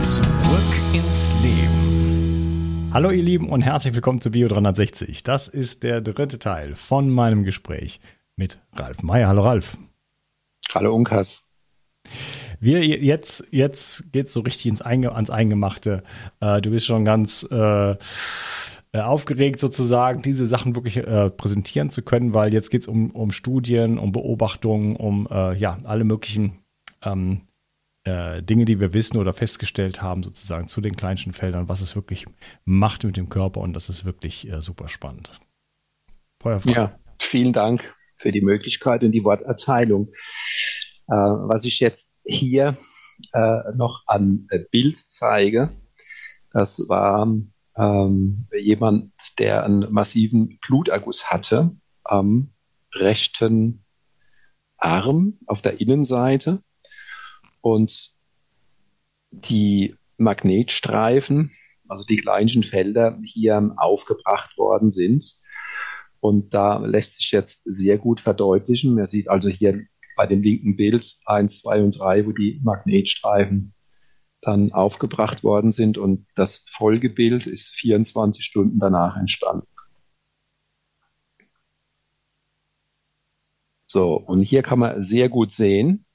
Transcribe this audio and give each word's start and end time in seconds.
Zurück 0.00 0.24
ins 0.94 1.30
Leben. 1.42 2.90
Hallo 2.90 3.10
ihr 3.10 3.22
Lieben 3.22 3.50
und 3.50 3.60
herzlich 3.60 3.92
willkommen 3.92 4.18
zu 4.18 4.30
Bio 4.30 4.48
360. 4.48 5.24
Das 5.24 5.46
ist 5.46 5.82
der 5.82 6.00
dritte 6.00 6.38
Teil 6.38 6.74
von 6.74 7.10
meinem 7.10 7.44
Gespräch 7.44 8.00
mit 8.34 8.60
Ralf 8.72 9.02
Meyer. 9.02 9.28
Hallo 9.28 9.42
Ralf. 9.42 9.76
Hallo 10.72 10.94
Unkas. 10.94 11.44
Wir 12.60 12.82
jetzt, 12.82 13.44
jetzt 13.50 14.10
geht's 14.10 14.32
so 14.32 14.40
richtig 14.40 14.68
ins 14.68 14.80
Einge 14.80 15.14
ans 15.14 15.28
Eingemachte. 15.28 16.02
Äh, 16.40 16.62
du 16.62 16.70
bist 16.70 16.86
schon 16.86 17.04
ganz 17.04 17.46
äh, 17.50 17.90
äh, 17.90 17.96
aufgeregt 18.94 19.60
sozusagen, 19.60 20.22
diese 20.22 20.46
Sachen 20.46 20.74
wirklich 20.76 20.96
äh, 20.96 21.28
präsentieren 21.28 21.90
zu 21.90 22.00
können, 22.00 22.32
weil 22.32 22.54
jetzt 22.54 22.70
geht's 22.70 22.88
um, 22.88 23.10
um 23.10 23.32
Studien, 23.32 23.98
um 23.98 24.12
Beobachtungen, 24.12 24.96
um 24.96 25.28
äh, 25.30 25.54
ja 25.56 25.76
alle 25.84 26.04
möglichen 26.04 26.56
ähm, 27.02 27.42
äh, 28.04 28.42
Dinge, 28.42 28.64
die 28.64 28.80
wir 28.80 28.94
wissen 28.94 29.18
oder 29.18 29.32
festgestellt 29.32 30.02
haben, 30.02 30.22
sozusagen 30.22 30.68
zu 30.68 30.80
den 30.80 30.96
kleinsten 30.96 31.32
Feldern, 31.32 31.68
was 31.68 31.80
es 31.80 31.94
wirklich 31.94 32.26
macht 32.64 33.04
mit 33.04 33.16
dem 33.16 33.28
Körper 33.28 33.60
und 33.60 33.74
das 33.74 33.88
ist 33.88 34.04
wirklich 34.04 34.48
äh, 34.48 34.60
super 34.60 34.88
spannend. 34.88 35.30
Feuerfrei. 36.40 36.72
Ja, 36.72 36.98
vielen 37.20 37.52
Dank 37.52 37.94
für 38.16 38.32
die 38.32 38.40
Möglichkeit 38.40 39.02
und 39.02 39.12
die 39.12 39.24
Worterteilung. 39.24 40.08
Äh, 41.08 41.14
was 41.14 41.64
ich 41.64 41.80
jetzt 41.80 42.16
hier 42.24 42.76
äh, 43.32 43.60
noch 43.74 44.02
an 44.06 44.46
äh, 44.50 44.60
Bild 44.70 44.96
zeige, 44.96 45.70
das 46.52 46.88
war 46.88 47.28
ähm, 47.76 48.46
jemand, 48.58 49.12
der 49.38 49.64
einen 49.64 49.92
massiven 49.92 50.58
Bluterguss 50.66 51.30
hatte 51.30 51.70
am 52.04 52.52
rechten 52.94 53.84
Arm 54.78 55.38
auf 55.46 55.62
der 55.62 55.80
Innenseite 55.80 56.62
und 57.60 58.12
die 59.30 59.94
Magnetstreifen, 60.16 61.52
also 61.88 62.04
die 62.04 62.16
kleinsten 62.16 62.62
Felder, 62.62 63.18
hier 63.24 63.74
aufgebracht 63.76 64.56
worden 64.58 64.90
sind. 64.90 65.38
Und 66.20 66.52
da 66.52 66.78
lässt 66.78 67.16
sich 67.16 67.30
jetzt 67.30 67.62
sehr 67.64 67.98
gut 67.98 68.20
verdeutlichen. 68.20 68.94
Man 68.94 69.06
sieht 69.06 69.28
also 69.28 69.48
hier 69.48 69.82
bei 70.16 70.26
dem 70.26 70.42
linken 70.42 70.76
Bild 70.76 71.16
1, 71.24 71.62
2 71.62 71.82
und 71.82 71.98
3, 71.98 72.26
wo 72.26 72.32
die 72.32 72.60
Magnetstreifen 72.62 73.74
dann 74.42 74.72
aufgebracht 74.72 75.42
worden 75.44 75.70
sind. 75.70 75.96
Und 75.96 76.26
das 76.34 76.64
Folgebild 76.66 77.46
ist 77.46 77.70
24 77.70 78.44
Stunden 78.44 78.78
danach 78.78 79.16
entstanden. 79.16 79.66
So, 83.86 84.14
und 84.14 84.40
hier 84.40 84.62
kann 84.62 84.78
man 84.78 85.02
sehr 85.02 85.28
gut 85.28 85.50
sehen, 85.50 86.06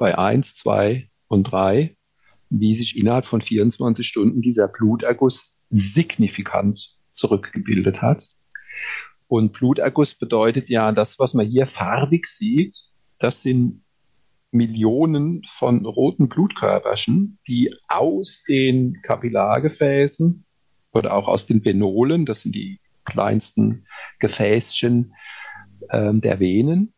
bei 0.00 0.16
1, 0.16 0.54
2 0.54 1.10
und 1.28 1.44
3, 1.44 1.94
wie 2.48 2.74
sich 2.74 2.96
innerhalb 2.98 3.26
von 3.26 3.42
24 3.42 4.04
Stunden 4.04 4.40
dieser 4.40 4.66
Bluterguss 4.66 5.58
signifikant 5.68 6.98
zurückgebildet 7.12 8.00
hat. 8.00 8.26
Und 9.28 9.52
Bluterguss 9.52 10.14
bedeutet 10.14 10.70
ja, 10.70 10.90
das, 10.92 11.18
was 11.18 11.34
man 11.34 11.46
hier 11.46 11.66
farbig 11.66 12.26
sieht, 12.26 12.74
das 13.18 13.42
sind 13.42 13.84
Millionen 14.52 15.42
von 15.46 15.84
roten 15.84 16.30
Blutkörperchen, 16.30 17.38
die 17.46 17.72
aus 17.86 18.42
den 18.48 19.02
Kapillargefäßen 19.02 20.46
oder 20.92 21.14
auch 21.14 21.28
aus 21.28 21.44
den 21.44 21.62
Venolen, 21.62 22.24
das 22.24 22.40
sind 22.40 22.54
die 22.54 22.80
kleinsten 23.04 23.86
Gefäßchen 24.18 25.12
äh, 25.90 26.14
der 26.14 26.40
Venen, 26.40 26.94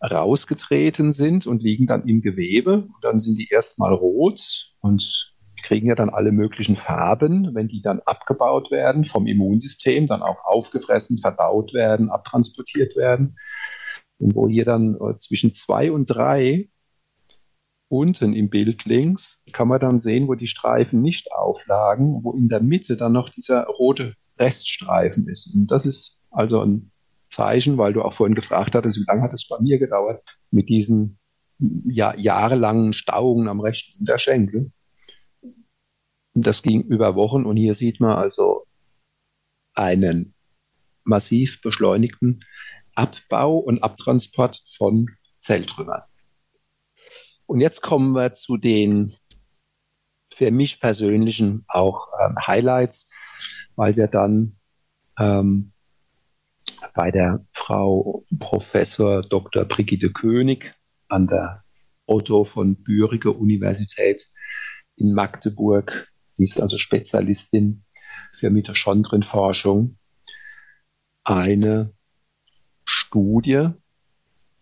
rausgetreten 0.00 1.12
sind 1.12 1.46
und 1.46 1.62
liegen 1.62 1.86
dann 1.86 2.06
im 2.08 2.22
Gewebe. 2.22 2.82
Und 2.82 3.02
dann 3.02 3.20
sind 3.20 3.36
die 3.36 3.48
erstmal 3.48 3.92
rot 3.92 4.74
und 4.80 5.34
kriegen 5.62 5.88
ja 5.88 5.94
dann 5.94 6.10
alle 6.10 6.32
möglichen 6.32 6.76
Farben, 6.76 7.54
wenn 7.54 7.68
die 7.68 7.82
dann 7.82 8.00
abgebaut 8.00 8.70
werden 8.70 9.04
vom 9.04 9.26
Immunsystem, 9.26 10.06
dann 10.06 10.22
auch 10.22 10.44
aufgefressen, 10.44 11.18
verdaut 11.18 11.74
werden, 11.74 12.10
abtransportiert 12.10 12.96
werden. 12.96 13.36
Und 14.18 14.34
wo 14.34 14.48
hier 14.48 14.64
dann 14.64 14.94
äh, 14.94 15.14
zwischen 15.18 15.52
zwei 15.52 15.92
und 15.92 16.06
drei 16.06 16.68
unten 17.88 18.34
im 18.34 18.50
Bild 18.50 18.84
links 18.84 19.42
kann 19.52 19.68
man 19.68 19.80
dann 19.80 19.98
sehen, 19.98 20.28
wo 20.28 20.34
die 20.34 20.46
Streifen 20.46 21.02
nicht 21.02 21.32
auflagen, 21.32 22.22
wo 22.22 22.32
in 22.32 22.48
der 22.48 22.60
Mitte 22.60 22.96
dann 22.96 23.12
noch 23.12 23.28
dieser 23.28 23.64
rote 23.66 24.14
Reststreifen 24.38 25.28
ist. 25.28 25.54
Und 25.54 25.70
das 25.70 25.86
ist 25.86 26.20
also 26.30 26.60
ein 26.60 26.92
Zeichen, 27.30 27.78
weil 27.78 27.92
du 27.92 28.02
auch 28.02 28.12
vorhin 28.12 28.34
gefragt 28.34 28.74
hattest, 28.74 28.98
wie 28.98 29.04
lange 29.06 29.22
hat 29.22 29.32
es 29.32 29.48
bei 29.48 29.58
mir 29.60 29.78
gedauert, 29.78 30.22
mit 30.50 30.68
diesen 30.68 31.18
ja, 31.58 32.14
jahrelangen 32.16 32.92
Stauungen 32.92 33.48
am 33.48 33.60
rechten 33.60 33.98
Unterschenkel. 34.00 34.72
Das 36.34 36.62
ging 36.62 36.82
über 36.82 37.14
Wochen 37.14 37.44
und 37.44 37.56
hier 37.56 37.74
sieht 37.74 38.00
man 38.00 38.16
also 38.16 38.66
einen 39.74 40.34
massiv 41.04 41.60
beschleunigten 41.62 42.44
Abbau 42.94 43.58
und 43.58 43.82
Abtransport 43.82 44.62
von 44.66 45.08
Zelltrümmern. 45.38 46.02
Und 47.46 47.60
jetzt 47.60 47.80
kommen 47.80 48.12
wir 48.12 48.32
zu 48.32 48.56
den 48.56 49.12
für 50.32 50.50
mich 50.50 50.80
persönlichen 50.80 51.64
auch 51.66 52.08
ähm, 52.20 52.36
Highlights, 52.46 53.08
weil 53.74 53.96
wir 53.96 54.06
dann 54.06 54.56
ähm, 55.18 55.72
bei 56.94 57.10
der 57.10 57.44
Frau 57.50 58.24
Professor 58.38 59.22
Dr. 59.22 59.64
Brigitte 59.64 60.10
König 60.10 60.74
an 61.08 61.26
der 61.26 61.64
Otto 62.06 62.44
von 62.44 62.76
Bürige 62.82 63.32
Universität 63.32 64.28
in 64.96 65.14
Magdeburg, 65.14 66.12
die 66.36 66.42
ist 66.42 66.60
also 66.60 66.78
Spezialistin 66.78 67.84
für 68.32 68.50
Mitochondrienforschung, 68.50 69.96
eine 71.24 71.92
Studie 72.84 73.68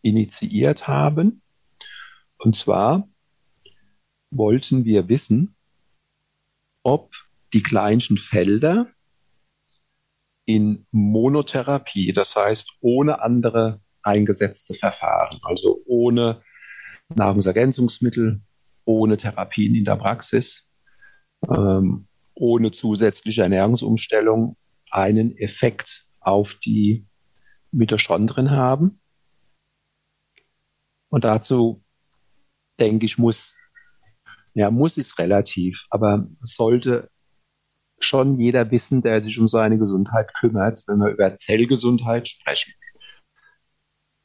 initiiert 0.02 0.88
haben. 0.88 1.42
Und 2.38 2.56
zwar 2.56 3.08
wollten 4.30 4.84
wir 4.84 5.08
wissen, 5.08 5.56
ob 6.82 7.14
die 7.52 7.62
kleinsten 7.62 8.18
Felder 8.18 8.88
in 10.48 10.86
Monotherapie, 10.92 12.14
das 12.14 12.34
heißt 12.34 12.78
ohne 12.80 13.20
andere 13.20 13.82
eingesetzte 14.02 14.72
Verfahren, 14.72 15.38
also 15.42 15.82
ohne 15.84 16.40
Nahrungsergänzungsmittel, 17.14 18.40
ohne 18.86 19.18
Therapien 19.18 19.74
in 19.74 19.84
der 19.84 19.96
Praxis, 19.96 20.72
ähm, 21.54 22.08
ohne 22.32 22.72
zusätzliche 22.72 23.42
Ernährungsumstellung 23.42 24.56
einen 24.90 25.36
Effekt 25.36 26.06
auf 26.20 26.54
die 26.54 27.06
Mitochondrien 27.70 28.50
haben. 28.50 29.02
Und 31.10 31.24
dazu 31.24 31.84
denke 32.80 33.04
ich, 33.04 33.18
muss, 33.18 33.54
ja, 34.54 34.70
muss 34.70 34.96
ist 34.96 35.18
relativ, 35.18 35.84
aber 35.90 36.26
sollte 36.40 37.10
schon 38.00 38.38
jeder 38.38 38.70
wissen, 38.70 39.02
der 39.02 39.22
sich 39.22 39.38
um 39.38 39.48
seine 39.48 39.78
Gesundheit 39.78 40.32
kümmert, 40.34 40.82
wenn 40.86 40.98
wir 40.98 41.10
über 41.10 41.36
Zellgesundheit 41.36 42.28
sprechen, 42.28 42.74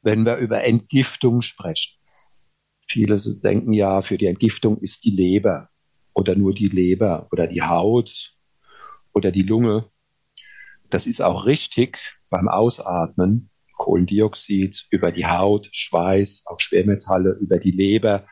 wenn 0.01 0.25
wir 0.25 0.37
über 0.37 0.63
Entgiftung 0.63 1.41
sprechen. 1.41 1.99
Viele 2.87 3.15
denken 3.15 3.73
ja, 3.73 4.01
für 4.01 4.17
die 4.17 4.27
Entgiftung 4.27 4.77
ist 4.79 5.03
die 5.05 5.11
Leber 5.11 5.69
oder 6.13 6.35
nur 6.35 6.53
die 6.53 6.67
Leber 6.67 7.27
oder 7.31 7.47
die 7.47 7.61
Haut 7.61 8.35
oder 9.13 9.31
die 9.31 9.43
Lunge. 9.43 9.85
Das 10.89 11.07
ist 11.07 11.21
auch 11.21 11.45
richtig 11.45 12.19
beim 12.29 12.47
Ausatmen. 12.47 13.49
Kohlendioxid 13.77 14.85
über 14.91 15.11
die 15.11 15.25
Haut, 15.25 15.67
Schweiß, 15.71 16.43
auch 16.45 16.59
Schwermetalle 16.59 17.31
über 17.31 17.57
die 17.57 17.71
Leber 17.71 18.25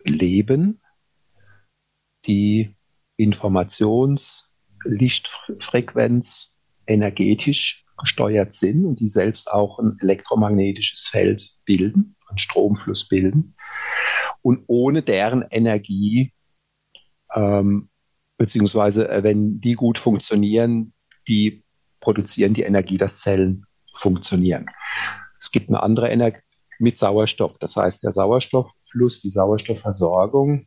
leben, 0.04 0.80
die 2.26 2.76
Informations-, 3.16 4.50
Lichtfrequenz 4.84 6.58
energetisch 6.86 7.84
gesteuert 7.98 8.52
sind 8.52 8.84
und 8.84 9.00
die 9.00 9.08
selbst 9.08 9.50
auch 9.50 9.78
ein 9.78 9.96
elektromagnetisches 10.00 11.06
Feld 11.06 11.56
bilden, 11.64 12.16
einen 12.28 12.38
Stromfluss 12.38 13.08
bilden. 13.08 13.56
Und 14.42 14.64
ohne 14.66 15.02
deren 15.02 15.42
Energie 15.50 16.34
ähm, 17.34 17.88
beziehungsweise 18.36 19.08
äh, 19.08 19.22
wenn 19.22 19.60
die 19.60 19.74
gut 19.74 19.98
funktionieren, 19.98 20.92
die 21.28 21.64
produzieren 22.00 22.54
die 22.54 22.62
Energie, 22.62 22.98
dass 22.98 23.20
Zellen 23.20 23.66
funktionieren. 23.94 24.66
Es 25.38 25.50
gibt 25.50 25.68
eine 25.68 25.82
andere 25.82 26.10
Energie 26.10 26.38
mit 26.78 26.98
Sauerstoff. 26.98 27.58
Das 27.58 27.76
heißt, 27.76 28.02
der 28.02 28.12
Sauerstofffluss, 28.12 29.20
die 29.20 29.30
Sauerstoffversorgung, 29.30 30.66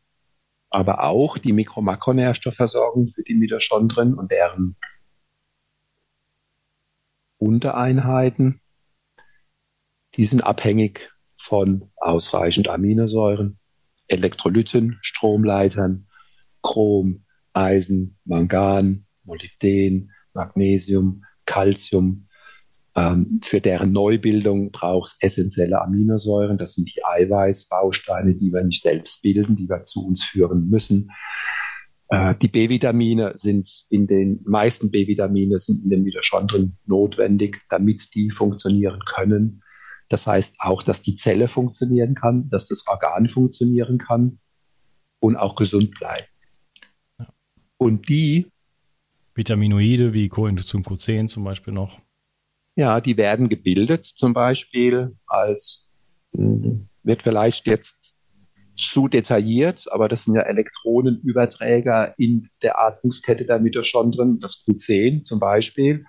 aber 0.69 1.03
auch 1.03 1.38
die 1.38 1.53
Mikro-Makronährstoffversorgung 1.53 3.07
für 3.07 3.24
die 3.24 3.36
Mitochondrien 3.36 4.13
und 4.13 4.31
deren 4.31 4.75
Untereinheiten, 7.38 8.62
die 10.15 10.25
sind 10.25 10.43
abhängig 10.43 11.12
von 11.38 11.91
ausreichend 11.97 12.67
Aminosäuren, 12.67 13.59
Elektrolyten, 14.07 14.97
Stromleitern, 15.01 16.07
Chrom, 16.63 17.25
Eisen, 17.57 18.17
Mangan, 18.25 19.05
Molybden, 19.23 20.11
Magnesium, 20.33 21.23
Calcium. 21.45 22.27
Ähm, 22.95 23.39
für 23.43 23.61
deren 23.61 23.91
Neubildung 23.91 24.71
braucht 24.71 25.07
es 25.07 25.17
essentielle 25.21 25.81
Aminosäuren. 25.81 26.57
Das 26.57 26.73
sind 26.73 26.89
die 26.95 27.03
Eiweißbausteine, 27.03 28.35
die 28.35 28.51
wir 28.53 28.63
nicht 28.63 28.81
selbst 28.81 29.21
bilden, 29.21 29.55
die 29.55 29.69
wir 29.69 29.83
zu 29.83 30.05
uns 30.05 30.23
führen 30.23 30.69
müssen. 30.69 31.11
Äh, 32.09 32.35
die 32.41 32.47
B-Vitamine 32.47 33.33
sind 33.35 33.85
in 33.89 34.07
den 34.07 34.41
meisten 34.45 34.91
B-Vitamine 34.91 35.57
sind 35.59 35.83
in 35.83 35.89
den 35.89 36.03
Mitochondrien 36.03 36.77
notwendig, 36.85 37.61
damit 37.69 38.15
die 38.15 38.31
funktionieren 38.31 38.99
können. 39.05 39.61
Das 40.09 40.25
heißt 40.25 40.55
auch, 40.59 40.83
dass 40.83 41.01
die 41.01 41.15
Zelle 41.15 41.47
funktionieren 41.47 42.15
kann, 42.15 42.49
dass 42.49 42.67
das 42.67 42.85
Organ 42.87 43.27
funktionieren 43.27 43.97
kann 43.97 44.39
und 45.19 45.35
auch 45.35 45.55
gesund 45.55 45.91
bleibt. 45.91 46.29
Und 47.77 48.10
die 48.10 48.48
Vitaminoide 49.36 50.13
wie 50.13 50.29
Coenzym 50.29 50.81
Q10 50.81 51.27
zum 51.27 51.43
Beispiel 51.43 51.74
noch. 51.74 52.00
Ja, 52.75 53.01
die 53.01 53.17
werden 53.17 53.50
gebildet 53.50 54.03
zum 54.03 54.34
Beispiel 54.34 55.15
als, 55.27 55.89
hm, 56.36 56.88
wird 57.03 57.24
vielleicht 57.24 57.67
jetzt 57.67 58.17
zu 58.77 59.07
detailliert, 59.07 59.91
aber 59.91 60.07
das 60.07 60.25
sind 60.25 60.36
ja 60.36 60.43
Elektronenüberträger 60.43 62.13
in 62.17 62.50
der 62.62 62.79
Atmungskette 62.79 63.46
der 63.46 63.60
Mitochondrien, 63.60 64.39
das 64.39 64.63
Q10 64.65 65.24
zum 65.24 65.39
Beispiel. 65.39 66.05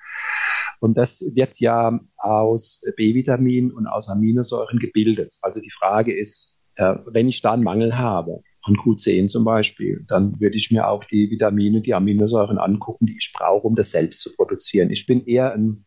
Und 0.80 0.96
das 0.96 1.20
wird 1.34 1.58
ja 1.60 1.98
aus 2.16 2.80
B-Vitamin 2.96 3.72
und 3.72 3.86
aus 3.86 4.08
Aminosäuren 4.08 4.78
gebildet. 4.78 5.34
Also 5.40 5.60
die 5.60 5.70
Frage 5.70 6.16
ist, 6.16 6.58
äh, 6.76 6.94
wenn 7.06 7.28
ich 7.28 7.40
da 7.40 7.52
einen 7.52 7.64
Mangel 7.64 7.96
habe, 7.96 8.42
an 8.68 8.76
Q10 8.76 9.28
zum 9.28 9.44
Beispiel, 9.44 10.04
dann 10.08 10.38
würde 10.40 10.56
ich 10.56 10.70
mir 10.70 10.88
auch 10.88 11.04
die 11.04 11.30
Vitamine, 11.30 11.80
die 11.80 11.94
Aminosäuren 11.94 12.58
angucken, 12.58 13.06
die 13.06 13.16
ich 13.18 13.32
brauche, 13.34 13.66
um 13.66 13.74
das 13.74 13.90
selbst 13.90 14.20
zu 14.22 14.34
produzieren. 14.34 14.90
Ich 14.90 15.06
bin 15.06 15.24
eher 15.24 15.52
ein 15.52 15.84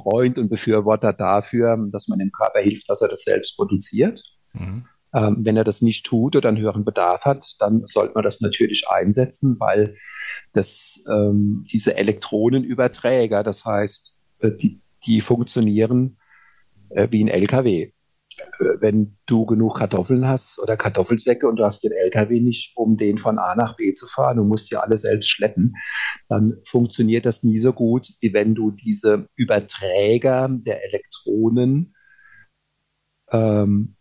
Freund 0.00 0.38
und 0.38 0.48
Befürworter 0.48 1.12
dafür, 1.12 1.76
dass 1.90 2.08
man 2.08 2.18
dem 2.18 2.32
Körper 2.32 2.60
hilft, 2.60 2.88
dass 2.88 3.02
er 3.02 3.08
das 3.08 3.22
selbst 3.22 3.56
produziert. 3.56 4.22
Mhm. 4.52 4.86
Ähm, 5.14 5.36
wenn 5.40 5.56
er 5.56 5.64
das 5.64 5.82
nicht 5.82 6.04
tut 6.04 6.36
oder 6.36 6.48
einen 6.48 6.58
höheren 6.58 6.84
Bedarf 6.84 7.24
hat, 7.24 7.54
dann 7.58 7.86
sollte 7.86 8.14
man 8.14 8.24
das 8.24 8.40
natürlich 8.40 8.86
einsetzen, 8.88 9.56
weil 9.58 9.96
das, 10.52 11.04
ähm, 11.08 11.64
diese 11.72 11.96
Elektronenüberträger, 11.96 13.42
das 13.42 13.64
heißt, 13.64 14.18
äh, 14.40 14.50
die, 14.50 14.80
die 15.06 15.20
funktionieren 15.20 16.18
äh, 16.90 17.08
wie 17.10 17.24
ein 17.24 17.28
LKW. 17.28 17.92
Wenn 18.58 19.16
du 19.26 19.46
genug 19.46 19.78
Kartoffeln 19.78 20.28
hast 20.28 20.58
oder 20.62 20.76
Kartoffelsäcke 20.76 21.48
und 21.48 21.56
du 21.56 21.64
hast 21.64 21.84
den 21.84 21.92
LKW 21.92 22.40
nicht, 22.40 22.76
um 22.76 22.96
den 22.96 23.18
von 23.18 23.38
A 23.38 23.54
nach 23.54 23.76
B 23.76 23.92
zu 23.92 24.06
fahren 24.06 24.38
und 24.38 24.48
musst 24.48 24.70
die 24.70 24.76
alle 24.76 24.98
selbst 24.98 25.30
schleppen, 25.30 25.74
dann 26.28 26.58
funktioniert 26.64 27.26
das 27.26 27.42
nie 27.42 27.58
so 27.58 27.72
gut, 27.72 28.08
wie 28.20 28.32
wenn 28.32 28.54
du 28.54 28.70
diese 28.70 29.28
Überträger 29.36 30.48
der 30.50 30.84
Elektronen 30.84 31.94
ähm, 33.30 33.95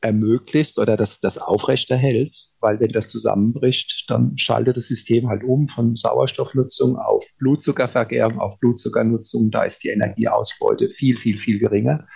ermöglicht 0.00 0.78
oder 0.78 0.96
das, 0.96 1.20
das 1.20 1.36
aufrechterhältst, 1.38 2.56
weil 2.60 2.80
wenn 2.80 2.92
das 2.92 3.08
zusammenbricht, 3.08 4.06
dann 4.08 4.36
schaltet 4.38 4.76
das 4.76 4.86
System 4.86 5.28
halt 5.28 5.44
um 5.44 5.68
von 5.68 5.94
Sauerstoffnutzung 5.94 6.96
auf 6.96 7.24
Blutzuckervergärung, 7.38 8.40
auf 8.40 8.58
Blutzuckernutzung. 8.60 9.50
Da 9.50 9.64
ist 9.64 9.84
die 9.84 9.88
Energieausbeute 9.88 10.88
viel, 10.88 11.16
viel, 11.18 11.38
viel 11.38 11.58
geringer, 11.58 12.06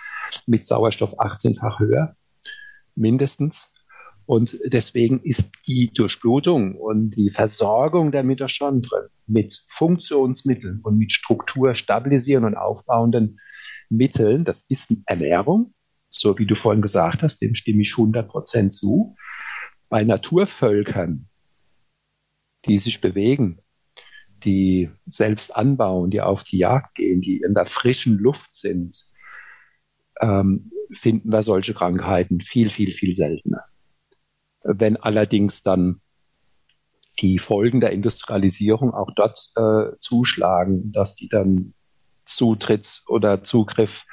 mit 0.47 0.65
Sauerstoff 0.65 1.19
18-fach 1.19 1.79
höher, 1.79 2.15
mindestens. 2.95 3.71
Und 4.25 4.57
deswegen 4.65 5.21
ist 5.21 5.51
die 5.67 5.93
Durchblutung 5.93 6.75
und 6.75 7.11
die 7.11 7.29
Versorgung 7.29 8.11
der 8.11 8.23
Mitochondrien 8.23 9.09
mit 9.27 9.63
Funktionsmitteln 9.69 10.81
und 10.81 10.97
mit 10.97 11.11
strukturstabilisierenden 11.11 12.55
und 12.55 12.59
aufbauenden 12.59 13.37
Mitteln, 13.89 14.43
das 14.43 14.65
ist 14.67 14.91
Ernährung, 15.05 15.75
so 16.19 16.37
wie 16.37 16.45
du 16.45 16.55
vorhin 16.55 16.81
gesagt 16.81 17.23
hast, 17.23 17.39
dem 17.39 17.55
stimme 17.55 17.81
ich 17.81 17.91
100 17.91 18.27
Prozent 18.27 18.73
zu. 18.73 19.15
Bei 19.89 20.03
Naturvölkern, 20.03 21.27
die 22.65 22.77
sich 22.77 23.01
bewegen, 23.01 23.59
die 24.43 24.89
selbst 25.05 25.55
anbauen, 25.55 26.09
die 26.09 26.21
auf 26.21 26.43
die 26.43 26.57
Jagd 26.57 26.95
gehen, 26.95 27.21
die 27.21 27.41
in 27.41 27.53
der 27.53 27.65
frischen 27.65 28.17
Luft 28.17 28.53
sind, 28.53 29.05
ähm, 30.21 30.71
finden 30.91 31.31
wir 31.31 31.43
solche 31.43 31.73
Krankheiten 31.73 32.41
viel, 32.41 32.69
viel, 32.69 32.91
viel 32.91 33.13
seltener. 33.13 33.63
Wenn 34.63 34.97
allerdings 34.97 35.63
dann 35.63 36.01
die 37.19 37.39
Folgen 37.39 37.79
der 37.79 37.91
Industrialisierung 37.91 38.93
auch 38.93 39.11
dort 39.15 39.51
äh, 39.55 39.97
zuschlagen, 39.99 40.91
dass 40.91 41.15
die 41.15 41.29
dann 41.29 41.73
Zutritt 42.25 43.03
oder 43.07 43.43
Zugriff 43.43 44.03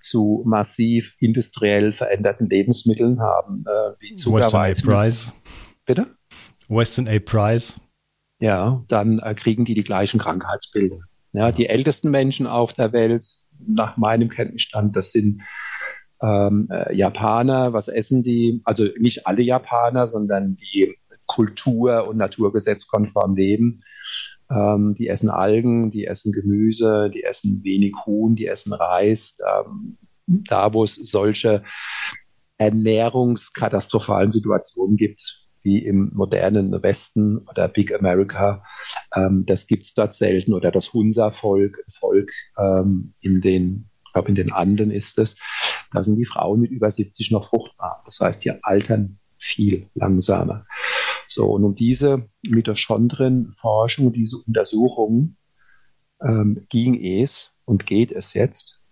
zu 0.00 0.42
massiv 0.46 1.14
industriell 1.18 1.92
veränderten 1.92 2.48
Lebensmitteln 2.48 3.20
haben, 3.20 3.64
äh, 3.66 3.92
wie 4.00 4.14
Zuckerweiß. 4.14 4.78
Western 4.78 4.92
A. 4.92 4.96
Price. 4.96 5.34
Bitte? 5.86 6.06
Western 6.68 7.08
A. 7.08 7.18
Price. 7.18 7.80
Ja, 8.40 8.84
dann 8.88 9.18
äh, 9.20 9.34
kriegen 9.34 9.64
die 9.64 9.74
die 9.74 9.84
gleichen 9.84 10.18
Krankheitsbilder. 10.18 10.98
Ja, 11.32 11.50
die 11.52 11.68
ältesten 11.68 12.10
Menschen 12.10 12.46
auf 12.46 12.72
der 12.72 12.92
Welt, 12.92 13.24
nach 13.66 13.96
meinem 13.96 14.28
Kenntnisstand, 14.28 14.94
das 14.96 15.12
sind 15.12 15.42
ähm, 16.22 16.68
äh, 16.70 16.94
Japaner. 16.94 17.72
Was 17.72 17.88
essen 17.88 18.22
die? 18.22 18.60
Also 18.64 18.88
nicht 18.98 19.26
alle 19.26 19.42
Japaner, 19.42 20.06
sondern 20.06 20.56
die 20.56 20.96
Kultur- 21.26 22.06
und 22.06 22.16
naturgesetzkonform 22.16 23.34
leben. 23.34 23.78
Ähm, 24.50 24.94
die 24.94 25.08
essen 25.08 25.30
Algen, 25.30 25.90
die 25.90 26.06
essen 26.06 26.32
Gemüse, 26.32 27.10
die 27.12 27.24
essen 27.24 27.62
wenig 27.64 27.94
Huhn, 28.06 28.34
die 28.36 28.46
essen 28.46 28.72
Reis. 28.72 29.38
Ähm, 29.46 29.98
da, 30.26 30.72
wo 30.72 30.84
es 30.84 30.94
solche 30.94 31.62
ernährungskatastrophalen 32.58 34.30
Situationen 34.30 34.96
gibt, 34.96 35.44
wie 35.62 35.78
im 35.78 36.10
modernen 36.14 36.82
Westen 36.82 37.38
oder 37.38 37.68
Big 37.68 37.92
America, 37.92 38.62
ähm, 39.14 39.44
das 39.46 39.66
gibt 39.66 39.84
es 39.84 39.94
dort 39.94 40.14
selten. 40.14 40.52
Oder 40.52 40.70
das 40.70 40.92
Hunsa-Volk, 40.92 41.82
Volk 41.88 42.30
ähm, 42.58 43.12
in 43.20 43.40
den, 43.40 43.88
ich 44.06 44.12
glaube 44.12 44.28
in 44.28 44.34
den 44.34 44.52
Anden 44.52 44.90
ist 44.90 45.18
es, 45.18 45.36
da 45.92 46.04
sind 46.04 46.16
die 46.16 46.24
Frauen 46.24 46.60
mit 46.60 46.70
über 46.70 46.90
70 46.90 47.30
noch 47.30 47.48
fruchtbar. 47.48 48.02
Das 48.04 48.20
heißt, 48.20 48.44
die 48.44 48.52
altern 48.62 49.18
viel 49.38 49.88
langsamer. 49.94 50.66
So, 51.34 51.46
und 51.46 51.64
um 51.64 51.74
diese 51.74 52.28
Mitochondrien-Forschung, 52.42 54.12
diese 54.12 54.36
Untersuchung 54.36 55.34
ähm, 56.22 56.56
ging 56.68 56.94
es 56.94 57.60
und 57.64 57.86
geht 57.86 58.12
es 58.12 58.34
jetzt. 58.34 58.84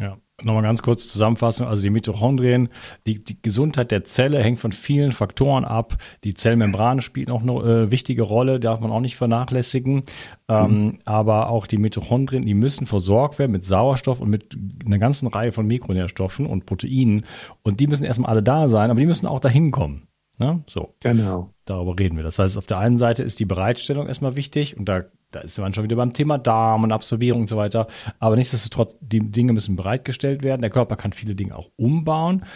Ja, 0.00 0.16
nochmal 0.44 0.62
ganz 0.62 0.80
kurz 0.80 1.08
Zusammenfassung. 1.08 1.66
Also 1.66 1.82
die 1.82 1.90
Mitochondrien, 1.90 2.68
die, 3.04 3.24
die 3.24 3.42
Gesundheit 3.42 3.90
der 3.90 4.04
Zelle 4.04 4.40
hängt 4.40 4.60
von 4.60 4.70
vielen 4.70 5.10
Faktoren 5.10 5.64
ab. 5.64 5.96
Die 6.22 6.34
Zellmembran 6.34 7.00
spielt 7.00 7.26
noch 7.26 7.42
eine 7.42 7.54
äh, 7.54 7.90
wichtige 7.90 8.22
Rolle, 8.22 8.60
darf 8.60 8.78
man 8.78 8.92
auch 8.92 9.00
nicht 9.00 9.16
vernachlässigen. 9.16 10.02
Ähm, 10.48 10.70
mhm. 10.70 10.98
Aber 11.04 11.48
auch 11.48 11.66
die 11.66 11.78
Mitochondrien, 11.78 12.46
die 12.46 12.54
müssen 12.54 12.86
versorgt 12.86 13.40
werden 13.40 13.50
mit 13.50 13.64
Sauerstoff 13.64 14.20
und 14.20 14.30
mit 14.30 14.56
einer 14.86 15.00
ganzen 15.00 15.26
Reihe 15.26 15.50
von 15.50 15.66
Mikronährstoffen 15.66 16.46
und 16.46 16.64
Proteinen. 16.64 17.24
Und 17.64 17.80
die 17.80 17.88
müssen 17.88 18.04
erstmal 18.04 18.30
alle 18.30 18.44
da 18.44 18.68
sein, 18.68 18.92
aber 18.92 19.00
die 19.00 19.06
müssen 19.06 19.26
auch 19.26 19.40
dahin 19.40 19.72
kommen. 19.72 20.06
Ne? 20.38 20.62
So. 20.68 20.94
Genau. 21.02 21.52
Darüber 21.68 21.98
reden 21.98 22.16
wir. 22.16 22.24
Das 22.24 22.38
heißt, 22.38 22.56
auf 22.56 22.64
der 22.64 22.78
einen 22.78 22.96
Seite 22.96 23.22
ist 23.22 23.38
die 23.40 23.44
Bereitstellung 23.44 24.06
erstmal 24.06 24.36
wichtig 24.36 24.78
und 24.78 24.88
da, 24.88 25.02
da 25.32 25.40
ist 25.40 25.58
man 25.58 25.74
schon 25.74 25.84
wieder 25.84 25.96
beim 25.96 26.14
Thema 26.14 26.38
Darm 26.38 26.82
und 26.82 26.92
Absorbierung 26.92 27.42
und 27.42 27.48
so 27.48 27.58
weiter. 27.58 27.88
Aber 28.18 28.36
nichtsdestotrotz, 28.36 28.96
die 29.02 29.18
Dinge 29.18 29.52
müssen 29.52 29.76
bereitgestellt 29.76 30.42
werden. 30.42 30.62
Der 30.62 30.70
Körper 30.70 30.96
kann 30.96 31.12
viele 31.12 31.34
Dinge 31.34 31.54
auch 31.54 31.70
umbauen. 31.76 32.46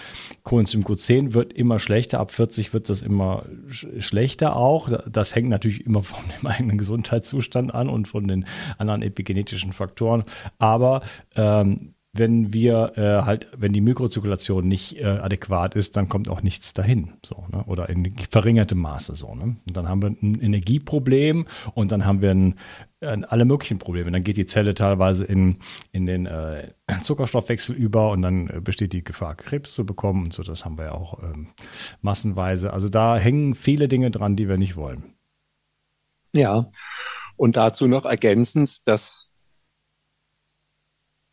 Coenzym 0.45 0.83
Q10 0.83 1.35
wird 1.35 1.53
immer 1.53 1.79
schlechter. 1.79 2.21
Ab 2.21 2.31
40 2.31 2.73
wird 2.73 2.89
das 2.89 3.03
immer 3.03 3.45
sch 3.69 3.87
schlechter 3.99 4.57
auch. 4.57 4.89
Das 5.07 5.35
hängt 5.35 5.51
natürlich 5.51 5.85
immer 5.85 6.03
von 6.03 6.25
dem 6.41 6.47
eigenen 6.47 6.79
Gesundheitszustand 6.79 7.75
an 7.75 7.91
und 7.91 8.09
von 8.09 8.27
den 8.27 8.47
anderen 8.79 9.03
epigenetischen 9.03 9.75
Faktoren. 9.75 10.25
Aber 10.59 11.03
ähm, 11.37 11.95
wenn 12.15 12.53
wir 12.53 12.93
äh, 12.97 13.25
halt, 13.25 13.49
wenn 13.57 13.73
die 13.73 13.81
Mikrozirkulation 13.81 14.69
nicht 14.69 15.01
äh, 15.01 15.05
adäquat 15.05 15.75
ist, 15.75 15.97
dann 15.97 16.11
kommt 16.11 16.29
auch 16.29 16.43
nichts 16.43 16.75
dahin, 16.75 17.15
so 17.25 17.47
ne? 17.51 17.65
oder 17.65 17.89
in 17.89 18.15
verringertem 18.31 18.79
Maße 18.79 19.15
so. 19.15 19.35
Ne? 19.35 19.57
Und 19.67 19.77
dann 19.77 19.89
haben 19.89 20.03
wir 20.03 20.11
ein 20.11 20.39
Energieproblem 20.41 21.47
und 21.75 21.91
dann 21.91 22.05
haben 22.05 22.21
wir 22.21 22.31
ein, 22.33 22.57
ein, 23.01 23.25
alle 23.25 23.47
möglichen 23.47 23.79
Probleme. 23.79 24.11
Dann 24.11 24.25
geht 24.25 24.37
die 24.37 24.45
Zelle 24.45 24.75
teilweise 24.75 25.25
in 25.25 25.59
in 25.93 26.05
den 26.05 26.27
äh, 26.27 26.69
Zuckerstoffwechsel 27.03 27.75
über 27.75 28.11
und 28.11 28.21
dann 28.21 28.49
äh, 28.49 28.61
besteht 28.61 28.93
die 28.93 29.05
Gefahr, 29.05 29.35
Krebs 29.35 29.73
zu 29.73 29.87
bekommen 29.87 30.25
und 30.25 30.35
so. 30.35 30.43
Das 30.43 30.67
haben 30.67 30.77
wir 30.77 30.87
ja 30.87 30.93
auch 30.93 31.23
ähm, 31.23 31.49
massenweise. 32.03 32.75
Also 32.75 32.91
da 32.91 33.17
hängen 33.17 33.55
viele 33.55 33.89
Dinge 33.89 34.11
dran, 34.11 34.37
die 34.37 34.51
wir 34.51 34.59
nicht 34.59 34.77
wollen. 34.77 35.15
Ja, 36.35 36.71
und 37.37 37.57
dazu 37.57 37.89
noch 37.89 38.05
ergänzend, 38.05 38.87
dass 38.87 39.32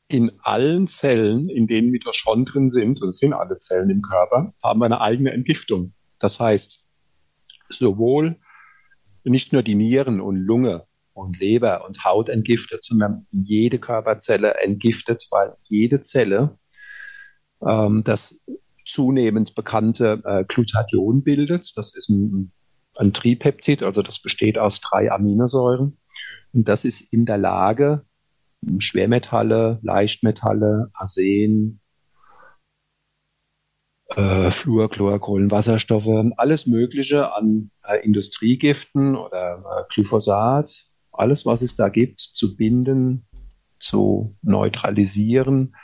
in 0.09 0.31
allen 0.41 0.87
Zellen, 0.87 1.47
in 1.49 1.67
denen 1.67 1.91
Mitochondrien 1.91 2.67
sind, 2.67 3.01
und 3.01 3.09
es 3.09 3.19
sind 3.19 3.33
alle 3.33 3.57
Zellen 3.57 3.91
im 3.91 4.01
Körper, 4.01 4.53
haben 4.61 4.79
wir 4.79 4.85
eine 4.85 5.01
eigene 5.01 5.31
Entgiftung. 5.31 5.93
Das 6.17 6.39
heißt, 6.39 6.83
sowohl 7.69 8.37
nicht 9.23 9.53
nur 9.53 9.61
die 9.61 9.75
Nieren 9.75 10.19
und 10.19 10.35
Lunge 10.35 10.85
und 11.13 11.39
Leber 11.39 11.85
und 11.85 12.03
Haut 12.03 12.27
entgiftet, 12.29 12.83
sondern 12.83 13.27
jede 13.29 13.77
Körperzelle 13.77 14.55
entgiftet, 14.55 15.27
weil 15.29 15.55
jede 15.63 16.01
Zelle 16.01 16.57
ähm, 17.61 18.03
das 18.03 18.43
zunehmend 18.87 19.53
bekannte 19.53 20.23
äh, 20.25 20.43
Glutathion 20.47 21.21
bildet. 21.23 21.71
Das 21.75 21.95
ist 21.95 22.09
ein, 22.09 22.51
ein 22.95 23.13
Tripeptid, 23.13 23.83
also 23.83 24.01
das 24.01 24.19
besteht 24.19 24.57
aus 24.57 24.81
drei 24.81 25.11
Aminosäuren. 25.11 25.99
Und 26.51 26.67
das 26.67 26.83
ist 26.83 27.13
in 27.13 27.27
der 27.27 27.37
Lage, 27.37 28.05
Schwermetalle, 28.79 29.79
Leichtmetalle, 29.81 30.89
Arsen, 30.93 31.81
äh, 34.15 34.51
Fluor, 34.51 34.89
Chlor, 34.89 35.19
Kohlenwasserstoffe, 35.19 36.31
alles 36.37 36.65
Mögliche 36.65 37.33
an 37.33 37.71
äh, 37.83 38.03
Industriegiften 38.03 39.15
oder 39.15 39.57
äh, 39.59 39.93
Glyphosat, 39.93 40.85
alles, 41.11 41.45
was 41.45 41.61
es 41.61 41.75
da 41.75 41.89
gibt, 41.89 42.19
zu 42.19 42.55
binden, 42.55 43.27
zu 43.79 44.35
neutralisieren, 44.41 45.75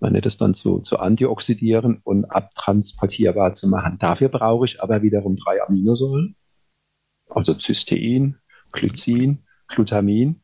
man 0.00 0.12
nennt 0.12 0.26
es 0.26 0.38
dann 0.38 0.54
zu, 0.54 0.78
zu 0.78 1.00
antioxidieren 1.00 2.00
und 2.04 2.24
abtransportierbar 2.26 3.52
zu 3.54 3.68
machen. 3.68 3.98
Dafür 3.98 4.28
brauche 4.28 4.64
ich 4.64 4.80
aber 4.82 5.02
wiederum 5.02 5.34
drei 5.34 5.60
Aminosäuren, 5.62 6.36
also 7.28 7.54
Cystein, 7.58 8.38
Glycin, 8.72 9.44
Glutamin 9.66 10.42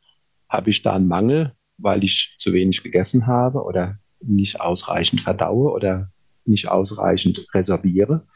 habe 0.48 0.70
ich 0.70 0.82
da 0.82 0.94
einen 0.94 1.08
Mangel, 1.08 1.52
weil 1.78 2.04
ich 2.04 2.36
zu 2.38 2.52
wenig 2.52 2.82
gegessen 2.82 3.26
habe 3.26 3.62
oder 3.62 3.98
nicht 4.20 4.60
ausreichend 4.60 5.20
verdaue 5.20 5.72
oder 5.72 6.10
nicht 6.44 6.68
ausreichend 6.68 7.46
resorbiere, 7.54 8.26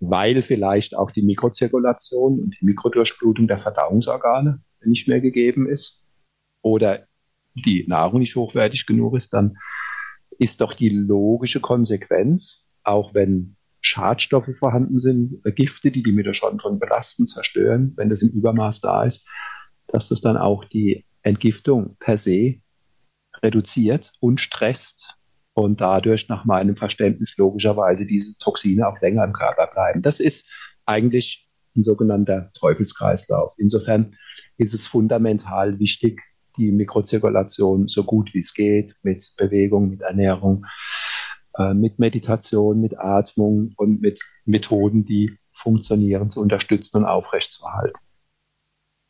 weil 0.00 0.42
vielleicht 0.42 0.96
auch 0.96 1.10
die 1.10 1.22
Mikrozirkulation 1.22 2.40
und 2.40 2.56
die 2.60 2.64
Mikrodurchblutung 2.64 3.46
der 3.46 3.58
Verdauungsorgane 3.58 4.62
nicht 4.84 5.08
mehr 5.08 5.20
gegeben 5.20 5.68
ist 5.68 6.04
oder 6.62 7.06
die 7.54 7.86
Nahrung 7.88 8.20
nicht 8.20 8.36
hochwertig 8.36 8.86
genug 8.86 9.16
ist, 9.16 9.32
dann 9.32 9.56
ist 10.38 10.60
doch 10.60 10.74
die 10.74 10.90
logische 10.90 11.60
Konsequenz, 11.60 12.66
auch 12.82 13.14
wenn 13.14 13.56
Schadstoffe 13.80 14.54
vorhanden 14.58 14.98
sind, 14.98 15.42
Gifte, 15.54 15.90
die 15.90 16.02
die 16.02 16.12
Mitochondrien 16.12 16.78
belasten, 16.78 17.26
zerstören, 17.26 17.92
wenn 17.96 18.10
das 18.10 18.22
im 18.22 18.30
Übermaß 18.30 18.80
da 18.80 19.04
ist, 19.04 19.26
dass 19.86 20.08
das 20.08 20.20
dann 20.20 20.36
auch 20.36 20.64
die 20.64 21.05
Entgiftung 21.26 21.96
per 21.98 22.18
se 22.18 22.60
reduziert 23.42 24.12
und 24.20 24.40
stresst 24.40 25.18
und 25.54 25.80
dadurch 25.80 26.28
nach 26.28 26.44
meinem 26.44 26.76
Verständnis 26.76 27.36
logischerweise 27.36 28.06
diese 28.06 28.38
Toxine 28.38 28.86
auch 28.86 29.00
länger 29.00 29.24
im 29.24 29.32
Körper 29.32 29.66
bleiben. 29.66 30.02
Das 30.02 30.20
ist 30.20 30.48
eigentlich 30.86 31.48
ein 31.76 31.82
sogenannter 31.82 32.50
Teufelskreislauf. 32.54 33.54
Insofern 33.58 34.16
ist 34.56 34.72
es 34.72 34.86
fundamental 34.86 35.78
wichtig, 35.78 36.22
die 36.56 36.70
Mikrozirkulation 36.70 37.88
so 37.88 38.04
gut 38.04 38.32
wie 38.32 38.38
es 38.38 38.54
geht 38.54 38.94
mit 39.02 39.34
Bewegung, 39.36 39.90
mit 39.90 40.02
Ernährung, 40.02 40.64
äh, 41.58 41.74
mit 41.74 41.98
Meditation, 41.98 42.80
mit 42.80 42.98
Atmung 42.98 43.72
und 43.76 44.00
mit 44.00 44.20
Methoden, 44.44 45.04
die 45.04 45.36
funktionieren, 45.52 46.30
zu 46.30 46.40
unterstützen 46.40 46.98
und 46.98 47.04
aufrechtzuerhalten. 47.04 47.98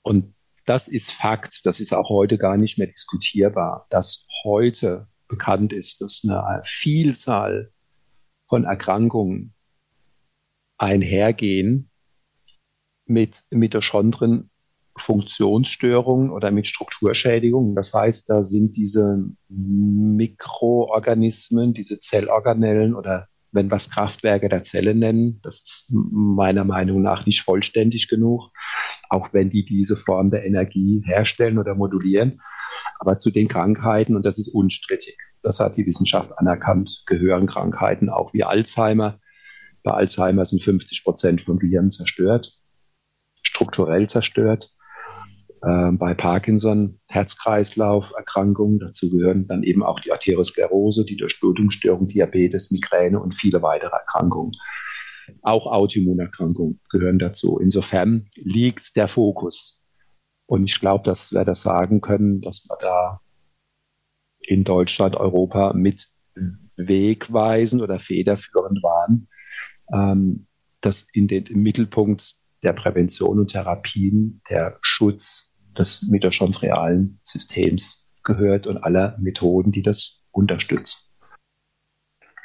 Und 0.03 0.36
das 0.67 0.89
ist 0.89 1.13
Fakt, 1.13 1.65
das 1.65 1.81
ist 1.81 1.95
auch 1.95 2.11
heute 2.11 2.39
gar 2.39 2.57
nicht 2.57 2.79
mehr 2.79 2.89
diskutierbar, 2.89 3.87
dass 3.91 4.27
heute 4.45 5.09
bekannt 5.29 5.73
ist, 5.73 6.01
dass 6.01 6.23
eine 6.25 6.63
Vielzahl 6.65 7.71
von 8.49 8.65
Erkrankungen 8.65 9.55
einhergehen 10.79 11.91
mit 13.07 13.45
Mitochondrien 13.51 14.51
Funktionsstörungen 14.99 16.31
oder 16.31 16.51
mit 16.51 16.67
Strukturschädigungen. 16.67 17.75
Das 17.75 17.93
heißt, 17.93 18.31
da 18.31 18.43
sind 18.45 18.77
diese 18.77 19.27
Mikroorganismen, 19.49 21.75
diese 21.75 22.01
Zellorganellen 22.01 22.95
oder 22.95 23.29
wenn 23.53 23.71
es 23.71 23.91
Kraftwerke 23.91 24.49
der 24.49 24.63
Zelle 24.63 24.95
nennen, 24.95 25.39
das 25.43 25.61
ist 25.61 25.91
meiner 25.91 26.65
Meinung 26.65 27.03
nach 27.03 27.27
nicht 27.27 27.43
vollständig 27.43 28.09
genug, 28.09 28.49
auch 29.09 29.33
wenn 29.33 29.51
die 29.51 29.65
diese 29.65 29.97
Form 29.97 30.31
der 30.31 30.45
Energie 30.45 31.03
herstellen 31.05 31.59
oder 31.59 31.75
modulieren. 31.75 32.41
Aber 32.99 33.19
zu 33.19 33.31
den 33.31 33.49
Krankheiten, 33.49 34.17
und 34.17 34.25
das 34.25 34.39
ist 34.39 34.49
unstrittig, 34.49 35.19
das 35.43 35.61
hat 35.61 35.77
die 35.77 35.87
Wissenschaft 35.87 36.37
anerkannt, 36.39 37.03
gehören 37.07 37.47
Krankheiten 37.47 38.09
auch 38.09 38.33
wie 38.35 38.45
Alzheimer. 38.45 39.21
Bei 39.83 39.93
Alzheimer 39.93 40.45
sind 40.45 40.63
50 40.63 41.05
Prozent 41.05 41.43
vom 41.43 41.59
Gehirn 41.59 41.91
zerstört, 41.91 42.59
strukturell 43.43 44.09
zerstört. 44.09 44.73
Ähm, 45.65 45.99
bei 45.99 46.15
Parkinson, 46.15 47.01
Herz-Kreislauf-Erkrankungen. 47.09 48.79
Dazu 48.79 49.11
gehören 49.11 49.47
dann 49.47 49.63
eben 49.63 49.83
auch 49.83 50.01
die 50.01 50.13
Arteriosklerose, 50.13 51.05
die 51.05 51.17
Durchblutungsstörung, 51.17 52.09
Diabetes, 52.09 52.71
Migräne 52.71 53.21
und 53.21 53.35
viele 53.35 53.63
weitere 53.63 53.97
Erkrankungen. 53.97 54.53
Auch 55.43 55.67
Autoimmunerkrankungen 55.67 56.81
gehören 56.91 57.19
dazu. 57.19 57.59
Insofern 57.59 58.29
liegt 58.37 58.97
der 58.97 59.09
Fokus. 59.09 59.83
Und 60.47 60.65
ich 60.65 60.79
glaube, 60.79 61.05
dass 61.05 61.33
wir 61.33 61.45
das 61.45 61.63
sagen 61.63 62.01
können, 62.01 62.41
dass 62.41 62.65
wir 62.69 62.77
da 62.81 63.21
in 64.41 64.65
Deutschland, 64.65 65.17
Europa 65.17 65.73
mit 65.73 66.09
wegweisend 66.77 67.83
oder 67.83 67.99
federführend 67.99 68.83
waren, 68.83 69.29
ähm, 69.93 70.47
dass 70.81 71.09
in 71.13 71.27
den 71.27 71.45
Mittelpunkt 71.51 72.35
der 72.63 72.73
Prävention 72.73 73.39
und 73.41 73.51
Therapien 73.51 74.43
der 74.49 74.79
Schutz 74.83 75.53
des 75.77 76.03
mitochondrialen 76.09 77.19
Systems 77.23 78.07
gehört 78.23 78.67
und 78.67 78.79
aller 78.79 79.17
Methoden, 79.19 79.73
die 79.73 79.83
das 79.83 80.25
unterstützen. 80.31 81.06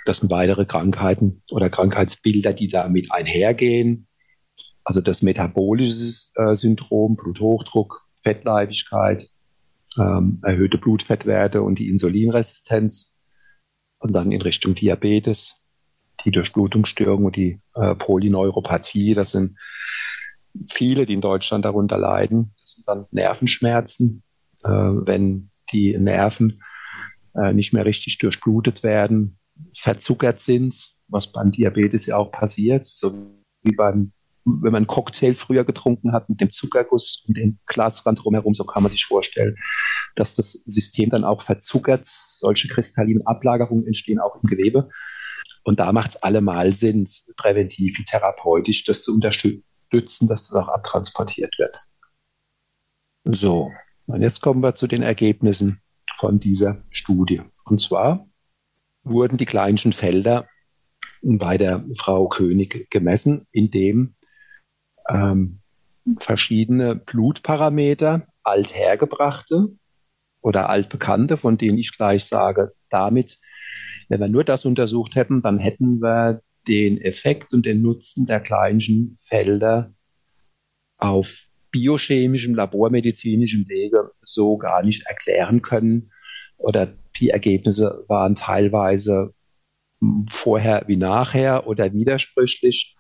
Das 0.06 0.18
sind 0.18 0.32
weitere 0.32 0.66
Krankheiten 0.66 1.44
oder 1.52 1.70
Krankheitsbilder, 1.70 2.54
die 2.54 2.68
damit 2.68 3.12
einhergehen. 3.12 4.08
Also 4.84 5.02
das 5.02 5.22
metabolische 5.22 6.30
äh, 6.36 6.56
Syndrom, 6.56 7.16
Bluthochdruck, 7.16 8.08
Fettleibigkeit, 8.24 9.30
ähm, 10.00 10.42
erhöhte 10.44 10.78
Blutfettwerte 10.78 11.62
und 11.62 11.80
die 11.80 11.90
Insulinresistenz. 11.90 13.16
Und 14.00 14.14
dann 14.14 14.32
in 14.32 14.42
Richtung 14.42 14.74
Diabetes, 14.74 15.62
die 16.26 16.32
Durchblutungsstörung 16.32 17.26
und 17.26 17.36
die 17.36 17.60
äh, 17.76 17.94
Polyneuropathie. 17.94 19.14
Das 19.14 19.32
sind 19.32 19.58
viele, 20.68 21.06
die 21.06 21.14
in 21.14 21.22
Deutschland 21.22 21.66
darunter 21.66 22.00
leiden. 22.00 22.56
Das 22.60 22.72
sind 22.72 22.88
dann 22.88 23.06
Nervenschmerzen, 23.12 24.24
äh, 24.64 24.70
wenn 24.70 25.52
die 25.72 25.96
Nerven 25.98 26.64
äh, 27.36 27.54
nicht 27.54 27.74
mehr 27.74 27.86
richtig 27.86 28.18
durchblutet 28.18 28.84
werden, 28.84 29.38
verzuckert 29.76 30.40
sind, 30.40 30.96
was 31.08 31.32
beim 31.32 31.52
Diabetes 31.52 32.06
ja 32.06 32.18
auch 32.18 32.32
passiert, 32.32 32.86
so 32.86 33.14
wie 33.64 33.76
beim 33.76 34.14
wenn 34.44 34.72
man 34.72 34.78
einen 34.78 34.88
Cocktail 34.88 35.36
früher 35.36 35.64
getrunken 35.64 36.14
hat 36.14 36.28
mit 36.28 36.42
dem 36.42 36.50
Zuckerguss 36.50 37.24
und 37.28 37.38
dem 37.38 37.60
Glasrand 37.68 38.24
drumherum, 38.24 38.56
so 38.56 38.64
kann 38.64 38.82
man 38.82 38.92
sich 38.92 39.06
vorstellen, 39.06 39.56
dass 40.16 40.34
das 40.34 40.54
System 40.54 41.12
dann 41.12 41.24
auch 41.24 41.44
verzuckert. 41.44 42.08
Solche 42.08 42.68
kristallinen 42.68 43.24
Ablagerungen 43.28 43.86
entstehen 43.86 44.18
auch 44.18 44.42
im 44.42 44.50
Gewebe. 44.50 44.90
Und 45.64 45.80
da 45.80 45.92
macht 45.92 46.10
es 46.10 46.24
allemal 46.24 46.74
Sinn, 46.74 47.08
präventiv 47.38 48.00
wie 48.00 48.04
therapeutisch 48.04 48.84
das 48.84 49.04
zu 49.04 49.14
unterstützen 49.14 49.64
stützen, 49.92 50.28
dass 50.28 50.48
das 50.48 50.56
auch 50.56 50.70
abtransportiert 50.70 51.60
wird. 51.60 51.80
So, 53.26 53.72
und 54.08 54.22
jetzt 54.22 54.42
kommen 54.42 54.64
wir 54.64 54.76
zu 54.76 54.88
den 54.88 55.04
Ergebnissen 55.04 55.82
von 56.16 56.40
dieser 56.40 56.82
Studie. 56.90 57.42
Und 57.66 57.82
zwar 57.82 58.28
wurden 59.04 59.38
die 59.38 59.46
kleinsten 59.46 59.94
Felder 59.94 60.48
bei 61.22 61.58
der 61.58 61.86
Frau 61.96 62.28
König 62.28 62.90
gemessen, 62.90 63.48
indem 63.52 64.16
ähm, 65.10 65.60
verschiedene 66.18 66.96
Blutparameter, 66.96 68.28
althergebrachte 68.44 69.70
oder 70.42 70.70
altbekannte, 70.70 71.38
von 71.38 71.58
denen 71.58 71.78
ich 71.78 71.96
gleich 71.96 72.26
sage, 72.26 72.74
damit, 72.90 73.40
wenn 74.10 74.20
wir 74.20 74.28
nur 74.28 74.44
das 74.44 74.66
untersucht 74.66 75.16
hätten, 75.16 75.42
dann 75.42 75.60
hätten 75.60 76.02
wir 76.02 76.42
den 76.68 77.00
Effekt 77.00 77.54
und 77.54 77.66
den 77.66 77.82
Nutzen 77.82 78.26
der 78.26 78.40
kleinsten 78.40 79.18
Felder 79.22 79.94
auf 80.98 81.46
biochemischem, 81.72 82.54
labormedizinischem 82.54 83.68
Wege 83.68 84.12
so 84.22 84.58
gar 84.58 84.84
nicht 84.84 85.06
erklären 85.08 85.62
können. 85.62 86.12
Oder 86.62 86.94
die 87.20 87.30
Ergebnisse 87.30 88.06
waren 88.08 88.36
teilweise 88.36 89.34
vorher 90.30 90.84
wie 90.88 90.98
nachher 90.98 91.68
oder 91.68 91.94
widersprüchlich. 91.94 92.98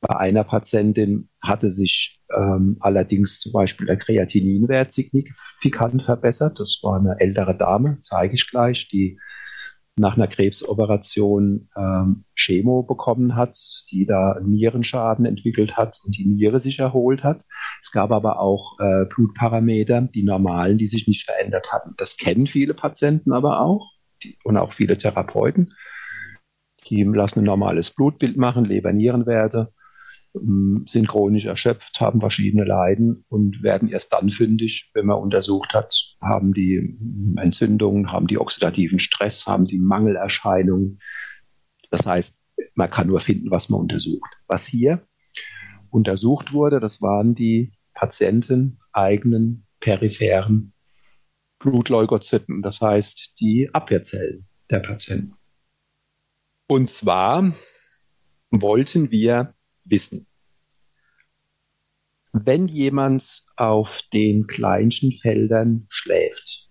Bei 0.00 0.16
einer 0.16 0.44
Patientin 0.44 1.30
hatte 1.40 1.70
sich 1.70 2.20
ähm, 2.36 2.76
allerdings 2.80 3.40
zum 3.40 3.52
Beispiel 3.52 3.86
der 3.86 3.96
Kreatininwert 3.96 4.92
signifikant 4.92 6.04
verbessert. 6.04 6.60
Das 6.60 6.80
war 6.82 6.98
eine 6.98 7.18
ältere 7.20 7.56
Dame, 7.56 7.98
zeige 8.02 8.34
ich 8.34 8.50
gleich, 8.50 8.88
die 8.88 9.18
nach 9.96 10.16
einer 10.16 10.26
Krebsoperation 10.26 11.68
ähm, 11.76 12.24
Chemo 12.34 12.82
bekommen 12.82 13.36
hat, 13.36 13.56
die 13.90 14.06
da 14.06 14.40
Nierenschaden 14.42 15.24
entwickelt 15.24 15.76
hat 15.76 15.98
und 16.04 16.16
die 16.16 16.26
Niere 16.26 16.58
sich 16.58 16.80
erholt 16.80 17.22
hat. 17.22 17.44
Es 17.80 17.92
gab 17.92 18.10
aber 18.10 18.40
auch 18.40 18.78
äh, 18.80 19.04
Blutparameter, 19.06 20.02
die 20.02 20.24
normalen, 20.24 20.78
die 20.78 20.88
sich 20.88 21.06
nicht 21.06 21.24
verändert 21.24 21.72
hatten. 21.72 21.94
Das 21.96 22.16
kennen 22.16 22.46
viele 22.46 22.74
Patienten 22.74 23.32
aber 23.32 23.60
auch 23.60 23.92
die, 24.22 24.36
und 24.42 24.56
auch 24.56 24.72
viele 24.72 24.98
Therapeuten. 24.98 25.74
Die 26.88 27.02
lassen 27.04 27.40
ein 27.40 27.44
normales 27.44 27.90
Blutbild 27.90 28.36
machen, 28.36 28.64
Leber-Nierenwerte 28.64 29.72
sind 30.34 31.06
chronisch 31.06 31.44
erschöpft, 31.44 32.00
haben 32.00 32.20
verschiedene 32.20 32.64
Leiden 32.64 33.24
und 33.28 33.62
werden 33.62 33.88
erst 33.88 34.12
dann 34.12 34.30
fündig, 34.30 34.90
wenn 34.92 35.06
man 35.06 35.18
untersucht 35.18 35.74
hat, 35.74 35.94
haben 36.20 36.52
die 36.52 36.98
Entzündungen, 37.36 38.10
haben 38.10 38.26
die 38.26 38.38
oxidativen 38.38 38.98
Stress, 38.98 39.46
haben 39.46 39.66
die 39.66 39.78
Mangelerscheinungen. 39.78 40.98
Das 41.90 42.04
heißt, 42.04 42.40
man 42.74 42.90
kann 42.90 43.06
nur 43.06 43.20
finden, 43.20 43.50
was 43.50 43.68
man 43.68 43.80
untersucht. 43.80 44.28
Was 44.48 44.66
hier 44.66 45.06
untersucht 45.90 46.52
wurde, 46.52 46.80
das 46.80 47.00
waren 47.00 47.36
die 47.36 47.72
Patienten 47.94 48.80
eigenen 48.92 49.66
peripheren 49.78 50.72
Blutleukozyten, 51.60 52.60
das 52.60 52.80
heißt 52.80 53.40
die 53.40 53.72
Abwehrzellen 53.72 54.46
der 54.68 54.80
Patienten. 54.80 55.34
Und 56.66 56.90
zwar 56.90 57.52
wollten 58.50 59.10
wir 59.10 59.53
wissen. 59.84 60.26
Wenn 62.32 62.66
jemand 62.66 63.44
auf 63.56 64.02
den 64.12 64.46
kleinsten 64.46 65.12
Feldern 65.12 65.86
schläft, 65.88 66.68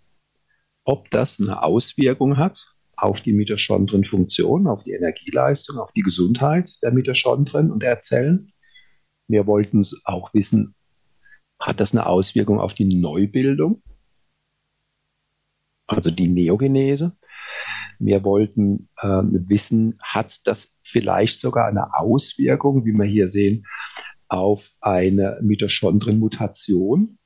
ob 0.84 1.10
das 1.10 1.40
eine 1.40 1.64
Auswirkung 1.64 2.38
hat 2.38 2.74
auf 2.96 3.22
die 3.22 3.34
Mitochondrienfunktion, 3.34 4.68
auf 4.68 4.84
die 4.84 4.92
Energieleistung, 4.92 5.78
auf 5.78 5.92
die 5.94 6.02
Gesundheit 6.02 6.72
der 6.82 6.92
Mitochondrien 6.92 7.72
und 7.72 7.84
der 7.84 8.00
Zellen. 8.00 8.52
Wir 9.28 9.48
wollten 9.48 9.86
auch 10.04 10.34
wissen, 10.34 10.76
hat 11.60 11.80
das 11.80 11.94
eine 11.94 12.06
Auswirkung 12.06 12.60
auf 12.60 12.74
die 12.74 13.00
Neubildung, 13.00 13.82
also 15.88 16.12
die 16.12 16.28
Neogenese? 16.28 17.16
Wir 18.06 18.24
wollten 18.24 18.90
äh, 18.98 19.22
wissen, 19.24 19.98
hat 20.02 20.46
das 20.46 20.80
vielleicht 20.84 21.40
sogar 21.40 21.68
eine 21.68 21.96
Auswirkung, 21.96 22.86
wie 22.86 22.92
wir 22.92 23.06
hier 23.06 23.28
sehen, 23.28 23.66
auf 24.28 24.72
eine 24.82 25.40
Mitochondrienmutation? 25.42 27.18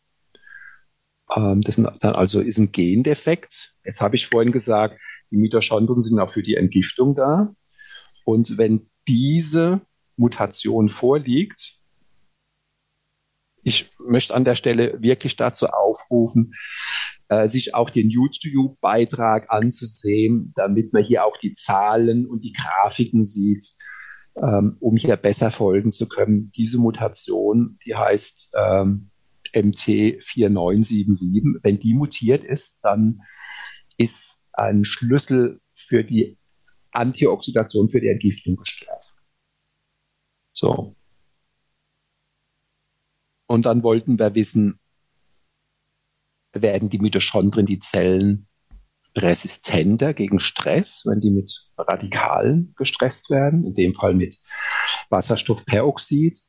Ähm, 1.36 1.62
das 1.62 1.80
also 1.80 2.42
ist 2.42 2.60
ein 2.60 2.72
Gendefekt. 2.72 3.76
Jetzt 3.84 4.02
habe 4.02 4.16
ich 4.16 4.28
vorhin 4.28 4.52
gesagt, 4.52 5.00
die 5.32 5.38
Mitochondrien 5.38 6.02
sind 6.02 6.20
auch 6.20 6.30
für 6.30 6.44
die 6.44 6.56
Entgiftung 6.56 7.16
da. 7.16 7.54
Und 8.24 8.58
wenn 8.58 8.90
diese 9.08 9.82
Mutation 10.16 10.90
vorliegt, 10.90 11.76
ich 13.64 13.92
möchte 14.00 14.34
an 14.34 14.46
der 14.46 14.56
Stelle 14.56 15.02
wirklich 15.02 15.36
dazu 15.36 15.68
aufrufen, 15.68 16.54
äh, 17.30 17.48
sich 17.48 17.76
auch 17.76 17.90
den 17.90 18.10
YouTube-Beitrag 18.10 19.52
anzusehen, 19.52 20.54
damit 20.56 20.94
man 20.94 21.04
hier 21.04 21.26
auch 21.26 21.38
die 21.38 21.54
Zahlen 21.54 22.26
und 22.26 22.44
die 22.44 22.54
Grafiken 22.54 23.24
sieht, 23.24 23.74
ähm, 24.36 24.78
um 24.80 24.98
hier 24.98 25.18
besser 25.18 25.52
folgen 25.52 25.92
zu 25.92 26.08
können. 26.08 26.52
Diese 26.56 26.78
Mutation, 26.78 27.80
die 27.86 27.96
heißt 27.96 28.54
ähm, 28.58 29.10
MT4977, 29.54 31.60
wenn 31.64 31.80
die 31.80 31.94
mutiert 31.94 32.44
ist, 32.44 32.80
dann 32.84 33.22
ist 33.98 34.46
ein 34.54 34.86
Schlüssel 34.86 35.60
für 35.74 36.04
die 36.04 36.38
Antioxidation, 36.92 37.88
für 37.88 38.02
die 38.02 38.10
Entgiftung 38.10 38.56
gestört. 38.56 39.14
So. 40.54 40.96
Und 43.48 43.66
dann 43.66 43.84
wollten 43.84 44.20
wir 44.20 44.36
wissen, 44.36 44.80
werden 46.62 46.90
die 46.90 47.00
Mitochondrien, 47.00 47.66
die 47.66 47.80
Zellen 47.80 48.48
resistenter 49.16 50.14
gegen 50.14 50.40
Stress, 50.40 51.04
wenn 51.06 51.20
die 51.20 51.32
mit 51.32 51.52
Radikalen 51.78 52.74
gestresst 52.78 53.30
werden, 53.30 53.66
in 53.66 53.74
dem 53.74 53.94
Fall 53.94 54.14
mit 54.14 54.38
Wasserstoffperoxid. 55.10 56.40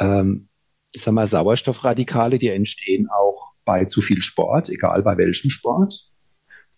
Ähm, 0.00 0.48
ich 0.92 1.02
sag 1.02 1.26
Sauerstoffradikale, 1.26 2.38
die 2.38 2.48
entstehen 2.48 3.08
auch 3.10 3.52
bei 3.64 3.84
zu 3.84 4.00
viel 4.00 4.22
Sport, 4.22 4.68
egal 4.68 5.02
bei 5.02 5.16
welchem 5.16 5.50
Sport. 5.50 5.94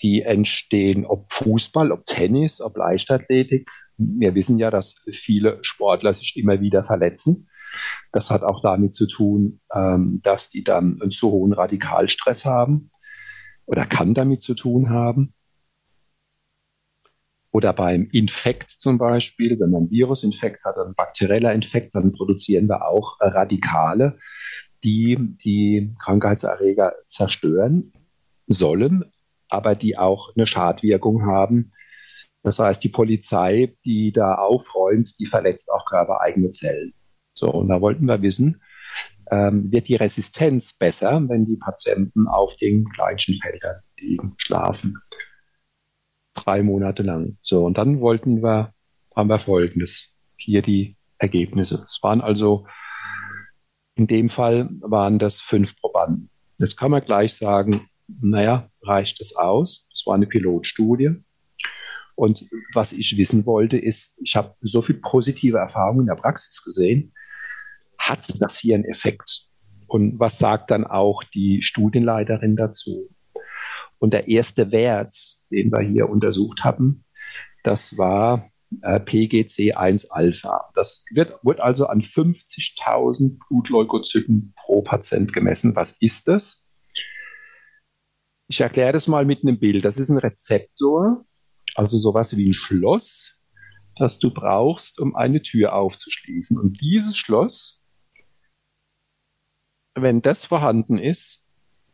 Die 0.03 0.23
entstehen, 0.23 1.07
ob 1.07 1.31
Fußball, 1.33 1.93
ob 1.93 2.05
Tennis, 2.07 2.61
ob 2.61 2.77
Leichtathletik. 2.77 3.71
Wir 3.97 4.35
wissen 4.35 4.59
ja, 4.59 4.71
dass 4.71 4.97
viele 5.11 5.59
Sportler 5.63 6.13
sich 6.13 6.37
immer 6.37 6.61
wieder 6.61 6.83
verletzen. 6.83 7.49
Das 8.13 8.31
hat 8.31 8.43
auch 8.43 8.63
damit 8.63 8.95
zu 8.95 9.07
tun, 9.07 9.61
ähm, 9.75 10.21
dass 10.23 10.51
die 10.51 10.65
dann 10.65 11.01
einen 11.01 11.11
zu 11.11 11.31
hohen 11.31 11.53
Radikalstress 11.53 12.45
haben 12.45 12.91
oder 13.67 13.85
kann 13.85 14.15
damit 14.15 14.43
zu 14.43 14.55
tun 14.55 14.91
haben. 14.91 15.35
Oder 17.53 17.73
beim 17.73 18.07
Infekt 18.13 18.71
zum 18.71 18.99
Beispiel, 18.99 19.59
wenn 19.59 19.71
man 19.71 19.83
einen 19.83 19.91
Virusinfekt 19.91 20.65
hat, 20.65 20.77
einen 20.77 20.95
bakterieller 20.95 21.55
Infekt, 21.55 21.95
dann 21.95 22.13
produzieren 22.13 22.69
wir 22.69 22.87
auch 22.87 23.17
Radikale, 23.19 24.19
die 24.85 25.17
die 25.43 25.95
Krankheitserreger 25.99 26.95
zerstören 27.07 27.93
sollen, 28.47 29.05
aber 29.49 29.75
die 29.75 29.97
auch 29.97 30.35
eine 30.37 30.47
Schadwirkung 30.47 31.25
haben. 31.25 31.71
Das 32.43 32.59
heißt, 32.59 32.85
die 32.85 32.91
Polizei, 32.91 33.75
die 33.85 34.13
da 34.13 34.35
aufräumt, 34.35 35.19
die 35.19 35.27
verletzt 35.27 35.71
auch 35.73 35.87
körpereigene 35.87 36.51
Zellen. 36.51 36.95
So, 37.37 37.51
und 37.51 37.69
da 37.69 37.81
wollten 37.81 38.07
wir 38.07 38.23
wissen, 38.23 38.63
ähm, 39.31 39.71
wird 39.71 39.89
die 39.89 39.97
Resistenz 39.97 40.73
besser, 40.73 41.23
wenn 41.29 41.45
die 41.45 41.57
Patienten 41.57 42.27
auf 42.27 42.57
den 42.57 42.85
gleichen 42.87 43.35
Feldern 43.35 43.77
liegen, 43.99 44.35
schlafen. 44.39 44.97
Drei 46.35 46.63
Monate 46.63 47.03
lang. 47.03 47.37
So, 47.43 47.65
und 47.65 47.77
dann 47.77 48.01
wollten 48.01 48.43
wir, 48.43 48.73
haben 49.15 49.29
wir 49.29 49.39
folgendes. 49.39 50.17
Hier 50.39 50.63
die 50.63 50.97
Ergebnisse. 51.19 51.85
Es 51.87 52.03
waren 52.03 52.21
also, 52.21 52.67
in 53.95 54.07
dem 54.07 54.29
Fall 54.29 54.69
waren 54.83 55.19
das 55.19 55.41
fünf 55.41 55.79
Probanden. 55.81 56.31
Jetzt 56.59 56.77
kann 56.77 56.91
man 56.91 57.05
gleich 57.05 57.35
sagen, 57.35 57.89
naja, 58.07 58.71
reicht 58.83 59.21
das 59.21 59.35
aus? 59.35 59.89
Das 59.91 60.07
war 60.07 60.15
eine 60.15 60.27
Pilotstudie. 60.27 61.23
Und 62.15 62.49
was 62.73 62.93
ich 62.93 63.17
wissen 63.19 63.45
wollte, 63.45 63.77
ist, 63.77 64.19
ich 64.23 64.37
habe 64.37 64.55
so 64.63 64.81
viel 64.81 64.97
positive 64.97 65.59
Erfahrungen 65.59 66.01
in 66.01 66.07
der 66.07 66.15
Praxis 66.15 66.63
gesehen, 66.63 67.13
hat 67.99 68.27
das 68.41 68.59
hier 68.59 68.75
einen 68.75 68.85
Effekt? 68.85 69.49
Und 69.87 70.19
was 70.19 70.39
sagt 70.39 70.71
dann 70.71 70.85
auch 70.85 71.23
die 71.25 71.63
Studienleiterin 71.63 72.57
dazu? 72.57 73.09
Und 73.99 74.13
der 74.13 74.29
erste 74.29 74.73
Wert, 74.73 75.15
den 75.51 75.71
wir 75.71 75.81
hier 75.81 76.09
untersucht 76.09 76.65
haben, 76.65 77.05
das 77.63 77.97
war 77.97 78.49
äh, 78.83 79.01
PGC1 79.01 80.09
Alpha. 80.11 80.71
Das 80.75 81.05
wird, 81.13 81.39
wird 81.43 81.61
also 81.61 81.87
an 81.87 82.01
50.000 82.01 83.39
Blutleukozyten 83.49 84.55
pro 84.57 84.83
Patient 84.83 85.33
gemessen. 85.33 85.77
Was 85.77 85.97
ist 86.01 86.29
das? 86.29 86.65
Ich 88.49 88.61
erkläre 88.61 88.93
das 88.93 89.09
mal 89.09 89.25
mit 89.25 89.43
einem 89.43 89.59
Bild. 89.59 89.85
Das 89.85 89.99
ist 89.99 90.09
ein 90.09 90.19
Rezeptor, 90.19 91.25
also 91.75 91.99
sowas 91.99 92.37
wie 92.37 92.49
ein 92.49 92.55
Schloss, 92.55 93.41
das 93.97 94.19
du 94.19 94.33
brauchst, 94.33 95.01
um 95.01 95.17
eine 95.17 95.43
Tür 95.43 95.75
aufzuschließen. 95.75 96.59
Und 96.61 96.81
dieses 96.81 97.17
Schloss 97.17 97.85
wenn 99.97 100.23
das 100.23 100.45
vorhanden 100.45 100.99
ist, 100.99 101.47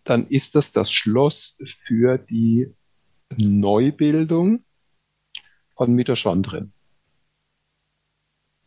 dann 0.05 0.27
ist 0.27 0.57
das 0.57 0.73
das 0.73 0.91
Schloss 0.91 1.59
für 1.85 2.19
die 2.19 2.75
Neubildung 3.37 4.65
von 5.75 5.95
Mitochondrien. 5.95 6.73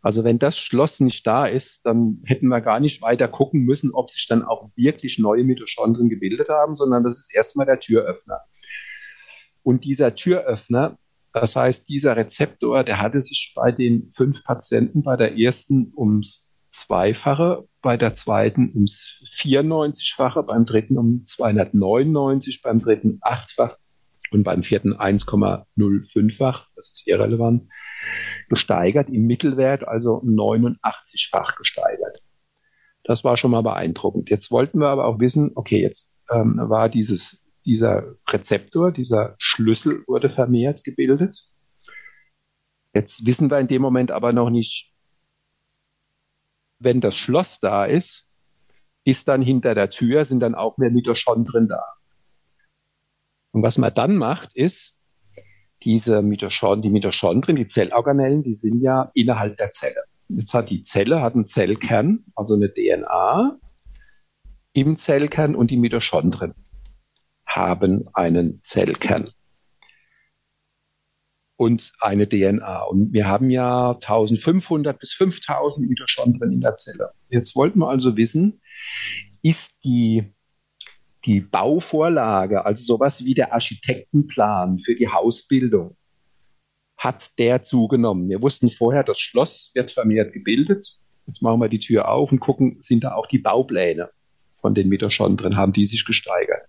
Also 0.02 0.24
wenn 0.24 0.39
das 0.39 0.58
Schloss 0.58 1.00
nicht 1.00 1.26
da 1.26 1.48
ist, 1.48 1.86
dann 1.86 2.21
hätten 2.26 2.48
wir 2.48 2.62
gar 2.62 2.80
nicht 2.80 3.02
weiter 3.02 3.28
gucken 3.28 3.62
müssen, 3.62 3.91
ob 3.91 4.10
sich 4.10 4.28
dann 4.28 4.43
auch 4.43 4.69
wirklich 4.76 5.19
neue 5.19 5.43
Mitochondrien 5.43 6.10
gebildet 6.10 6.50
haben, 6.50 6.76
sondern 6.76 7.04
das 7.04 7.19
ist 7.19 7.34
erstmal 7.34 7.65
der 7.65 7.80
Türöffner. 7.80 8.41
Und 9.63 9.84
dieser 9.84 10.15
Türöffner, 10.15 10.98
das 11.34 11.56
heißt, 11.56 11.89
dieser 11.89 12.15
Rezeptor, 12.15 12.84
der 12.84 13.02
hatte 13.02 13.19
sich 13.19 13.54
bei 13.56 13.71
den 13.71 14.12
fünf 14.13 14.43
Patienten 14.43 15.02
bei 15.02 15.17
der 15.17 15.38
ersten 15.38 15.91
ums 15.98 16.54
Zweifache, 16.69 17.67
bei 17.86 17.98
der 17.98 18.15
zweiten 18.15 18.71
ums 18.74 19.21
94-fache, 19.28 20.41
beim 20.41 20.65
dritten 20.65 20.98
um 20.98 21.24
299, 21.24 22.63
beim 22.63 22.80
dritten 22.80 23.19
achtfach 23.21 23.78
und 24.32 24.43
beim 24.43 24.63
vierten 24.63 24.95
1,05-fach, 24.95 26.67
das 26.76 26.89
ist 26.89 27.08
irrelevant, 27.08 27.69
gesteigert, 28.50 29.10
im 29.10 29.28
Mittelwert 29.28 29.88
also 29.88 30.15
89-fach 30.24 31.58
gesteigert. 31.58 32.24
Das 33.04 33.24
war 33.24 33.38
schon 33.38 33.52
mal 33.52 33.62
beeindruckend. 33.62 34.32
Jetzt 34.32 34.50
wollten 34.50 34.80
wir 34.80 34.88
aber 34.88 35.06
auch 35.06 35.19
wissen, 35.19 35.52
okay, 35.54 35.80
jetzt 35.80 36.17
ähm, 36.32 36.56
war 36.58 36.89
dieses, 36.89 37.45
dieser 37.65 38.15
Rezeptor, 38.28 38.93
dieser 38.93 39.36
Schlüssel 39.38 40.04
wurde 40.08 40.30
vermehrt 40.30 40.84
gebildet. 40.84 41.38
Jetzt 42.95 43.28
wissen 43.28 43.52
wir 43.52 43.60
in 43.60 43.67
dem 43.67 43.84
Moment 43.84 44.10
aber 44.10 44.34
noch 44.34 44.50
nicht, 44.50 44.94
wenn 46.79 47.01
das 47.01 47.15
Schloss 47.15 47.59
da 47.59 47.85
ist, 47.85 48.31
ist 49.03 49.27
dann 49.27 49.41
hinter 49.41 49.75
der 49.75 49.89
Tür, 49.89 50.25
sind 50.25 50.39
dann 50.39 50.55
auch 50.55 50.77
mehr 50.77 50.91
Mitochondrien 50.91 51.67
da. 51.67 51.83
Und 53.51 53.63
was 53.63 53.77
man 53.77 53.93
dann 53.93 54.17
macht, 54.17 54.55
ist, 54.55 54.99
diese 55.83 56.21
Mitochondrien, 56.21 56.81
die 56.81 56.89
Mitochondrien, 56.89 57.55
die 57.55 57.67
Zellorganellen, 57.67 58.43
die 58.43 58.53
sind 58.53 58.81
ja 58.81 59.11
innerhalb 59.13 59.57
der 59.57 59.71
Zelle. 59.71 60.03
Jetzt 60.27 60.53
hat 60.53 60.69
die 60.69 60.81
Zelle 60.81 61.21
hat 61.21 61.35
einen 61.35 61.45
Zellkern, 61.45 62.25
also 62.35 62.55
eine 62.55 62.73
DNA 62.73 63.57
im 64.73 64.95
Zellkern 64.95 65.55
und 65.55 65.71
die 65.71 65.77
Mitochondrien 65.77 66.53
haben 67.45 68.09
einen 68.13 68.61
Zellkern 68.63 69.29
und 71.58 71.94
eine 72.02 72.28
DNA. 72.28 72.84
Und 72.84 73.13
wir 73.13 73.28
haben 73.28 73.50
ja 73.50 73.91
1500 73.91 75.00
bis 75.00 75.13
5000 75.13 75.88
Mitochondrien 75.88 76.52
in 76.52 76.62
der 76.62 76.76
Zelle. 76.76 77.12
Jetzt 77.30 77.56
wollten 77.56 77.80
wir 77.80 77.89
also 77.89 78.18
wissen, 78.18 78.62
ist 79.41 79.84
die, 79.84 80.34
die 81.26 81.41
Bauvorlage, 81.41 82.65
also 82.65 82.84
sowas 82.84 83.24
wie 83.24 83.34
der 83.34 83.54
Architektenplan 83.54 84.80
für 84.80 84.96
die 84.96 85.08
Hausbildung, 85.08 85.96
hat 86.98 87.38
der 87.39 87.63
zugenommen. 87.63 88.30
Wir 88.30 88.41
wussten 88.41 88.70
vorher, 88.70 89.04
das 89.04 89.20
Schloss 89.20 89.72
wird 89.74 89.91
vermehrt 89.91 90.34
gebildet. 90.34 90.86
Jetzt 91.28 91.41
machen 91.41 91.60
wir 91.60 91.70
die 91.70 91.80
Tür 91.80 92.08
auf 92.10 92.32
und 92.32 92.39
gucken, 92.39 92.78
sind 92.82 93.04
da 93.04 93.13
auch 93.13 93.28
die 93.28 93.39
Baupläne 93.39 94.10
von 94.56 94.74
den 94.74 94.89
Mitochondrien, 94.89 95.58
haben 95.58 95.74
die 95.74 95.86
sich 95.86 96.06
gesteigert. 96.06 96.65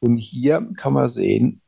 Und 0.00 0.18
hier 0.18 0.68
kann 0.76 0.92
man 0.92 1.08
sehen, 1.08 1.62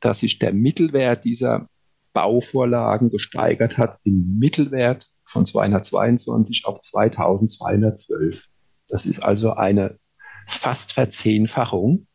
dass 0.00 0.20
sich 0.20 0.38
der 0.38 0.52
Mittelwert 0.52 1.24
dieser 1.24 1.68
Bauvorlagen 2.12 3.10
gesteigert 3.10 3.78
hat 3.78 3.96
im 4.04 4.38
Mittelwert 4.38 5.10
von 5.24 5.44
222 5.44 6.64
auf 6.64 6.80
2212. 6.80 8.46
Das 8.88 9.04
ist 9.04 9.20
also 9.20 9.52
eine 9.52 9.98
fast 10.46 10.92
Verzehnfachung 10.92 12.06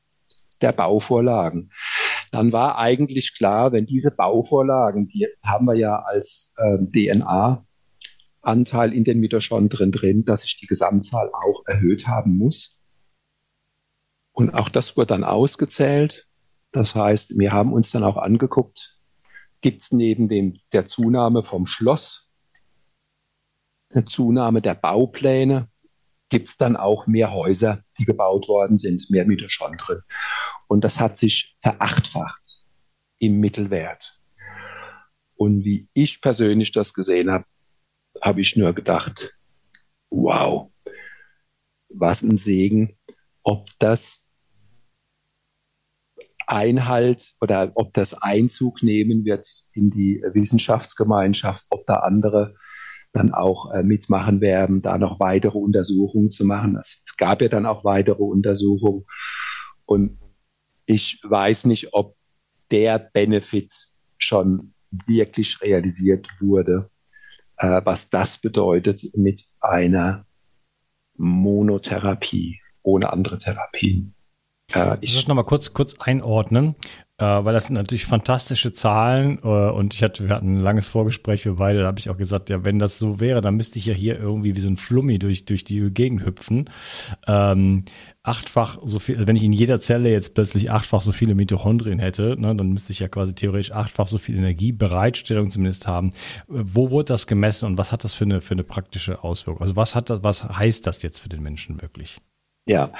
der 0.61 0.71
Bauvorlagen. 0.71 1.69
Dann 2.31 2.51
war 2.51 2.79
eigentlich 2.79 3.37
klar, 3.37 3.71
wenn 3.71 3.85
diese 3.85 4.09
Bauvorlagen, 4.09 5.05
die 5.05 5.27
haben 5.43 5.67
wir 5.67 5.75
ja 5.75 6.01
als 6.01 6.55
äh, 6.57 6.79
DNA-Anteil 6.79 8.91
in 8.91 9.03
den 9.03 9.19
Mitochondrien 9.19 9.91
drin, 9.91 10.25
dass 10.25 10.41
sich 10.41 10.57
die 10.57 10.65
Gesamtzahl 10.65 11.29
auch 11.31 11.61
erhöht 11.67 12.07
haben 12.07 12.37
muss. 12.37 12.81
Und 14.31 14.55
auch 14.55 14.69
das 14.69 14.97
wurde 14.97 15.07
dann 15.07 15.23
ausgezählt. 15.23 16.27
Das 16.73 16.95
heißt, 16.95 17.37
wir 17.37 17.53
haben 17.53 17.71
uns 17.71 17.91
dann 17.91 18.03
auch 18.03 18.17
angeguckt, 18.17 18.99
gibt 19.61 19.81
es 19.81 19.91
neben 19.91 20.27
dem, 20.27 20.59
der 20.73 20.85
Zunahme 20.85 21.41
vom 21.41 21.65
Schloss 21.65 22.31
eine 23.95 24.05
Zunahme 24.05 24.61
der 24.61 24.75
Baupläne, 24.75 25.69
gibt 26.29 26.49
es 26.49 26.57
dann 26.57 26.75
auch 26.75 27.05
mehr 27.05 27.31
Häuser, 27.31 27.83
die 27.99 28.05
gebaut 28.05 28.47
worden 28.47 28.77
sind, 28.77 29.09
mehr 29.09 29.25
Mitochondrien. 29.25 30.01
Und 30.67 30.83
das 30.83 30.99
hat 30.99 31.17
sich 31.17 31.55
verachtfacht 31.59 32.65
im 33.19 33.39
Mittelwert. 33.39 34.19
Und 35.35 35.63
wie 35.63 35.87
ich 35.93 36.21
persönlich 36.21 36.71
das 36.71 36.93
gesehen 36.93 37.31
habe, 37.31 37.45
habe 38.21 38.41
ich 38.41 38.55
nur 38.55 38.73
gedacht, 38.73 39.37
wow, 40.09 40.71
was 41.89 42.23
ein 42.23 42.37
Segen, 42.37 42.97
ob 43.43 43.69
das 43.77 44.22
Einhalt 46.47 47.33
oder 47.41 47.71
ob 47.75 47.93
das 47.93 48.13
Einzug 48.21 48.83
nehmen 48.83 49.25
wird 49.25 49.47
in 49.73 49.89
die 49.89 50.23
Wissenschaftsgemeinschaft, 50.33 51.65
ob 51.69 51.83
da 51.85 51.97
andere 51.97 52.55
dann 53.13 53.33
auch 53.33 53.71
äh, 53.71 53.83
mitmachen 53.83 54.41
werden, 54.41 54.81
da 54.81 54.97
noch 54.97 55.19
weitere 55.19 55.57
Untersuchungen 55.57 56.31
zu 56.31 56.45
machen. 56.45 56.77
Es, 56.77 57.03
es, 57.05 57.15
gab 57.15 57.41
ja 57.41 57.47
dann 57.47 57.65
auch 57.65 57.83
weitere 57.83 58.23
Untersuchungen 58.23 59.05
und 59.85 60.17
ich 60.85 61.21
weiß 61.23 61.65
nicht, 61.65 61.93
ob 61.93 62.15
der 62.71 62.97
Benefit 62.99 63.71
schon 64.17 64.73
wirklich 65.05 65.61
realisiert 65.61 66.27
wurde, 66.39 66.89
äh, 67.57 67.81
was 67.83 68.09
das 68.09 68.39
bedeutet 68.39 69.03
mit 69.15 69.43
einer 69.61 70.25
Monotherapie 71.15 72.59
ohne 72.81 73.13
andere 73.13 73.37
Therapien. 73.37 74.15
Äh, 74.71 74.97
ich 75.01 75.15
muss 75.15 75.27
noch 75.27 75.35
mal 75.35 75.43
kurz, 75.43 75.73
kurz 75.73 75.95
einordnen, 75.99 76.75
äh, 77.17 77.25
weil 77.25 77.53
das 77.53 77.67
sind 77.67 77.75
natürlich 77.75 78.05
fantastische 78.05 78.73
Zahlen 78.73 79.39
äh, 79.43 79.47
und 79.47 79.93
ich 79.93 80.03
hatte, 80.03 80.27
wir 80.27 80.35
hatten 80.35 80.57
ein 80.57 80.61
langes 80.61 80.89
Vorgespräch 80.89 81.43
für 81.43 81.55
beide, 81.55 81.81
da 81.81 81.87
habe 81.87 81.99
ich 81.99 82.09
auch 82.09 82.17
gesagt, 82.17 82.49
ja, 82.49 82.65
wenn 82.65 82.79
das 82.79 82.97
so 82.97 83.19
wäre, 83.19 83.41
dann 83.41 83.55
müsste 83.55 83.79
ich 83.79 83.85
ja 83.85 83.93
hier 83.93 84.19
irgendwie 84.19 84.55
wie 84.55 84.61
so 84.61 84.69
ein 84.69 84.77
Flummi 84.77 85.19
durch, 85.19 85.45
durch 85.45 85.63
die 85.63 85.91
Gegend 85.91 86.25
hüpfen. 86.25 86.69
Ähm, 87.27 87.85
achtfach 88.23 88.79
so 88.83 88.99
viel, 88.99 89.15
also 89.15 89.27
wenn 89.27 89.35
ich 89.35 89.43
in 89.43 89.51
jeder 89.53 89.81
Zelle 89.81 90.09
jetzt 90.09 90.33
plötzlich 90.33 90.71
achtfach 90.71 91.01
so 91.01 91.11
viele 91.11 91.35
Mitochondrien 91.35 91.99
hätte, 91.99 92.35
ne, 92.39 92.55
dann 92.55 92.69
müsste 92.69 92.93
ich 92.93 92.99
ja 92.99 93.09
quasi 93.09 93.33
theoretisch 93.33 93.71
achtfach 93.73 94.07
so 94.07 94.17
viel 94.17 94.37
Energiebereitstellung 94.37 95.49
zumindest 95.49 95.87
haben. 95.87 96.11
Wo 96.47 96.89
wurde 96.89 97.13
das 97.13 97.27
gemessen 97.27 97.65
und 97.65 97.77
was 97.77 97.91
hat 97.91 98.05
das 98.05 98.13
für 98.13 98.23
eine, 98.25 98.39
für 98.41 98.53
eine 98.53 98.63
praktische 98.63 99.23
Auswirkung? 99.23 99.61
Also 99.61 99.75
was 99.75 99.93
hat 99.93 100.09
das, 100.09 100.23
was 100.23 100.45
heißt 100.45 100.87
das 100.87 101.03
jetzt 101.03 101.19
für 101.19 101.29
den 101.29 101.43
Menschen 101.43 101.81
wirklich? 101.81 102.21
Ja, 102.65 102.91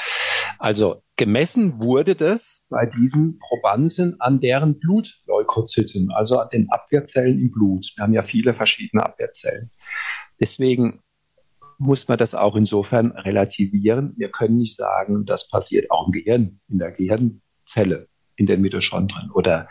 also 0.59 1.03
gemessen 1.15 1.79
wurde 1.79 2.15
das 2.15 2.65
bei 2.69 2.85
diesen 2.85 3.39
Probanden 3.39 4.19
an 4.19 4.41
deren 4.41 4.79
Blutleukozyten, 4.79 6.11
also 6.11 6.39
an 6.39 6.49
den 6.51 6.69
Abwehrzellen 6.69 7.39
im 7.39 7.51
Blut. 7.51 7.91
Wir 7.95 8.03
haben 8.03 8.13
ja 8.13 8.23
viele 8.23 8.53
verschiedene 8.53 9.05
Abwehrzellen. 9.05 9.71
Deswegen 10.39 11.01
muss 11.77 12.07
man 12.07 12.17
das 12.17 12.35
auch 12.35 12.55
insofern 12.55 13.11
relativieren. 13.11 14.13
Wir 14.17 14.31
können 14.31 14.57
nicht 14.57 14.75
sagen, 14.75 15.25
das 15.25 15.47
passiert 15.47 15.89
auch 15.91 16.07
im 16.07 16.11
Gehirn, 16.11 16.59
in 16.67 16.79
der 16.79 16.91
Gehirnzelle, 16.91 18.07
in 18.35 18.45
den 18.45 18.61
Mitochondrien 18.61 19.31
oder 19.31 19.69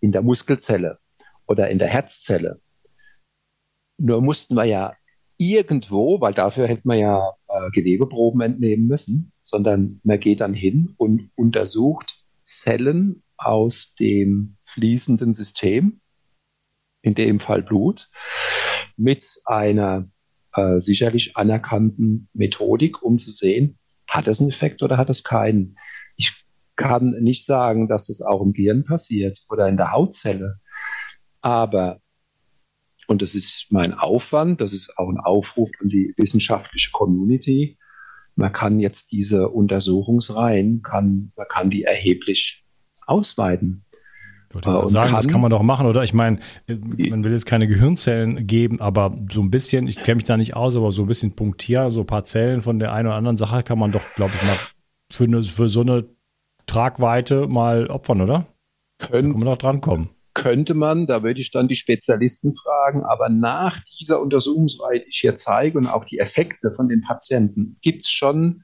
in 0.00 0.12
der 0.12 0.22
Muskelzelle 0.22 0.98
oder 1.46 1.68
in 1.68 1.78
der 1.78 1.88
Herzzelle. 1.88 2.60
Nur 3.98 4.22
mussten 4.22 4.54
wir 4.54 4.64
ja 4.64 4.94
irgendwo, 5.36 6.20
weil 6.20 6.34
dafür 6.34 6.66
hätte 6.66 6.86
man 6.86 6.98
ja 6.98 7.32
äh, 7.66 7.70
Gewebeproben 7.70 8.40
entnehmen 8.40 8.86
müssen, 8.86 9.32
sondern 9.42 10.00
man 10.04 10.20
geht 10.20 10.40
dann 10.40 10.54
hin 10.54 10.94
und 10.96 11.30
untersucht 11.36 12.24
Zellen 12.42 13.22
aus 13.36 13.94
dem 13.94 14.56
fließenden 14.62 15.34
System, 15.34 16.00
in 17.02 17.14
dem 17.14 17.40
Fall 17.40 17.62
Blut, 17.62 18.08
mit 18.96 19.24
einer 19.44 20.08
äh, 20.54 20.80
sicherlich 20.80 21.36
anerkannten 21.36 22.28
Methodik, 22.32 23.02
um 23.02 23.18
zu 23.18 23.32
sehen, 23.32 23.78
hat 24.08 24.26
das 24.26 24.40
einen 24.40 24.50
Effekt 24.50 24.82
oder 24.82 24.96
hat 24.96 25.10
es 25.10 25.22
keinen. 25.22 25.76
Ich 26.16 26.44
kann 26.76 27.10
nicht 27.20 27.44
sagen, 27.44 27.88
dass 27.88 28.06
das 28.06 28.22
auch 28.22 28.40
im 28.40 28.52
Gehirn 28.52 28.84
passiert 28.84 29.44
oder 29.50 29.68
in 29.68 29.76
der 29.76 29.92
Hautzelle. 29.92 30.58
Aber 31.40 32.00
und 33.08 33.22
das 33.22 33.34
ist 33.34 33.68
mein 33.70 33.94
Aufwand, 33.94 34.60
das 34.60 34.74
ist 34.74 34.98
auch 34.98 35.08
ein 35.08 35.16
Aufruf 35.16 35.70
an 35.80 35.88
die 35.88 36.12
wissenschaftliche 36.18 36.90
Community. 36.92 37.78
Man 38.36 38.52
kann 38.52 38.78
jetzt 38.80 39.12
diese 39.12 39.48
Untersuchungsreihen, 39.48 40.82
kann, 40.82 41.32
man 41.34 41.46
kann 41.48 41.70
die 41.70 41.84
erheblich 41.84 42.66
ausweiten. 43.06 43.86
Ich 44.50 44.54
würde 44.54 44.68
äh, 44.68 44.88
sagen, 44.88 45.08
kann, 45.08 45.16
das 45.16 45.28
kann 45.28 45.40
man 45.40 45.50
doch 45.50 45.62
machen, 45.62 45.86
oder? 45.86 46.04
Ich 46.04 46.12
meine, 46.12 46.38
man 46.66 47.24
will 47.24 47.32
jetzt 47.32 47.46
keine 47.46 47.66
Gehirnzellen 47.66 48.46
geben, 48.46 48.80
aber 48.80 49.16
so 49.32 49.40
ein 49.40 49.50
bisschen, 49.50 49.88
ich 49.88 49.96
kenne 49.96 50.16
mich 50.16 50.24
da 50.24 50.36
nicht 50.36 50.54
aus, 50.54 50.76
aber 50.76 50.92
so 50.92 51.02
ein 51.02 51.08
bisschen 51.08 51.32
punktieren, 51.32 51.90
so 51.90 52.00
ein 52.00 52.06
paar 52.06 52.24
Zellen 52.26 52.60
von 52.60 52.78
der 52.78 52.92
einen 52.92 53.08
oder 53.08 53.16
anderen 53.16 53.38
Sache 53.38 53.62
kann 53.62 53.78
man 53.78 53.90
doch, 53.90 54.04
glaube 54.16 54.34
ich, 54.36 54.46
mal 54.46 54.56
für, 55.10 55.24
eine, 55.24 55.42
für 55.42 55.68
so 55.68 55.80
eine 55.80 56.04
Tragweite 56.66 57.48
mal 57.48 57.86
opfern, 57.86 58.20
oder? 58.20 58.46
Können, 58.98 59.32
kann 59.32 59.40
man 59.40 59.48
doch 59.48 59.58
drankommen 59.58 60.10
könnte 60.38 60.74
man, 60.74 61.08
da 61.08 61.24
würde 61.24 61.40
ich 61.40 61.50
dann 61.50 61.66
die 61.66 61.74
Spezialisten 61.74 62.54
fragen, 62.54 63.02
aber 63.02 63.28
nach 63.28 63.80
dieser 64.00 64.22
Untersuchungsreihe, 64.22 65.00
die 65.00 65.08
ich 65.08 65.18
hier 65.18 65.34
zeige 65.34 65.76
und 65.76 65.88
auch 65.88 66.04
die 66.04 66.20
Effekte 66.20 66.70
von 66.70 66.88
den 66.88 67.02
Patienten, 67.02 67.76
gibt 67.82 68.04
es 68.04 68.10
schon 68.10 68.62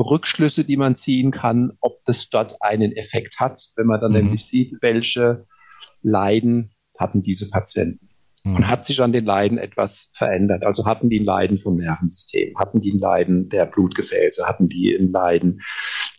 Rückschlüsse, 0.00 0.64
die 0.64 0.78
man 0.78 0.96
ziehen 0.96 1.30
kann, 1.30 1.72
ob 1.80 2.02
das 2.04 2.30
dort 2.30 2.62
einen 2.62 2.92
Effekt 2.92 3.38
hat, 3.38 3.60
wenn 3.76 3.86
man 3.86 4.00
dann 4.00 4.12
mhm. 4.12 4.18
nämlich 4.18 4.46
sieht, 4.46 4.78
welche 4.80 5.46
Leiden 6.02 6.70
hatten 6.98 7.22
diese 7.22 7.50
Patienten. 7.50 8.08
Mhm. 8.44 8.56
Und 8.56 8.68
hat 8.68 8.86
sich 8.86 9.02
an 9.02 9.12
den 9.12 9.26
Leiden 9.26 9.58
etwas 9.58 10.10
verändert? 10.14 10.64
Also 10.64 10.86
hatten 10.86 11.10
die 11.10 11.20
ein 11.20 11.26
Leiden 11.26 11.58
vom 11.58 11.76
Nervensystem, 11.76 12.56
hatten 12.58 12.80
die 12.80 12.94
ein 12.94 12.98
Leiden 12.98 13.50
der 13.50 13.66
Blutgefäße, 13.66 14.46
hatten 14.46 14.68
die 14.68 14.94
ein 14.94 15.12
Leiden, 15.12 15.60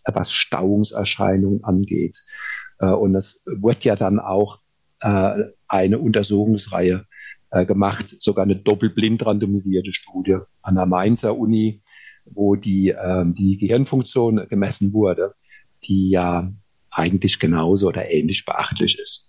was 0.06 0.32
Stauungserscheinungen 0.32 1.64
angeht. 1.64 2.18
Äh, 2.80 2.88
und 2.88 3.16
es 3.16 3.44
wird 3.46 3.84
ja 3.84 3.96
dann 3.96 4.20
auch 4.20 4.60
äh, 5.02 5.44
eine 5.68 6.00
Untersuchungsreihe 6.00 7.06
äh, 7.52 7.66
gemacht, 7.66 8.16
sogar 8.22 8.44
eine 8.44 8.56
doppelblind 8.56 9.26
randomisierte 9.26 9.94
Studie 9.94 10.38
an 10.62 10.76
der 10.76 10.86
Mainzer 10.86 11.38
Uni, 11.38 11.82
wo 12.32 12.56
die, 12.56 12.94
die 13.32 13.58
Gehirnfunktion 13.58 14.48
gemessen 14.50 14.94
wurde, 14.94 15.34
die 15.86 16.12
ja 16.12 16.54
eigentlich 16.92 17.40
genauso 17.40 17.88
oder 17.88 18.12
ähnlich 18.12 18.46
beachtlich 18.46 19.00
ist. 19.00 19.29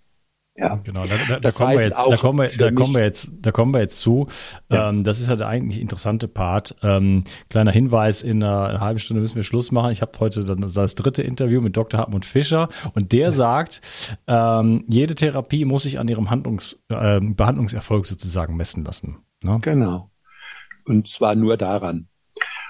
Ja, 0.57 0.75
genau. 0.77 1.05
Da, 1.05 1.15
da, 1.29 1.41
da 1.41 1.51
kommen 1.51 1.79
wir 1.79 1.85
jetzt, 1.85 2.03
da 2.07 2.17
kommen 2.17 2.39
wir, 2.39 2.49
da 2.59 2.71
kommen 2.71 2.95
wir 2.95 3.03
jetzt, 3.03 3.31
da 3.41 3.53
kommen 3.53 3.73
wir 3.73 3.81
jetzt 3.81 3.99
zu. 3.99 4.27
Ja. 4.69 4.91
Ähm, 4.91 5.05
das 5.05 5.21
ist 5.21 5.31
ja 5.31 5.37
der 5.37 5.47
eigentlich 5.47 5.81
interessante 5.81 6.29
Part. 6.29 6.77
Ähm, 6.83 7.25
kleiner 7.49 7.71
Hinweis: 7.71 8.23
In 8.23 8.43
einer, 8.43 8.67
einer, 8.67 8.81
halben 8.81 8.99
Stunde 8.99 9.23
müssen 9.23 9.37
wir 9.37 9.45
Schluss 9.45 9.71
machen. 9.71 9.93
Ich 9.93 10.03
habe 10.03 10.13
heute 10.19 10.45
dann 10.45 10.61
das 10.61 10.95
dritte 10.97 11.23
Interview 11.23 11.61
mit 11.61 11.77
Dr. 11.77 12.01
Hartmut 12.01 12.25
Fischer 12.25 12.69
und 12.95 13.13
der 13.13 13.27
ja. 13.27 13.33
sagt, 13.33 13.81
ähm, 14.27 14.85
jede 14.89 15.15
Therapie 15.15 15.65
muss 15.65 15.85
sich 15.85 15.99
an 15.99 16.09
ihrem 16.09 16.31
Handlungs, 16.31 16.83
äh, 16.89 17.21
Behandlungserfolg 17.21 18.07
sozusagen 18.07 18.57
messen 18.57 18.85
lassen. 18.85 19.19
Ne? 19.43 19.59
Genau. 19.63 20.11
Und 20.85 21.09
zwar 21.09 21.37
nur 21.37 21.57
daran. 21.57 22.09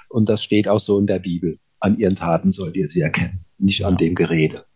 Und 0.08 0.28
das 0.28 0.44
steht 0.44 0.68
auch 0.68 0.80
so 0.80 0.98
in 0.98 1.06
der 1.06 1.18
Bibel. 1.18 1.58
An 1.80 1.98
ihren 1.98 2.14
Taten 2.14 2.52
sollt 2.52 2.76
ihr 2.76 2.86
sie 2.86 3.00
erkennen, 3.00 3.44
nicht 3.58 3.80
ja. 3.80 3.88
an 3.88 3.96
dem 3.96 4.14
Gerede. 4.14 4.66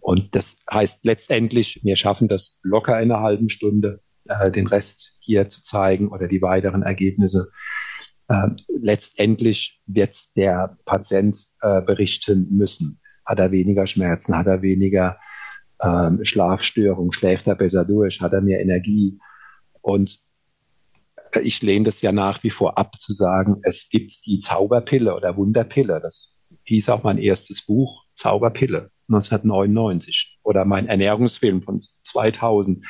Und 0.00 0.34
das 0.34 0.58
heißt 0.70 1.04
letztendlich, 1.04 1.80
wir 1.82 1.96
schaffen 1.96 2.28
das 2.28 2.60
locker 2.62 3.00
in 3.00 3.10
einer 3.10 3.22
halben 3.22 3.48
Stunde, 3.48 4.00
äh, 4.28 4.50
den 4.50 4.66
Rest 4.66 5.16
hier 5.20 5.48
zu 5.48 5.62
zeigen 5.62 6.08
oder 6.08 6.28
die 6.28 6.42
weiteren 6.42 6.82
Ergebnisse. 6.82 7.50
Äh, 8.28 8.48
letztendlich 8.68 9.82
wird 9.86 10.36
der 10.36 10.76
Patient 10.84 11.38
äh, 11.60 11.80
berichten 11.80 12.48
müssen. 12.50 13.00
Hat 13.24 13.38
er 13.38 13.52
weniger 13.52 13.86
Schmerzen, 13.86 14.36
hat 14.36 14.46
er 14.46 14.62
weniger 14.62 15.18
ähm, 15.82 16.24
Schlafstörungen, 16.24 17.12
schläft 17.12 17.46
er 17.46 17.56
besser 17.56 17.84
durch, 17.84 18.20
hat 18.20 18.32
er 18.32 18.40
mehr 18.40 18.60
Energie. 18.60 19.18
Und 19.80 20.18
äh, 21.32 21.40
ich 21.40 21.62
lehne 21.62 21.84
das 21.84 22.02
ja 22.02 22.12
nach 22.12 22.42
wie 22.42 22.50
vor 22.50 22.78
ab 22.78 23.00
zu 23.00 23.12
sagen, 23.12 23.60
es 23.62 23.88
gibt 23.88 24.26
die 24.26 24.38
Zauberpille 24.38 25.14
oder 25.14 25.36
Wunderpille. 25.36 26.00
Das 26.00 26.38
hieß 26.64 26.88
auch 26.90 27.02
mein 27.02 27.18
erstes 27.18 27.66
Buch, 27.66 28.04
Zauberpille. 28.14 28.90
1999 29.14 30.38
oder 30.42 30.64
mein 30.64 30.86
Ernährungsfilm 30.86 31.62
von 31.62 31.80
2000. 31.80 32.84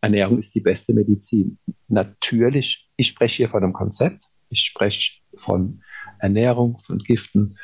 Ernährung 0.00 0.38
ist 0.38 0.54
die 0.54 0.60
beste 0.60 0.94
Medizin. 0.94 1.58
Natürlich, 1.88 2.90
ich 2.96 3.08
spreche 3.08 3.36
hier 3.36 3.48
von 3.48 3.62
einem 3.62 3.72
Konzept. 3.72 4.24
Ich 4.48 4.62
spreche 4.62 5.20
von 5.34 5.82
Ernährung, 6.18 6.78
von 6.78 6.98
Giften, 6.98 7.56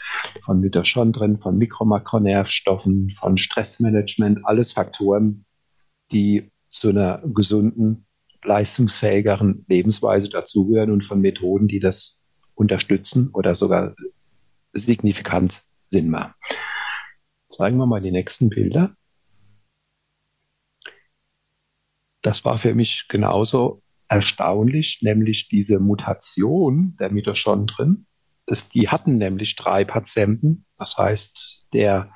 von 0.42 0.60
Mitochondrien, 0.60 1.38
von 1.38 1.58
Mikro-Makronährstoffen, 1.58 3.10
von 3.10 3.36
Stressmanagement, 3.36 4.40
alles 4.44 4.72
Faktoren, 4.72 5.44
die 6.12 6.50
zu 6.70 6.90
einer 6.90 7.22
gesunden, 7.24 8.06
leistungsfähigeren 8.44 9.64
Lebensweise 9.68 10.28
dazugehören 10.28 10.90
und 10.90 11.04
von 11.04 11.20
Methoden, 11.20 11.68
die 11.68 11.80
das 11.80 12.22
unterstützen 12.54 13.30
oder 13.32 13.54
sogar 13.54 13.94
signifikant 14.72 15.62
Sinn 15.90 16.10
machen. 16.10 16.34
Zeigen 17.48 17.76
wir 17.76 17.86
mal 17.86 18.00
die 18.00 18.10
nächsten 18.10 18.48
Bilder. 18.48 18.96
Das 22.22 22.44
war 22.44 22.58
für 22.58 22.74
mich 22.74 23.06
genauso 23.08 23.82
erstaunlich, 24.08 25.00
nämlich 25.02 25.48
diese 25.48 25.78
Mutation 25.78 26.96
der 26.98 27.10
Mitochondrien. 27.10 28.06
Das, 28.46 28.68
die 28.68 28.88
hatten 28.88 29.16
nämlich 29.16 29.56
drei 29.56 29.84
Patienten. 29.84 30.66
Das 30.78 30.96
heißt, 30.96 31.66
der 31.72 32.12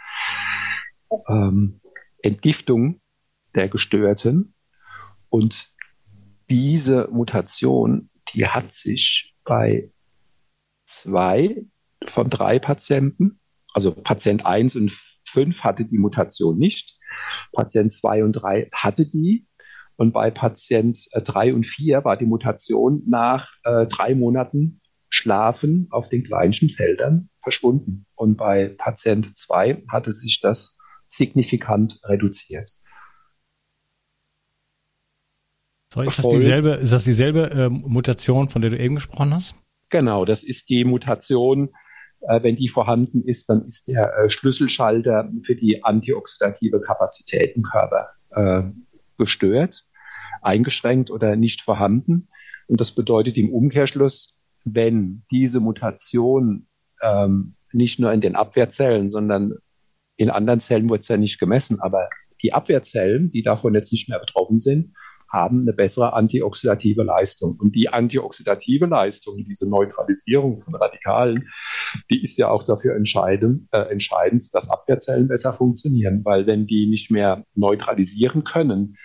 ähm, 1.28 1.80
Entgiftung 2.22 3.00
der 3.54 3.68
Gestörten. 3.68 4.54
Und 5.28 5.68
diese 6.48 7.08
Mutation, 7.08 8.10
die 8.34 8.46
hat 8.46 8.72
sich 8.72 9.34
bei 9.44 9.90
zwei 10.86 11.64
von 12.06 12.30
drei 12.30 12.58
Patienten, 12.58 13.40
also 13.74 13.94
Patient 13.94 14.46
1 14.46 14.76
und 14.76 14.92
5 15.30 15.60
hatte 15.60 15.84
die 15.84 15.98
Mutation 15.98 16.58
nicht, 16.58 16.98
Patient 17.52 17.92
2 17.92 18.24
und 18.24 18.32
3 18.32 18.68
hatte 18.72 19.06
die 19.06 19.46
und 20.00 20.12
bei 20.12 20.30
Patient 20.30 20.98
3 21.12 21.48
äh, 21.48 21.52
und 21.52 21.66
4 21.66 22.04
war 22.06 22.16
die 22.16 22.24
Mutation 22.24 23.02
nach 23.06 23.52
äh, 23.64 23.84
drei 23.84 24.14
Monaten 24.14 24.80
Schlafen 25.10 25.88
auf 25.90 26.08
den 26.08 26.22
kleinsten 26.22 26.70
Feldern 26.70 27.28
verschwunden. 27.42 28.04
Und 28.16 28.36
bei 28.36 28.74
Patient 28.78 29.36
2 29.36 29.84
hatte 29.90 30.12
sich 30.12 30.40
das 30.40 30.78
signifikant 31.08 32.00
reduziert. 32.04 32.70
So, 35.92 36.00
ist, 36.00 36.18
das 36.18 36.28
dieselbe, 36.28 36.70
ist 36.76 36.92
das 36.94 37.04
dieselbe 37.04 37.50
äh, 37.50 37.68
Mutation, 37.68 38.48
von 38.48 38.62
der 38.62 38.70
du 38.70 38.78
eben 38.78 38.94
gesprochen 38.94 39.34
hast? 39.34 39.54
Genau, 39.90 40.24
das 40.24 40.44
ist 40.44 40.70
die 40.70 40.86
Mutation. 40.86 41.68
Äh, 42.20 42.42
wenn 42.42 42.56
die 42.56 42.68
vorhanden 42.68 43.22
ist, 43.22 43.48
dann 43.48 43.66
ist 43.66 43.88
der 43.88 44.12
äh, 44.16 44.30
Schlüsselschalter 44.30 45.30
für 45.42 45.56
die 45.56 45.82
antioxidative 45.82 46.80
Kapazität 46.80 47.56
im 47.56 47.62
Körper 47.62 48.10
äh, 48.30 48.62
gestört, 49.18 49.86
eingeschränkt 50.42 51.10
oder 51.10 51.36
nicht 51.36 51.62
vorhanden. 51.62 52.28
Und 52.66 52.80
das 52.80 52.92
bedeutet 52.92 53.36
im 53.36 53.50
Umkehrschluss, 53.50 54.34
wenn 54.64 55.24
diese 55.30 55.60
Mutation 55.60 56.66
ähm, 57.02 57.54
nicht 57.72 57.98
nur 57.98 58.12
in 58.12 58.20
den 58.20 58.36
Abwehrzellen, 58.36 59.10
sondern 59.10 59.54
in 60.16 60.30
anderen 60.30 60.60
Zellen 60.60 60.90
wird 60.90 61.02
es 61.02 61.08
ja 61.08 61.16
nicht 61.16 61.40
gemessen, 61.40 61.80
aber 61.80 62.08
die 62.42 62.52
Abwehrzellen, 62.52 63.30
die 63.30 63.42
davon 63.42 63.74
jetzt 63.74 63.92
nicht 63.92 64.08
mehr 64.08 64.18
betroffen 64.18 64.58
sind, 64.58 64.94
haben 65.30 65.60
eine 65.60 65.72
bessere 65.72 66.12
antioxidative 66.12 67.02
Leistung. 67.02 67.56
Und 67.56 67.74
die 67.74 67.88
antioxidative 67.88 68.86
Leistung, 68.86 69.36
diese 69.44 69.68
Neutralisierung 69.68 70.60
von 70.60 70.74
Radikalen, 70.74 71.48
die 72.10 72.22
ist 72.22 72.36
ja 72.36 72.48
auch 72.48 72.64
dafür 72.64 72.96
entscheidend, 72.96 73.68
äh, 73.72 73.82
entscheidend, 73.90 74.54
dass 74.54 74.70
Abwehrzellen 74.70 75.28
besser 75.28 75.52
funktionieren. 75.52 76.24
Weil 76.24 76.46
wenn 76.46 76.66
die 76.66 76.86
nicht 76.86 77.10
mehr 77.10 77.44
neutralisieren 77.54 78.44
können, 78.44 78.96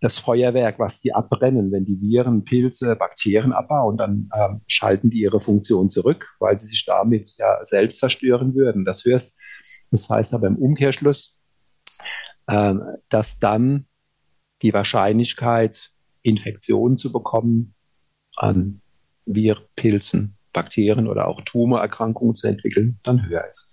das 0.00 0.18
Feuerwerk, 0.18 0.78
was 0.78 1.00
die 1.00 1.14
abbrennen, 1.14 1.72
wenn 1.72 1.84
die 1.84 2.00
Viren, 2.00 2.44
Pilze, 2.44 2.96
Bakterien 2.96 3.52
abbauen, 3.52 3.96
dann 3.96 4.28
ähm, 4.36 4.60
schalten 4.66 5.10
die 5.10 5.20
ihre 5.20 5.40
Funktion 5.40 5.90
zurück, 5.90 6.28
weil 6.38 6.58
sie 6.58 6.66
sich 6.66 6.84
damit 6.84 7.34
ja 7.38 7.64
selbst 7.64 7.98
zerstören 7.98 8.54
würden. 8.54 8.84
Das 8.84 9.04
heißt, 9.04 9.34
das 9.90 10.08
heißt 10.08 10.34
aber 10.34 10.46
im 10.46 10.56
Umkehrschluss, 10.56 11.36
äh, 12.46 12.74
dass 13.08 13.38
dann 13.38 13.86
die 14.62 14.72
Wahrscheinlichkeit, 14.72 15.90
Infektionen 16.22 16.96
zu 16.96 17.12
bekommen 17.12 17.74
an 18.36 18.80
Viren, 19.26 19.62
Pilzen, 19.76 20.36
Bakterien 20.52 21.08
oder 21.08 21.28
auch 21.28 21.40
Tumorerkrankungen 21.42 22.34
zu 22.34 22.46
entwickeln, 22.46 22.98
dann 23.02 23.26
höher 23.26 23.48
ist. 23.48 23.71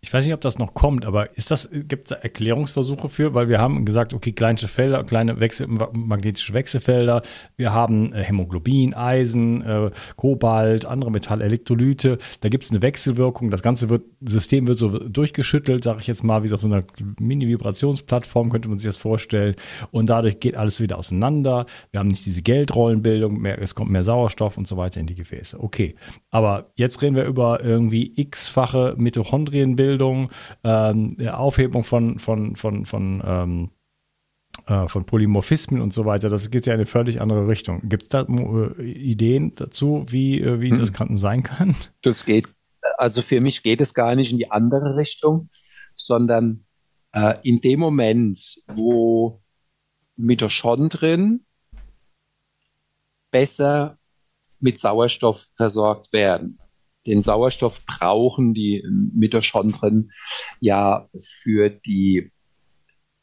Ich 0.00 0.14
weiß 0.14 0.24
nicht, 0.24 0.34
ob 0.34 0.40
das 0.40 0.58
noch 0.58 0.74
kommt, 0.74 1.04
aber 1.04 1.36
ist 1.36 1.50
das, 1.50 1.68
gibt 1.72 2.12
es 2.12 2.16
Erklärungsversuche 2.16 3.08
für? 3.08 3.34
Weil 3.34 3.48
wir 3.48 3.58
haben 3.58 3.84
gesagt, 3.84 4.14
okay, 4.14 4.30
kleinste 4.30 4.68
Felder, 4.68 5.02
kleine 5.02 5.40
Wechsel, 5.40 5.66
magnetische 5.66 6.52
Wechselfelder, 6.54 7.22
wir 7.56 7.72
haben 7.72 8.12
äh, 8.12 8.22
Hämoglobin, 8.22 8.94
Eisen, 8.94 9.60
äh, 9.62 9.90
Kobalt, 10.14 10.86
andere 10.86 11.10
Metalle, 11.10 11.44
Elektrolyte. 11.44 12.18
Da 12.40 12.48
gibt 12.48 12.62
es 12.62 12.70
eine 12.70 12.80
Wechselwirkung. 12.80 13.50
Das 13.50 13.62
ganze 13.62 13.88
wird, 13.88 14.02
System 14.20 14.68
wird 14.68 14.78
so 14.78 14.88
durchgeschüttelt, 14.88 15.82
sage 15.82 15.98
ich 16.00 16.06
jetzt 16.06 16.22
mal, 16.22 16.44
wie 16.44 16.52
auf 16.52 16.60
so 16.60 16.68
einer 16.68 16.84
Mini-Vibrationsplattform 17.18 18.50
könnte 18.50 18.68
man 18.68 18.78
sich 18.78 18.86
das 18.86 18.98
vorstellen. 18.98 19.56
Und 19.90 20.10
dadurch 20.10 20.38
geht 20.38 20.54
alles 20.54 20.80
wieder 20.80 20.98
auseinander. 20.98 21.66
Wir 21.90 21.98
haben 21.98 22.08
nicht 22.08 22.24
diese 22.24 22.42
Geldrollenbildung 22.42 23.40
mehr, 23.40 23.60
es 23.60 23.74
kommt 23.74 23.90
mehr 23.90 24.04
Sauerstoff 24.04 24.58
und 24.58 24.68
so 24.68 24.76
weiter 24.76 25.00
in 25.00 25.06
die 25.06 25.16
Gefäße. 25.16 25.60
Okay. 25.60 25.96
Aber 26.30 26.70
jetzt 26.76 27.02
reden 27.02 27.16
wir 27.16 27.24
über 27.24 27.64
irgendwie 27.64 28.12
x-fache 28.14 28.94
Mitochondrienbildung 28.96 29.87
Bildung, 29.88 30.28
ähm, 30.64 31.16
Aufhebung 31.30 31.82
von, 31.82 32.18
von, 32.18 32.56
von, 32.56 32.84
von, 32.84 33.22
ähm, 33.24 33.70
äh, 34.66 34.86
von 34.86 35.06
Polymorphismen 35.06 35.80
und 35.80 35.94
so 35.94 36.04
weiter. 36.04 36.28
Das 36.28 36.50
geht 36.50 36.66
ja 36.66 36.74
in 36.74 36.80
eine 36.80 36.86
völlig 36.86 37.22
andere 37.22 37.48
Richtung. 37.48 37.88
Gibt 37.88 38.02
es 38.02 38.08
da 38.10 38.22
äh, 38.22 38.82
Ideen 38.82 39.54
dazu, 39.54 40.04
wie, 40.08 40.42
äh, 40.42 40.60
wie 40.60 40.70
hm. 40.70 40.78
das 40.78 40.92
kann, 40.92 41.16
sein 41.16 41.42
kann? 41.42 41.74
Das 42.02 42.26
geht, 42.26 42.48
also 42.98 43.22
für 43.22 43.40
mich 43.40 43.62
geht 43.62 43.80
es 43.80 43.94
gar 43.94 44.14
nicht 44.14 44.30
in 44.30 44.36
die 44.36 44.50
andere 44.50 44.96
Richtung, 44.96 45.48
sondern 45.94 46.66
äh, 47.12 47.36
in 47.42 47.62
dem 47.62 47.80
Moment, 47.80 48.62
wo 48.66 49.40
Mitochondrien 50.16 51.46
besser 53.30 53.96
mit 54.60 54.78
Sauerstoff 54.78 55.46
versorgt 55.54 56.12
werden, 56.12 56.58
den 57.08 57.22
Sauerstoff 57.22 57.84
brauchen 57.86 58.54
die 58.54 58.84
Mitochondrien 59.14 60.10
ja 60.60 61.08
für 61.18 61.70
die 61.70 62.30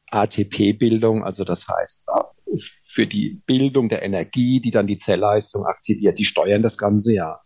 ATP-Bildung, 0.08 1.24
also 1.24 1.44
das 1.44 1.68
heißt 1.68 2.08
äh, 2.10 2.58
für 2.88 3.08
die 3.08 3.42
Bildung 3.46 3.90
der 3.90 4.04
Energie, 4.04 4.60
die 4.60 4.72
dann 4.72 4.88
die 4.88 4.98
Zellleistung 4.98 5.66
aktiviert. 5.66 6.18
Die 6.18 6.26
steuern 6.26 6.64
das 6.64 6.78
Ganze 6.78 7.14
ja. 7.14 7.40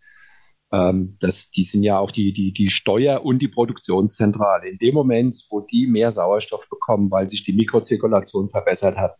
Ähm, 0.72 1.18
das, 1.20 1.50
die 1.50 1.64
sind 1.64 1.84
ja 1.84 1.98
auch 1.98 2.12
die, 2.12 2.32
die, 2.32 2.54
die 2.54 2.70
Steuer- 2.70 3.26
und 3.26 3.40
die 3.40 3.48
Produktionszentrale. 3.48 4.70
In 4.70 4.78
dem 4.78 4.94
Moment, 4.94 5.36
wo 5.50 5.62
die 5.62 5.88
mehr 5.88 6.12
Sauerstoff 6.12 6.70
bekommen, 6.70 7.10
weil 7.12 7.30
sich 7.30 7.44
die 7.44 7.54
Mikrozirkulation 7.54 8.50
verbessert 8.50 8.98
hat, 8.98 9.16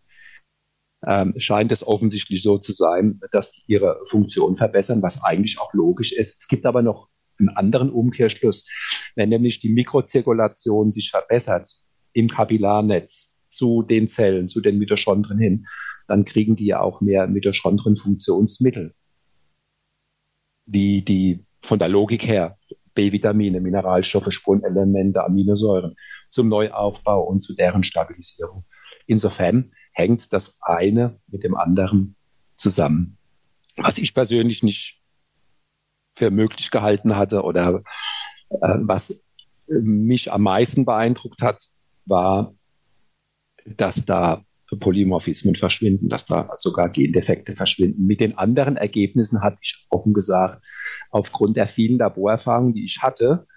ähm, 1.08 1.34
scheint 1.38 1.72
es 1.72 1.86
offensichtlich 1.86 2.44
so 2.44 2.58
zu 2.58 2.72
sein, 2.72 3.20
dass 3.32 3.54
die 3.54 3.64
ihre 3.68 4.00
Funktion 4.08 4.56
verbessern, 4.56 5.02
was 5.02 5.24
eigentlich 5.24 5.60
auch 5.60 5.74
logisch 5.74 6.12
ist. 6.12 6.42
Es 6.42 6.48
gibt 6.48 6.66
aber 6.66 6.82
noch 6.82 7.10
einen 7.40 7.50
anderen 7.50 7.90
Umkehrschluss, 7.90 8.66
wenn 9.16 9.30
nämlich 9.30 9.60
die 9.60 9.70
Mikrozirkulation 9.70 10.92
sich 10.92 11.10
verbessert 11.10 11.70
im 12.14 12.28
Kapillarnetz 12.28 13.38
zu 13.48 13.82
den 13.82 14.08
Zellen, 14.08 14.48
zu 14.50 14.62
den 14.62 14.78
Mitochondrien 14.78 15.40
hin, 15.40 15.66
dann 16.08 16.26
kriegen 16.26 16.56
die 16.56 16.68
ja 16.68 16.82
auch 16.82 17.02
mehr 17.02 17.28
Mitochondrien-Funktionsmittel, 17.28 18.94
wie 20.66 21.02
die 21.02 21.46
von 21.62 21.80
der 21.80 21.90
Logik 21.90 22.28
her 22.28 22.58
B-Vitamine, 22.94 23.62
Mineralstoffe, 23.62 24.32
Spurenelemente, 24.32 25.24
Aminosäuren 25.24 25.96
zum 26.30 26.50
Neuaufbau 26.50 27.24
und 27.24 27.40
zu 27.40 27.56
deren 27.56 27.84
Stabilisierung. 27.84 28.66
Insofern 29.06 29.72
hängt 30.00 30.32
das 30.34 30.58
eine 30.62 31.20
mit 31.28 31.44
dem 31.44 31.56
anderen 31.56 32.16
zusammen. 32.56 33.18
Was 33.76 33.98
ich 33.98 34.14
persönlich 34.14 34.64
nicht 34.64 35.02
für 36.16 36.32
möglich 36.32 36.72
gehalten 36.72 37.16
hatte 37.16 37.44
oder 37.44 37.84
äh, 38.50 38.78
was 38.80 39.24
mich 39.68 40.32
am 40.32 40.42
meisten 40.42 40.86
beeindruckt 40.86 41.42
hat, 41.42 41.68
war, 42.06 42.56
dass 43.66 44.06
da 44.06 44.44
Polymorphismen 44.80 45.56
verschwinden, 45.56 46.10
dass 46.10 46.26
da 46.26 46.50
sogar 46.56 46.90
Gendefekte 46.90 47.54
verschwinden. 47.54 48.06
Mit 48.06 48.20
den 48.20 48.38
anderen 48.38 48.78
Ergebnissen 48.78 49.42
hatte 49.42 49.58
ich 49.62 49.86
offen 49.90 50.14
gesagt, 50.14 50.64
aufgrund 51.10 51.58
der 51.58 51.68
vielen 51.68 51.98
Laborerfahrungen, 51.98 52.74
die 52.74 52.86
ich 52.86 53.02
hatte, 53.02 53.48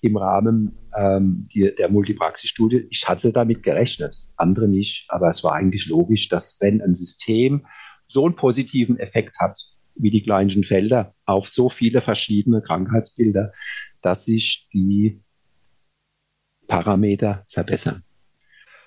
im 0.00 0.16
Rahmen 0.16 0.78
ähm, 0.96 1.44
die, 1.52 1.74
der 1.74 1.90
Multipraxis-Studie. 1.90 2.86
Ich 2.90 3.08
hatte 3.08 3.32
damit 3.32 3.62
gerechnet, 3.62 4.16
andere 4.36 4.68
nicht, 4.68 5.06
aber 5.08 5.28
es 5.28 5.42
war 5.44 5.54
eigentlich 5.54 5.86
logisch, 5.86 6.28
dass 6.28 6.58
wenn 6.60 6.80
ein 6.80 6.94
System 6.94 7.66
so 8.06 8.26
einen 8.26 8.36
positiven 8.36 8.98
Effekt 8.98 9.36
hat, 9.40 9.58
wie 9.96 10.10
die 10.10 10.22
kleinen 10.22 10.64
Felder, 10.64 11.14
auf 11.24 11.48
so 11.48 11.68
viele 11.68 12.00
verschiedene 12.00 12.62
Krankheitsbilder, 12.62 13.52
dass 14.00 14.24
sich 14.24 14.68
die 14.72 15.22
Parameter 16.66 17.44
verbessern. 17.48 18.02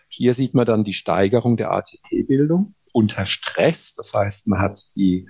Hier 0.10 0.34
sieht 0.34 0.54
man 0.54 0.66
dann 0.66 0.84
die 0.84 0.94
Steigerung 0.94 1.58
der 1.58 1.72
ATP-Bildung 1.72 2.76
unter 2.94 3.26
Stress. 3.26 3.94
Das 3.94 4.14
heißt, 4.14 4.48
man 4.48 4.60
hat 4.60 4.82
die 4.96 5.30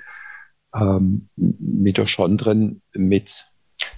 ähm, 0.74 1.30
Mitochondrien 1.36 2.82
mit 2.94 3.46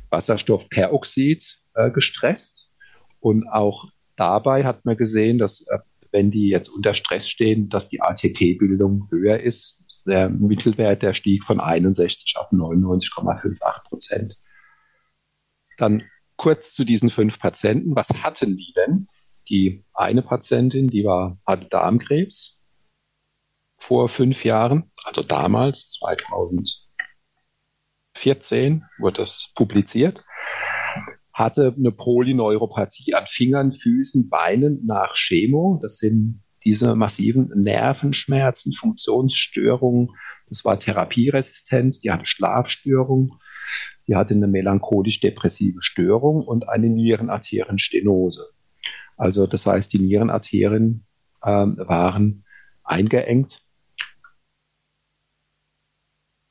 Wasserstoffperoxid 0.10 1.58
äh, 1.76 1.92
gestresst. 1.92 2.72
Und 3.20 3.48
auch 3.48 3.86
dabei 4.16 4.64
hat 4.64 4.86
man 4.86 4.98
gesehen, 4.98 5.38
dass 5.38 5.62
äh, 5.68 5.80
wenn 6.12 6.32
die 6.32 6.48
jetzt 6.48 6.70
unter 6.70 6.96
Stress 6.96 7.28
stehen, 7.28 7.70
dass 7.70 7.90
die 7.90 8.02
ATP-Bildung 8.02 9.08
höher 9.12 9.40
ist. 9.40 9.84
Der 10.06 10.30
Mittelwert, 10.30 11.04
der 11.04 11.14
stieg 11.14 11.44
von 11.44 11.60
61 11.60 12.36
auf 12.38 12.52
99,58 12.52 13.84
Prozent. 13.84 14.40
Dann 15.78 16.04
kurz 16.36 16.74
zu 16.74 16.84
diesen 16.84 17.10
fünf 17.10 17.40
Patienten. 17.40 17.96
Was 17.96 18.10
hatten 18.24 18.56
die 18.56 18.74
denn? 18.76 19.08
Die 19.50 19.84
eine 19.94 20.22
Patientin, 20.22 20.88
die 20.88 21.04
war, 21.04 21.38
hatte 21.46 21.68
Darmkrebs 21.68 22.64
vor 23.78 24.10
fünf 24.10 24.44
Jahren, 24.46 24.92
also 25.06 25.24
damals, 25.24 25.90
2014 28.20 28.84
wurde 28.98 29.22
das 29.22 29.52
publiziert, 29.56 30.26
hatte 31.34 31.74
eine 31.78 31.92
Polyneuropathie 31.92 33.16
an 33.16 33.26
Fingern, 33.28 33.72
Füßen, 33.72 34.30
Beinen 34.30 34.86
nach 34.86 35.16
Chemo. 35.16 35.80
Das 35.82 35.98
sind 35.98 36.44
diese 36.66 36.96
massiven 36.96 37.50
Nervenschmerzen, 37.56 38.74
Funktionsstörungen. 38.74 40.10
Das 40.50 40.66
war 40.66 40.78
Therapieresistent, 40.78 42.04
die 42.04 42.12
hatte 42.12 42.26
Schlafstörungen, 42.26 43.32
die 44.08 44.16
hatte 44.16 44.34
eine 44.34 44.48
melancholisch-depressive 44.48 45.82
Störung 45.82 46.42
und 46.42 46.68
eine 46.68 46.90
Nierenarterienstenose. 46.90 48.50
Also 49.16 49.48
das 49.48 49.66
heißt, 49.66 49.94
die 49.94 50.00
Nierenarterien 50.00 51.06
ähm, 51.46 51.78
waren 51.78 52.44
eingeengt. 52.84 53.62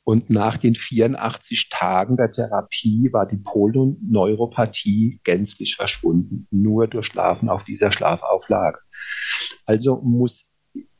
Und 0.08 0.30
nach 0.30 0.56
den 0.56 0.74
84 0.74 1.68
Tagen 1.68 2.16
der 2.16 2.30
Therapie 2.30 3.12
war 3.12 3.26
die 3.26 3.36
Polyneuropathie 3.36 5.20
gänzlich 5.22 5.76
verschwunden, 5.76 6.48
nur 6.50 6.86
durch 6.86 7.08
Schlafen 7.08 7.50
auf 7.50 7.64
dieser 7.64 7.92
Schlafauflage. 7.92 8.78
Also 9.66 10.00
muss 10.00 10.50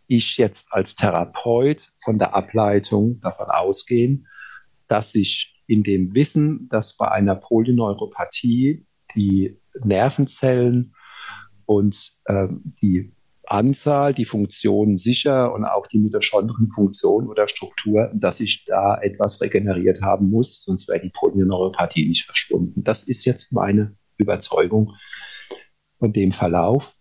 ich 0.09 0.37
jetzt 0.37 0.75
als 0.75 0.95
Therapeut 0.95 1.89
von 2.05 2.19
der 2.19 2.35
Ableitung 2.35 3.19
davon 3.21 3.47
ausgehen, 3.47 4.27
dass 4.89 5.13
sich 5.13 5.59
in 5.67 5.83
dem 5.83 6.15
Wissen, 6.15 6.69
dass 6.69 6.95
bei 6.95 7.11
einer 7.11 7.35
Polyneuropathie 7.35 8.85
die 9.17 9.59
Nervenzellen 9.85 10.95
und 11.65 12.13
äh, 12.27 12.49
die 12.83 13.15
Anzahl, 13.51 14.13
die 14.13 14.25
Funktion 14.25 14.97
sicher 14.97 15.53
und 15.55 15.65
auch 15.65 15.87
die 15.87 15.99
Mitochondrienfunktion 15.99 17.29
oder 17.29 17.49
Struktur, 17.49 18.11
dass 18.15 18.41
ich 18.41 18.65
da 18.67 18.99
etwas 19.01 19.41
regeneriert 19.41 20.03
haben 20.03 20.31
muss, 20.31 20.63
sonst 20.63 20.89
wäre 20.89 21.01
die 21.01 21.11
Polyneuropathie 21.11 22.09
nicht 22.09 22.27
verschwunden. 22.27 22.85
Das 22.85 23.03
ist 23.03 23.25
jetzt 23.25 23.53
meine 23.53 23.97
Überzeugung 24.19 24.93
von 25.93 26.13
dem 26.13 26.33
Verlauf. 26.33 26.95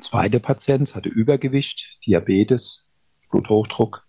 Zweiter 0.00 0.38
Patient 0.38 0.94
hatte 0.94 1.08
Übergewicht, 1.08 1.98
Diabetes, 2.06 2.90
Bluthochdruck, 3.30 4.06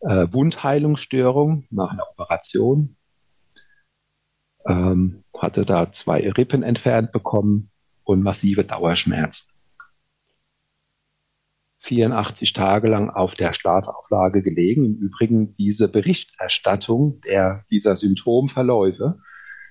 äh, 0.00 0.26
Wundheilungsstörung 0.30 1.66
nach 1.70 1.90
einer 1.90 2.06
Operation, 2.10 2.96
ähm, 4.66 5.24
hatte 5.38 5.64
da 5.64 5.90
zwei 5.90 6.28
Rippen 6.30 6.62
entfernt 6.62 7.12
bekommen 7.12 7.70
und 8.04 8.22
massive 8.22 8.64
Dauerschmerzen. 8.64 9.53
84 11.84 12.54
Tage 12.54 12.88
lang 12.88 13.10
auf 13.10 13.34
der 13.34 13.52
Schlafauflage 13.52 14.42
gelegen. 14.42 14.84
Im 14.84 14.96
Übrigen 14.96 15.52
diese 15.52 15.88
Berichterstattung 15.88 17.20
der, 17.20 17.62
dieser 17.70 17.94
Symptomverläufe 17.96 19.18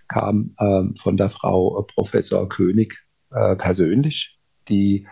kam 0.08 0.56
ähm, 0.60 0.96
von 0.96 1.18
der 1.18 1.30
Frau 1.30 1.80
äh, 1.80 1.84
Professor 1.92 2.48
König 2.48 3.04
äh, 3.32 3.56
persönlich, 3.56 4.40
die 4.70 5.08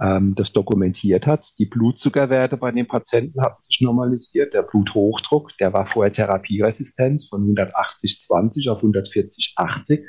ähm, 0.00 0.34
das 0.34 0.52
dokumentiert 0.52 1.26
hat. 1.26 1.58
Die 1.58 1.66
Blutzuckerwerte 1.66 2.56
bei 2.56 2.72
den 2.72 2.88
Patienten 2.88 3.42
hatten 3.42 3.60
sich 3.60 3.82
normalisiert. 3.82 4.54
Der 4.54 4.62
Bluthochdruck, 4.62 5.56
der 5.58 5.74
war 5.74 5.84
vorher 5.84 6.12
therapieresistent 6.12 7.26
von 7.28 7.54
180-20 7.54 8.70
auf 8.70 8.82
140-80. 8.82 10.04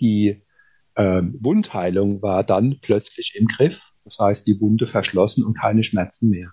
Die 0.00 0.43
ähm, 0.96 1.36
Wundheilung 1.40 2.22
war 2.22 2.44
dann 2.44 2.78
plötzlich 2.80 3.34
im 3.36 3.46
Griff. 3.46 3.90
Das 4.04 4.18
heißt, 4.18 4.46
die 4.46 4.60
Wunde 4.60 4.86
verschlossen 4.86 5.44
und 5.44 5.58
keine 5.58 5.82
Schmerzen 5.82 6.30
mehr. 6.30 6.52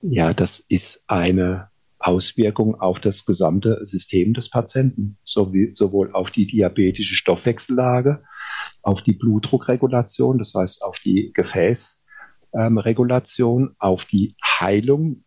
Ja, 0.00 0.34
das 0.34 0.58
ist 0.58 1.04
eine 1.08 1.68
Auswirkung 1.98 2.80
auf 2.80 2.98
das 3.00 3.24
gesamte 3.24 3.80
System 3.84 4.34
des 4.34 4.50
Patienten, 4.50 5.16
sowohl 5.24 6.12
auf 6.12 6.30
die 6.30 6.46
diabetische 6.46 7.14
Stoffwechsellage, 7.14 8.22
auf 8.82 9.02
die 9.02 9.14
Blutdruckregulation, 9.14 10.36
das 10.38 10.52
heißt 10.54 10.84
auf 10.84 10.98
die 10.98 11.32
Gefäßregulation, 11.32 13.74
auf 13.78 14.04
die 14.04 14.34
Heilung 14.42 15.24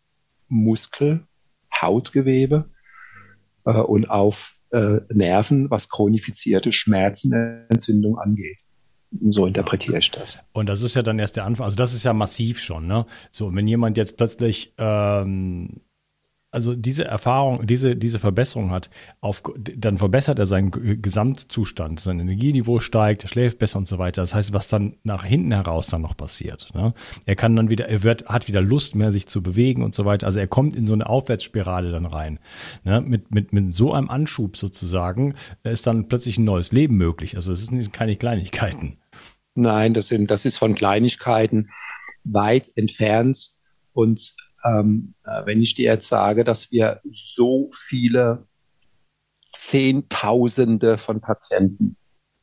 Muskel, 0.47 1.25
Hautgewebe 1.73 2.69
äh, 3.65 3.71
und 3.71 4.09
auf 4.09 4.56
äh, 4.71 4.99
Nerven, 5.13 5.69
was 5.69 5.89
chronifizierte 5.89 6.71
Schmerzenentzündung 6.71 8.17
angeht. 8.17 8.61
So 9.29 9.45
interpretiere 9.45 9.99
ich 9.99 10.11
das. 10.11 10.39
Und 10.51 10.67
das 10.67 10.81
ist 10.81 10.95
ja 10.95 11.01
dann 11.01 11.17
erst 11.17 11.37
der 11.37 11.45
Anfang. 11.45 11.65
Also 11.65 11.77
das 11.77 11.93
ist 11.93 12.03
ja 12.03 12.13
massiv 12.13 12.59
schon. 12.59 12.87
Ne? 12.87 13.05
So, 13.31 13.53
wenn 13.55 13.67
jemand 13.67 13.97
jetzt 13.97 14.17
plötzlich 14.17 14.73
ähm, 14.77 15.81
also 16.49 16.75
diese 16.75 17.03
Erfahrung, 17.03 17.67
diese, 17.67 17.95
diese 17.95 18.19
Verbesserung 18.19 18.71
hat, 18.71 18.89
auf, 19.19 19.43
dann 19.57 19.97
verbessert 19.97 20.39
er 20.39 20.45
seinen 20.45 20.71
Gesamtzustand, 21.01 21.99
sein 21.99 22.19
Energieniveau 22.19 22.79
steigt, 22.79 23.23
er 23.23 23.27
schläft 23.27 23.59
besser 23.59 23.79
und 23.79 23.87
so 23.87 23.97
weiter. 23.97 24.21
Das 24.21 24.33
heißt, 24.33 24.53
was 24.53 24.67
dann 24.67 24.95
nach 25.03 25.25
hinten 25.25 25.51
heraus 25.51 25.87
dann 25.87 26.01
noch 26.01 26.15
passiert. 26.15 26.73
Ne? 26.73 26.93
Er 27.25 27.35
kann 27.35 27.55
dann 27.55 27.69
wieder, 27.69 27.89
er 27.89 28.03
wird, 28.03 28.27
hat 28.29 28.47
wieder 28.47 28.61
Lust 28.61 28.95
mehr, 28.95 29.11
sich 29.11 29.27
zu 29.27 29.43
bewegen 29.43 29.83
und 29.83 29.93
so 29.93 30.05
weiter. 30.05 30.25
Also 30.25 30.39
er 30.39 30.47
kommt 30.47 30.75
in 30.75 30.85
so 30.85 30.93
eine 30.93 31.07
Aufwärtsspirale 31.07 31.91
dann 31.91 32.05
rein. 32.05 32.39
Ne? 32.85 33.01
Mit, 33.01 33.29
mit, 33.33 33.51
mit 33.51 33.73
so 33.73 33.93
einem 33.93 34.09
Anschub 34.09 34.55
sozusagen 34.55 35.35
ist 35.63 35.85
dann 35.85 36.07
plötzlich 36.07 36.37
ein 36.37 36.45
neues 36.45 36.71
Leben 36.71 36.95
möglich. 36.95 37.35
Also 37.35 37.51
es 37.51 37.65
sind 37.65 37.91
keine 37.91 38.15
Kleinigkeiten. 38.15 38.97
Nein, 39.53 39.93
das, 39.93 40.07
sind, 40.07 40.31
das 40.31 40.45
ist 40.45 40.57
von 40.57 40.75
Kleinigkeiten 40.75 41.71
weit 42.23 42.69
entfernt 42.75 43.49
und 43.91 44.35
ähm, 44.63 45.13
äh, 45.23 45.45
wenn 45.45 45.61
ich 45.61 45.75
dir 45.75 45.91
jetzt 45.93 46.07
sage, 46.07 46.43
dass 46.43 46.71
wir 46.71 47.01
so 47.09 47.71
viele 47.73 48.47
Zehntausende 49.53 50.97
von 50.97 51.21
Patienten 51.21 51.97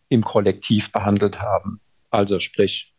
im 0.08 0.22
Kollektiv 0.22 0.92
behandelt 0.92 1.40
haben, 1.40 1.80
also 2.10 2.38
sprich 2.38 2.94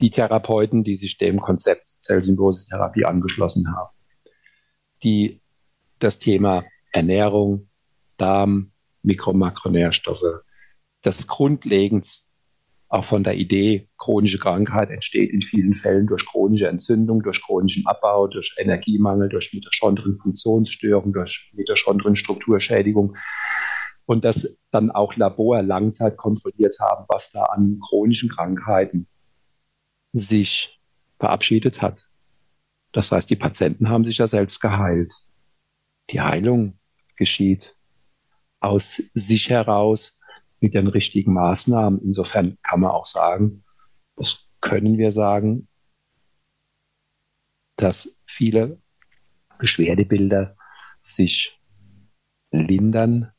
die 0.00 0.10
Therapeuten, 0.10 0.82
die 0.84 0.96
sich 0.96 1.16
dem 1.16 1.40
Konzept 1.40 1.88
Zellsymbiose-Therapie 1.88 3.04
angeschlossen 3.04 3.74
haben, 3.76 3.94
die 5.02 5.40
das 5.98 6.18
Thema 6.18 6.64
Ernährung, 6.90 7.68
Darm, 8.16 8.72
Mikro- 9.02 9.30
und 9.30 9.38
Makronährstoffe, 9.38 10.42
das 11.02 11.26
grundlegend 11.26 12.21
auch 12.92 13.06
von 13.06 13.24
der 13.24 13.36
Idee, 13.36 13.88
chronische 13.96 14.38
Krankheit 14.38 14.90
entsteht 14.90 15.32
in 15.32 15.40
vielen 15.40 15.74
Fällen 15.74 16.06
durch 16.06 16.26
chronische 16.26 16.68
Entzündung, 16.68 17.22
durch 17.22 17.42
chronischen 17.42 17.86
Abbau, 17.86 18.26
durch 18.26 18.54
Energiemangel, 18.58 19.30
durch 19.30 19.54
Mitochondrien-Funktionsstörung, 19.54 21.14
durch 21.14 21.50
Mitochondrien-Strukturschädigung. 21.54 23.16
Und 24.04 24.26
das 24.26 24.58
dann 24.70 24.90
auch 24.90 25.16
Labor 25.16 25.62
Langzeit 25.62 26.18
kontrolliert 26.18 26.76
haben, 26.80 27.06
was 27.08 27.30
da 27.30 27.44
an 27.44 27.80
chronischen 27.80 28.28
Krankheiten 28.28 29.08
sich 30.12 30.78
verabschiedet 31.18 31.80
hat. 31.80 32.04
Das 32.92 33.10
heißt, 33.10 33.30
die 33.30 33.36
Patienten 33.36 33.88
haben 33.88 34.04
sich 34.04 34.18
ja 34.18 34.28
selbst 34.28 34.60
geheilt. 34.60 35.14
Die 36.10 36.20
Heilung 36.20 36.78
geschieht 37.16 37.74
aus 38.60 39.02
sich 39.14 39.48
heraus, 39.48 40.20
mit 40.62 40.74
den 40.74 40.86
richtigen 40.86 41.34
Maßnahmen. 41.34 42.00
Insofern 42.02 42.56
kann 42.62 42.80
man 42.80 42.92
auch 42.92 43.06
sagen, 43.06 43.64
das 44.16 44.48
können 44.60 44.96
wir 44.96 45.12
sagen, 45.12 45.68
dass 47.76 48.20
viele 48.26 48.80
Beschwerdebilder 49.58 50.56
sich 51.00 51.60
lindern 52.52 53.32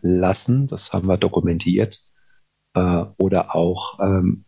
lassen, 0.00 0.66
das 0.68 0.92
haben 0.92 1.08
wir 1.08 1.16
dokumentiert, 1.16 2.00
äh, 2.74 3.04
oder 3.16 3.54
auch 3.54 3.98
ähm, 4.00 4.44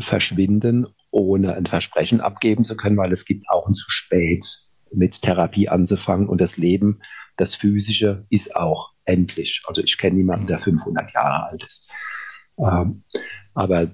verschwinden, 0.00 0.86
ohne 1.10 1.54
ein 1.54 1.66
Versprechen 1.66 2.20
abgeben 2.20 2.64
zu 2.64 2.76
können, 2.76 2.96
weil 2.96 3.12
es 3.12 3.24
gibt 3.24 3.48
auch 3.48 3.68
ein 3.68 3.74
zu 3.74 3.88
spät 3.88 4.68
mit 4.92 5.22
Therapie 5.22 5.68
anzufangen 5.68 6.28
und 6.28 6.40
das 6.40 6.56
Leben, 6.56 7.00
das 7.36 7.54
Physische 7.54 8.26
ist 8.30 8.56
auch 8.56 8.92
endlich. 9.04 9.62
Also 9.66 9.82
ich 9.82 9.98
kenne 9.98 10.16
niemanden, 10.16 10.46
der 10.46 10.58
500 10.58 11.12
Jahre 11.12 11.48
alt 11.50 11.64
ist. 11.64 11.90
Ähm, 12.58 13.04
aber 13.54 13.90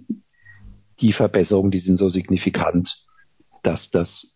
die 1.00 1.12
Verbesserungen, 1.12 1.70
die 1.70 1.78
sind 1.78 1.96
so 1.96 2.08
signifikant, 2.08 3.06
dass 3.62 3.90
das 3.90 4.34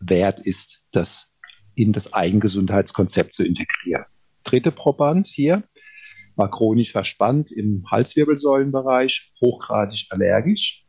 wert 0.00 0.40
ist, 0.40 0.86
das 0.92 1.36
in 1.74 1.92
das 1.92 2.12
Eigengesundheitskonzept 2.12 3.34
zu 3.34 3.44
integrieren. 3.44 4.04
Dritte 4.44 4.72
Proband 4.72 5.26
hier 5.26 5.62
war 6.36 6.50
chronisch 6.50 6.92
verspannt 6.92 7.52
im 7.52 7.84
Halswirbelsäulenbereich, 7.90 9.32
hochgradig 9.40 10.06
allergisch. 10.10 10.87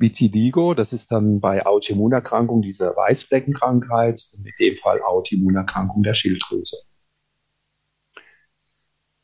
Vitiligo, 0.00 0.74
das 0.74 0.92
ist 0.92 1.12
dann 1.12 1.40
bei 1.40 1.66
Autoimmunerkrankungen 1.66 2.62
diese 2.62 2.96
Weißfleckenkrankheit, 2.96 4.30
in 4.32 4.44
dem 4.58 4.76
Fall 4.76 5.02
Autoimmunerkrankung 5.02 6.02
der 6.02 6.14
Schilddrüse. 6.14 6.76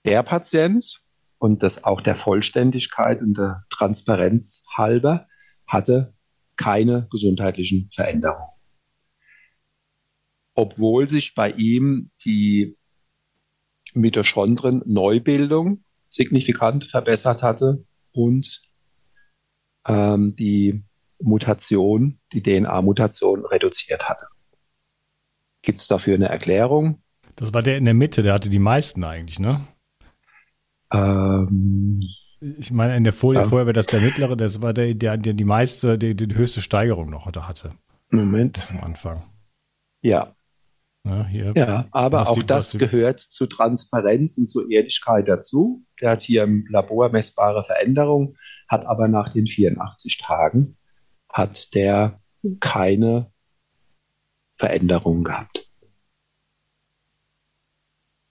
Der 0.04 0.22
Patient, 0.22 1.00
und 1.38 1.62
das 1.62 1.84
auch 1.84 2.00
der 2.00 2.16
Vollständigkeit 2.16 3.20
und 3.20 3.36
der 3.36 3.64
Transparenz 3.70 4.66
halber, 4.76 5.26
hatte 5.66 6.14
keine 6.56 7.08
gesundheitlichen 7.10 7.90
Veränderungen. 7.92 8.50
Obwohl 10.54 11.08
sich 11.08 11.34
bei 11.34 11.50
ihm 11.50 12.10
die 12.24 12.76
Mitochondrien-Neubildung 13.94 15.84
signifikant 16.08 16.84
verbessert 16.84 17.42
hatte 17.42 17.84
und 18.12 18.65
ähm, 19.86 20.34
die 20.36 20.82
Mutation, 21.20 22.18
die 22.32 22.42
DNA-Mutation 22.42 23.44
reduziert 23.46 24.08
hatte. 24.08 24.26
Gibt 25.62 25.80
es 25.80 25.88
dafür 25.88 26.14
eine 26.14 26.28
Erklärung? 26.28 27.02
Das 27.36 27.52
war 27.52 27.62
der 27.62 27.76
in 27.76 27.84
der 27.84 27.94
Mitte, 27.94 28.22
der 28.22 28.34
hatte 28.34 28.50
die 28.50 28.58
meisten 28.58 29.04
eigentlich, 29.04 29.38
ne? 29.38 29.66
Ähm, 30.92 32.02
ich 32.40 32.70
meine, 32.70 32.96
in 32.96 33.04
der 33.04 33.12
Folie 33.12 33.42
ja. 33.42 33.48
vorher 33.48 33.66
wäre 33.66 33.74
das 33.74 33.86
der 33.86 34.00
mittlere, 34.00 34.36
das 34.36 34.62
war 34.62 34.72
der, 34.72 34.94
der, 34.94 35.16
der 35.16 35.34
die 35.34 35.44
meiste, 35.44 35.98
die, 35.98 36.14
die 36.14 36.34
höchste 36.34 36.60
Steigerung 36.60 37.10
noch 37.10 37.26
hatte. 37.26 37.70
Moment. 38.10 38.62
Am 38.70 38.84
Anfang. 38.84 39.22
Ja. 40.02 40.35
Ja, 41.06 41.52
ja 41.54 41.86
aber 41.92 42.28
auch 42.28 42.42
das 42.42 42.76
gehört 42.76 43.20
zu 43.20 43.46
Transparenz 43.46 44.36
und 44.38 44.48
zur 44.48 44.70
Ehrlichkeit 44.70 45.28
dazu. 45.28 45.84
Der 46.00 46.10
hat 46.10 46.22
hier 46.22 46.42
im 46.42 46.66
Labor 46.68 47.10
messbare 47.10 47.62
Veränderungen, 47.64 48.36
hat 48.68 48.86
aber 48.86 49.06
nach 49.08 49.28
den 49.28 49.46
84 49.46 50.18
Tagen 50.18 50.76
hat 51.28 51.74
der 51.74 52.20
keine 52.60 53.30
Veränderungen 54.54 55.22
gehabt. 55.22 55.70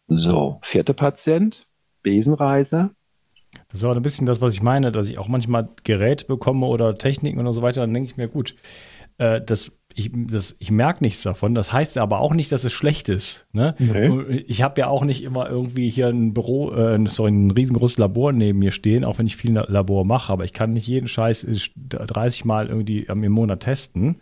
So, 0.07 0.59
vierter 0.61 0.93
Patient. 0.93 1.67
Besenreise. 2.01 2.91
Das 3.69 3.79
ist 3.79 3.83
aber 3.83 3.95
ein 3.95 4.01
bisschen 4.01 4.27
das, 4.27 4.41
was 4.41 4.53
ich 4.53 4.61
meine, 4.61 4.91
dass 4.91 5.09
ich 5.09 5.17
auch 5.17 5.27
manchmal 5.27 5.69
Geräte 5.83 6.25
bekomme 6.25 6.67
oder 6.67 6.97
Techniken 6.97 7.45
und 7.45 7.53
so 7.53 7.61
weiter, 7.61 7.81
dann 7.81 7.93
denke 7.93 8.11
ich 8.11 8.17
mir, 8.17 8.27
gut, 8.27 8.55
äh, 9.17 9.41
das 9.41 9.71
ich, 9.95 10.11
das, 10.13 10.55
ich 10.59 10.71
merke 10.71 11.03
nichts 11.03 11.23
davon. 11.23 11.55
Das 11.55 11.71
heißt 11.71 11.97
aber 11.97 12.19
auch 12.19 12.33
nicht, 12.33 12.51
dass 12.51 12.65
es 12.65 12.73
schlecht 12.73 13.07
ist. 13.07 13.45
Ne? 13.53 13.75
Okay. 13.79 14.43
Ich 14.47 14.61
habe 14.61 14.81
ja 14.81 14.87
auch 14.87 15.05
nicht 15.05 15.23
immer 15.23 15.49
irgendwie 15.49 15.89
hier 15.89 16.07
ein 16.07 16.33
Büro, 16.33 16.73
äh, 16.73 16.99
sorry, 17.07 17.31
ein 17.31 17.51
riesengroßes 17.51 17.97
Labor 17.97 18.33
neben 18.33 18.59
mir 18.59 18.71
stehen, 18.71 19.05
auch 19.05 19.17
wenn 19.19 19.25
ich 19.25 19.37
viel 19.37 19.53
Labor 19.53 20.03
mache, 20.03 20.33
aber 20.33 20.43
ich 20.43 20.51
kann 20.51 20.73
nicht 20.73 20.85
jeden 20.87 21.07
Scheiß 21.07 21.47
30 21.75 22.43
Mal 22.43 22.67
irgendwie 22.67 23.03
im 23.03 23.31
Monat 23.31 23.61
testen. 23.61 24.17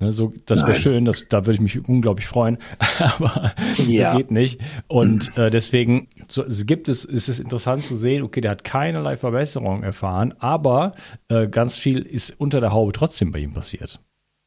Ne? 0.00 0.12
So, 0.12 0.32
das 0.46 0.66
wäre 0.66 0.74
schön, 0.74 1.04
das, 1.04 1.26
da 1.28 1.46
würde 1.46 1.54
ich 1.54 1.60
mich 1.60 1.88
unglaublich 1.88 2.26
freuen, 2.26 2.58
aber 2.98 3.52
ja. 3.86 4.08
das 4.08 4.16
geht 4.16 4.30
nicht. 4.32 4.60
Und 4.88 5.36
äh, 5.38 5.50
deswegen 5.50 6.08
so, 6.26 6.42
es 6.42 6.66
gibt 6.66 6.88
es, 6.88 7.04
ist 7.04 7.28
es 7.28 7.38
interessant 7.38 7.84
zu 7.84 7.94
sehen, 7.94 8.24
okay, 8.24 8.40
der 8.40 8.50
hat 8.50 8.64
keinerlei 8.64 9.16
Verbesserung 9.16 9.84
erfahren, 9.84 10.34
aber 10.40 10.94
äh, 11.28 11.46
ganz 11.46 11.78
viel 11.78 12.02
ist 12.02 12.30
unter 12.40 12.60
der 12.60 12.72
Haube 12.72 12.92
trotzdem 12.92 13.30
bei 13.30 13.38
ihm 13.38 13.52
passiert. 13.52 14.00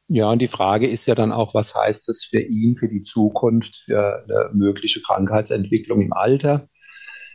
Ja, 0.08 0.30
und 0.30 0.40
die 0.40 0.48
Frage 0.48 0.86
ist 0.86 1.06
ja 1.06 1.14
dann 1.14 1.32
auch, 1.32 1.52
was 1.54 1.74
heißt 1.74 2.08
das 2.08 2.24
für 2.24 2.40
ihn, 2.40 2.76
für 2.76 2.88
die 2.88 3.02
Zukunft, 3.02 3.76
für 3.84 4.24
eine 4.24 4.50
mögliche 4.54 5.02
Krankheitsentwicklung 5.02 6.00
im 6.00 6.14
Alter? 6.14 6.68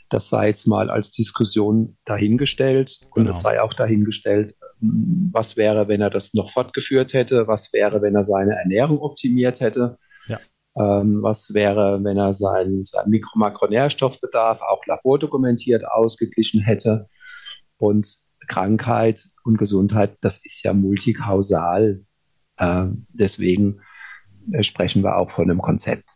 Das 0.09 0.29
sei 0.29 0.47
jetzt 0.47 0.67
mal 0.67 0.89
als 0.89 1.11
Diskussion 1.11 1.97
dahingestellt. 2.05 2.99
Und 3.11 3.27
es 3.27 3.37
genau. 3.37 3.49
sei 3.49 3.61
auch 3.61 3.73
dahingestellt, 3.73 4.55
was 4.79 5.55
wäre, 5.55 5.87
wenn 5.87 6.01
er 6.01 6.09
das 6.09 6.33
noch 6.33 6.51
fortgeführt 6.51 7.13
hätte? 7.13 7.47
Was 7.47 7.71
wäre, 7.73 8.01
wenn 8.01 8.15
er 8.15 8.23
seine 8.23 8.55
Ernährung 8.55 8.99
optimiert 8.99 9.59
hätte? 9.59 9.97
Ja. 10.27 10.37
Ähm, 10.75 11.21
was 11.21 11.53
wäre, 11.53 12.03
wenn 12.03 12.17
er 12.17 12.33
seinen, 12.33 12.83
seinen 12.83 13.11
Mikro-Makronährstoffbedarf 13.11 14.61
auch 14.61 14.85
labordokumentiert 14.87 15.85
ausgeglichen 15.85 16.61
hätte? 16.61 17.07
Und 17.77 18.17
Krankheit 18.47 19.25
und 19.43 19.57
Gesundheit, 19.57 20.17
das 20.21 20.43
ist 20.43 20.63
ja 20.63 20.73
multikausal. 20.73 22.01
Äh, 22.57 22.87
deswegen 23.09 23.81
äh, 24.51 24.63
sprechen 24.63 25.03
wir 25.03 25.17
auch 25.17 25.31
von 25.31 25.49
einem 25.49 25.61
Konzept. 25.61 26.11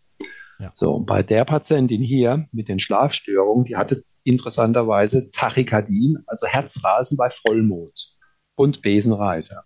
Ja. 0.60 0.72
So, 0.74 1.00
bei 1.00 1.22
der 1.22 1.46
Patientin 1.46 2.02
hier 2.02 2.48
mit 2.52 2.68
den 2.68 2.80
Schlafstörungen, 2.80 3.66
die 3.66 3.76
hatte 3.76 4.04
interessanterweise 4.24 5.30
Tachykardien, 5.32 6.24
also 6.28 6.48
Herzrasen 6.48 7.16
bei 7.16 7.30
Vollmond 7.30 8.18
und 8.56 8.82
Besenreise. 8.82 9.62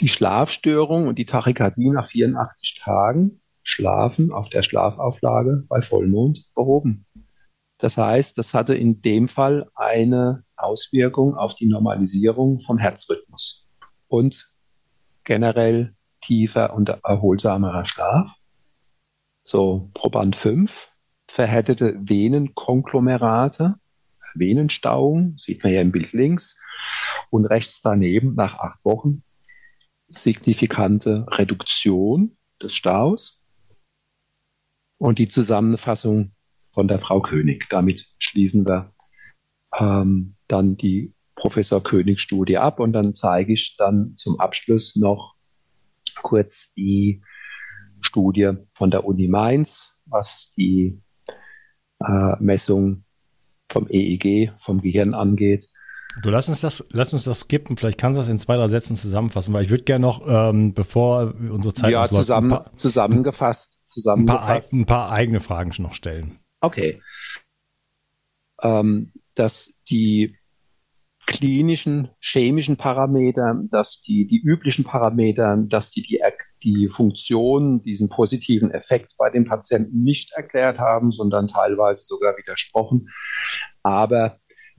Die 0.00 0.08
Schlafstörung 0.08 1.08
und 1.08 1.18
die 1.18 1.24
Tachykardie 1.24 1.90
nach 1.90 2.06
84 2.06 2.80
Tagen 2.82 3.40
Schlafen 3.62 4.32
auf 4.32 4.48
der 4.50 4.62
Schlafauflage 4.62 5.64
bei 5.68 5.80
Vollmond 5.80 6.44
behoben. 6.54 7.06
Das 7.78 7.96
heißt, 7.96 8.38
das 8.38 8.54
hatte 8.54 8.74
in 8.74 9.02
dem 9.02 9.28
Fall 9.28 9.68
eine 9.74 10.44
Auswirkung 10.56 11.34
auf 11.36 11.54
die 11.54 11.66
Normalisierung 11.66 12.60
vom 12.60 12.78
Herzrhythmus. 12.78 13.68
Und 14.08 14.51
generell 15.24 15.94
tiefer 16.20 16.74
und 16.74 16.88
erholsamerer 16.88 17.84
Schlaf. 17.84 18.34
So, 19.42 19.90
Proband 19.94 20.36
5, 20.36 20.90
verhärtete 21.28 21.96
Venenkonglomerate, 21.98 23.76
Venenstauung, 24.34 25.36
sieht 25.38 25.62
man 25.62 25.72
ja 25.72 25.80
im 25.80 25.92
Bild 25.92 26.12
links, 26.12 26.56
und 27.30 27.46
rechts 27.46 27.80
daneben 27.82 28.34
nach 28.34 28.58
acht 28.58 28.84
Wochen 28.84 29.22
signifikante 30.08 31.26
Reduktion 31.28 32.36
des 32.60 32.74
Staus. 32.74 33.40
Und 34.98 35.18
die 35.18 35.28
Zusammenfassung 35.28 36.32
von 36.70 36.88
der 36.88 36.98
Frau 36.98 37.20
König. 37.20 37.68
Damit 37.68 38.14
schließen 38.18 38.66
wir 38.66 38.92
ähm, 39.78 40.36
dann 40.48 40.76
die 40.76 41.14
Professor 41.42 41.82
König 41.82 42.20
Studie 42.20 42.56
ab 42.56 42.78
und 42.78 42.92
dann 42.92 43.16
zeige 43.16 43.54
ich 43.54 43.74
dann 43.76 44.14
zum 44.14 44.38
Abschluss 44.38 44.94
noch 44.94 45.34
kurz 46.22 46.72
die 46.72 47.20
Studie 48.00 48.52
von 48.70 48.92
der 48.92 49.04
Uni 49.04 49.26
Mainz, 49.26 50.00
was 50.06 50.52
die 50.56 51.02
äh, 51.98 52.36
Messung 52.38 53.02
vom 53.68 53.88
EEG, 53.90 54.52
vom 54.56 54.80
Gehirn 54.82 55.14
angeht. 55.14 55.68
Du 56.22 56.30
lass 56.30 56.48
uns 56.48 56.60
das, 56.60 56.86
lass 56.90 57.12
uns 57.12 57.24
das 57.24 57.40
skippen. 57.40 57.76
Vielleicht 57.76 57.98
kannst 57.98 58.18
du 58.18 58.20
das 58.20 58.28
in 58.28 58.38
zwei, 58.38 58.54
drei 58.54 58.68
Sätzen 58.68 58.94
zusammenfassen, 58.94 59.52
weil 59.52 59.64
ich 59.64 59.70
würde 59.70 59.82
gerne 59.82 60.02
noch, 60.02 60.22
ähm, 60.24 60.74
bevor 60.74 61.34
unsere 61.34 61.74
Zeit 61.74 61.90
ja, 61.90 62.04
zusammen, 62.04 62.50
paar, 62.50 62.76
zusammengefasst, 62.76 63.80
zusammengefasst. 63.84 64.72
Ein 64.74 64.86
paar, 64.86 65.00
ein 65.02 65.08
paar 65.08 65.10
eigene 65.10 65.40
Fragen 65.40 65.72
noch 65.82 65.94
stellen. 65.94 66.38
Okay. 66.60 67.02
Ähm, 68.62 69.12
dass 69.34 69.80
die 69.90 70.36
klinischen, 71.32 72.10
chemischen 72.20 72.76
Parameter, 72.76 73.60
dass 73.70 74.00
die, 74.00 74.26
die 74.26 74.40
üblichen 74.40 74.84
Parameter, 74.84 75.56
dass 75.56 75.90
die, 75.90 76.02
die 76.02 76.20
die 76.62 76.88
Funktion, 76.88 77.82
diesen 77.82 78.08
positiven 78.08 78.70
Effekt 78.70 79.14
bei 79.18 79.30
den 79.30 79.44
Patienten 79.44 80.02
nicht 80.02 80.32
erklärt 80.32 80.78
haben, 80.78 81.10
sondern 81.10 81.46
teilweise 81.46 82.04
sogar 82.04 82.36
widersprochen. 82.36 83.08
Aber 83.82 84.38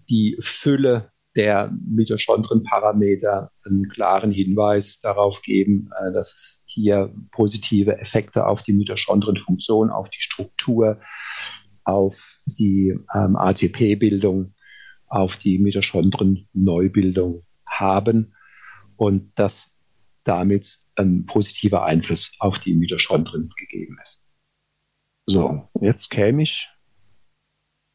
die 0.09 0.37
Fülle 0.39 1.11
der 1.35 1.71
Mitochondrien-Parameter 1.87 3.47
einen 3.65 3.87
klaren 3.87 4.31
Hinweis 4.31 4.99
darauf 5.01 5.41
geben, 5.41 5.89
äh, 5.99 6.11
dass 6.13 6.31
es 6.31 6.63
hier 6.67 7.13
positive 7.31 7.97
Effekte 7.97 8.45
auf 8.45 8.63
die 8.63 8.73
Mitochondrien-Funktion, 8.73 9.89
auf 9.89 10.09
die 10.09 10.21
Struktur, 10.21 10.99
auf 11.85 12.39
die 12.45 12.97
ähm, 13.15 13.35
ATP-Bildung 13.35 14.53
auf 15.13 15.37
die 15.37 15.59
Mitochondrien-Neubildung 15.59 17.41
haben 17.69 18.33
und 18.95 19.31
dass 19.35 19.77
damit 20.23 20.79
ein 20.95 21.27
positiver 21.27 21.85
Einfluss 21.85 22.35
auf 22.39 22.57
die 22.57 22.73
Mitochondrien 22.73 23.53
gegeben 23.55 23.99
ist. 24.01 24.31
So, 25.27 25.69
jetzt 25.79 26.09
käme 26.09 26.41
ich 26.41 26.67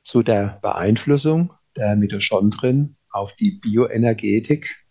zu 0.05 0.23
der 0.23 0.61
Beeinflussung 0.62 1.53
der 1.77 1.97
Mitochondrien 1.97 2.97
auf 3.11 3.35
die 3.35 3.59
Bioenergetik. 3.59 4.87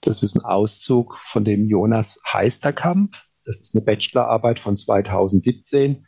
Das 0.00 0.24
ist 0.24 0.34
ein 0.34 0.44
Auszug 0.44 1.16
von 1.22 1.44
dem 1.44 1.68
Jonas 1.68 2.20
Heisterkamp. 2.26 3.16
Das 3.44 3.60
ist 3.60 3.76
eine 3.76 3.84
Bachelorarbeit 3.84 4.58
von 4.58 4.76
2017. 4.76 6.06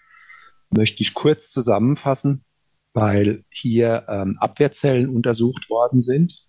Möchte 0.70 1.00
ich 1.02 1.14
kurz 1.14 1.52
zusammenfassen 1.52 2.44
weil 2.98 3.44
hier 3.48 4.06
ähm, 4.08 4.36
Abwehrzellen 4.40 5.08
untersucht 5.08 5.70
worden 5.70 6.00
sind 6.00 6.44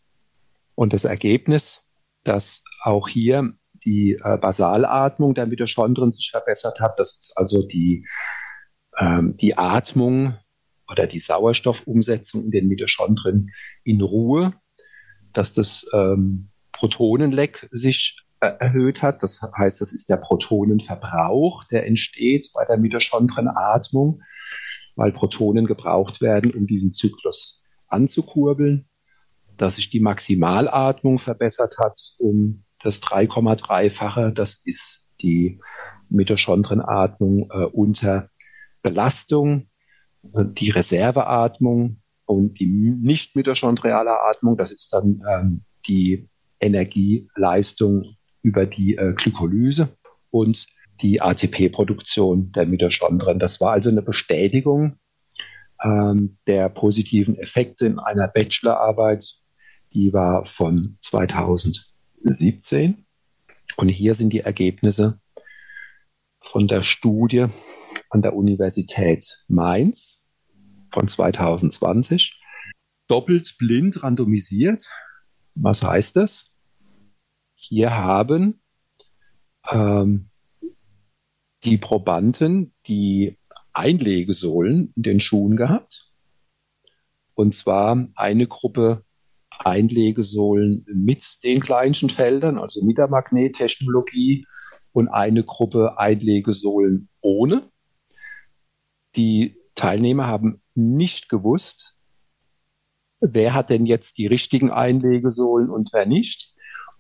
Und 0.74 0.94
das 0.94 1.04
Ergebnis, 1.04 1.86
dass 2.24 2.64
auch 2.84 3.08
hier 3.08 3.54
die 3.86 4.14
äh, 4.24 4.38
Basalatmung 4.38 5.36
der 5.36 5.46
Mitochondrien 5.46 6.12
sich 6.12 6.32
verbessert 6.32 6.80
hat, 6.80 7.00
das 7.00 7.18
ist 7.20 7.38
also 7.38 7.62
die, 7.68 8.08
ähm, 8.98 9.38
die 9.38 9.60
Atmung 9.60 10.38
oder 10.90 11.06
die 11.06 11.20
Sauerstoffumsetzung 11.20 12.46
in 12.46 12.52
den 12.52 12.68
Mitochondrien 12.68 13.52
in 13.84 14.02
Ruhe, 14.02 14.56
dass 15.34 15.54
das 15.54 15.86
ähm, 15.94 16.50
Protonenleck 16.72 17.70
sich 17.72 18.26
äh, 18.40 18.54
erhöht 18.60 19.04
hat. 19.04 19.22
Das 19.22 19.40
heißt, 19.56 19.82
das 19.82 19.92
ist 19.94 20.10
der 20.10 20.18
Protonenverbrauch, 20.18 21.66
der 21.66 21.86
entsteht 21.86 22.50
bei 22.56 22.66
der 22.66 22.78
Mitochondrienatmung, 22.78 24.24
weil 25.00 25.14
Protonen 25.14 25.66
gebraucht 25.66 26.20
werden, 26.20 26.52
um 26.52 26.68
diesen 26.68 26.92
Zyklus 26.92 27.64
anzukurbeln. 27.88 28.86
Dass 29.56 29.76
sich 29.76 29.90
die 29.90 30.02
Maximalatmung 30.02 31.20
verbessert 31.20 31.78
hat 31.78 31.98
um 32.18 32.66
das 32.84 33.02
3,3-fache. 33.02 34.32
Das 34.32 34.62
ist 34.66 35.08
die 35.22 35.62
Mitochondrienatmung 36.10 37.50
äh, 37.50 37.66
unter 37.66 38.30
Belastung, 38.82 39.70
die 40.22 40.70
Reserveatmung 40.70 42.02
und 42.26 42.60
die 42.60 42.68
nicht 42.68 43.38
mitochondriale 43.38 44.22
Atmung. 44.22 44.58
Das 44.58 44.72
ist 44.72 44.94
dann 44.94 45.22
ähm, 45.30 45.62
die 45.88 46.28
Energieleistung 46.60 48.18
über 48.42 48.66
die 48.66 48.98
äh, 48.98 49.14
Glykolyse 49.14 49.90
und 50.30 50.68
die 51.02 51.22
ATP-Produktion 51.22 52.52
der 52.52 52.66
Mitochondrien. 52.66 53.40
Das 53.40 53.62
war 53.62 53.72
also 53.72 53.90
eine 53.90 54.02
Bestätigung 54.02 55.00
ähm, 55.84 56.38
der 56.48 56.70
positiven 56.70 57.38
Effekte 57.38 57.86
in 57.86 58.00
einer 58.00 58.28
Bachelorarbeit, 58.28 59.26
die 59.94 60.14
war 60.14 60.46
von 60.46 60.98
2017. 61.00 63.06
Und 63.78 63.90
hier 63.90 64.14
sind 64.14 64.34
die 64.34 64.42
Ergebnisse 64.42 65.20
von 66.42 66.68
der 66.68 66.84
Studie 66.84 67.48
an 68.10 68.22
der 68.22 68.36
Universität 68.36 69.46
Mainz 69.48 70.26
von 70.92 71.08
2020. 71.08 72.42
Doppelt 73.08 73.56
blind 73.58 74.04
randomisiert. 74.04 74.86
Was 75.56 75.82
heißt 75.82 76.16
das? 76.16 76.56
Hier 77.56 77.96
haben 77.96 78.62
ähm, 79.70 80.29
die 81.64 81.78
Probanden 81.78 82.74
die 82.88 83.38
Einlegesohlen 83.74 84.94
in 84.96 85.04
den 85.04 85.20
Schuhen 85.20 85.56
gehabt. 85.56 86.14
Und 87.34 87.54
zwar 87.56 88.08
eine 88.16 88.48
Gruppe 88.48 89.04
Einlegesohlen 89.50 90.86
mit 90.88 91.44
den 91.44 91.60
kleinsten 91.60 92.10
Feldern, 92.10 92.58
also 92.58 92.84
mit 92.84 92.98
der 92.98 93.10
Magnettechnologie, 93.10 94.46
und 94.92 95.08
eine 95.10 95.44
Gruppe 95.44 96.00
Einlegesohlen 96.00 97.10
ohne. 97.22 97.70
Die 99.16 99.56
Teilnehmer 99.76 100.28
haben 100.28 100.62
nicht 100.76 101.30
gewusst, 101.30 101.98
wer 103.20 103.54
hat 103.54 103.70
denn 103.70 103.86
jetzt 103.86 104.18
die 104.18 104.28
richtigen 104.28 104.72
Einlegesohlen 104.72 105.70
und 105.70 105.90
wer 105.94 106.06
nicht. 106.06 106.54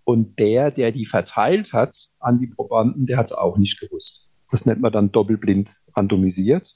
Und 0.03 0.39
der, 0.39 0.71
der 0.71 0.91
die 0.91 1.05
verteilt 1.05 1.73
hat 1.73 1.95
an 2.19 2.39
die 2.39 2.47
Probanden, 2.47 3.05
der 3.05 3.17
hat 3.17 3.27
es 3.27 3.31
auch 3.31 3.57
nicht 3.57 3.79
gewusst. 3.79 4.28
Das 4.51 4.65
nennt 4.65 4.81
man 4.81 4.91
dann 4.91 5.11
doppelblind 5.11 5.79
randomisiert. 5.95 6.75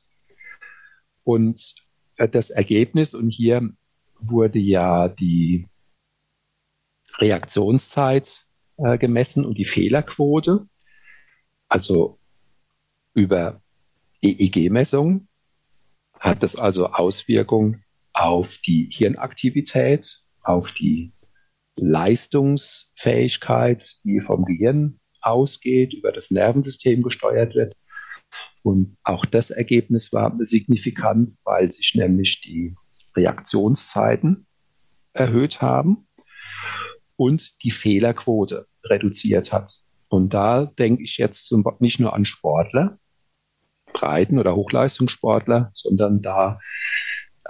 Und 1.23 1.75
äh, 2.17 2.27
das 2.27 2.49
Ergebnis, 2.49 3.13
und 3.13 3.29
hier 3.29 3.69
wurde 4.19 4.59
ja 4.59 5.09
die 5.09 5.67
Reaktionszeit 7.17 8.45
äh, 8.77 8.97
gemessen 8.97 9.45
und 9.45 9.57
die 9.57 9.65
Fehlerquote, 9.65 10.67
also 11.67 12.19
über 13.13 13.61
EEG-Messung, 14.21 15.27
hat 16.19 16.43
das 16.43 16.55
also 16.55 16.87
Auswirkungen 16.87 17.83
auf 18.13 18.57
die 18.59 18.89
Hirnaktivität, 18.91 20.21
auf 20.41 20.71
die 20.71 21.11
Leistungsfähigkeit, 21.75 23.97
die 24.03 24.21
vom 24.21 24.45
Gehirn 24.45 24.99
ausgeht, 25.23 25.93
über 25.93 26.11
das 26.11 26.31
Nervensystem 26.31 27.01
gesteuert 27.01 27.55
wird. 27.55 27.75
Und 28.61 28.95
auch 29.03 29.25
das 29.25 29.49
Ergebnis 29.49 30.13
war 30.13 30.35
signifikant, 30.39 31.33
weil 31.43 31.71
sich 31.71 31.95
nämlich 31.95 32.41
die 32.41 32.75
Reaktionszeiten 33.15 34.45
erhöht 35.13 35.61
haben 35.61 36.07
und 37.15 37.63
die 37.63 37.71
Fehlerquote 37.71 38.67
reduziert 38.85 39.51
hat. 39.51 39.71
Und 40.09 40.33
da 40.33 40.65
denke 40.65 41.03
ich 41.03 41.17
jetzt 41.17 41.45
zum, 41.45 41.65
nicht 41.79 41.99
nur 41.99 42.13
an 42.13 42.25
Sportler, 42.25 42.99
Breiten- 43.93 44.39
oder 44.39 44.55
Hochleistungssportler, 44.55 45.69
sondern 45.73 46.21
da 46.21 46.59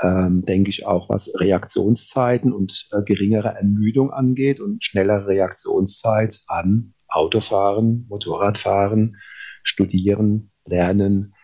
ähm, 0.01 0.43
denke 0.45 0.69
ich 0.69 0.85
auch, 0.85 1.09
was 1.09 1.31
Reaktionszeiten 1.39 2.51
und 2.51 2.89
äh, 2.91 3.01
geringere 3.03 3.49
Ermüdung 3.49 4.11
angeht 4.11 4.59
und 4.59 4.83
schnellere 4.83 5.27
Reaktionszeit 5.27 6.41
an 6.47 6.93
Autofahren, 7.15 8.05
Motorradfahren, 8.09 9.17
Studieren, 9.63 10.51
Lernen. 10.65 11.35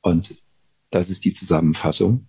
Und 0.00 0.42
das 0.90 1.10
ist 1.10 1.24
die 1.24 1.32
Zusammenfassung 1.32 2.28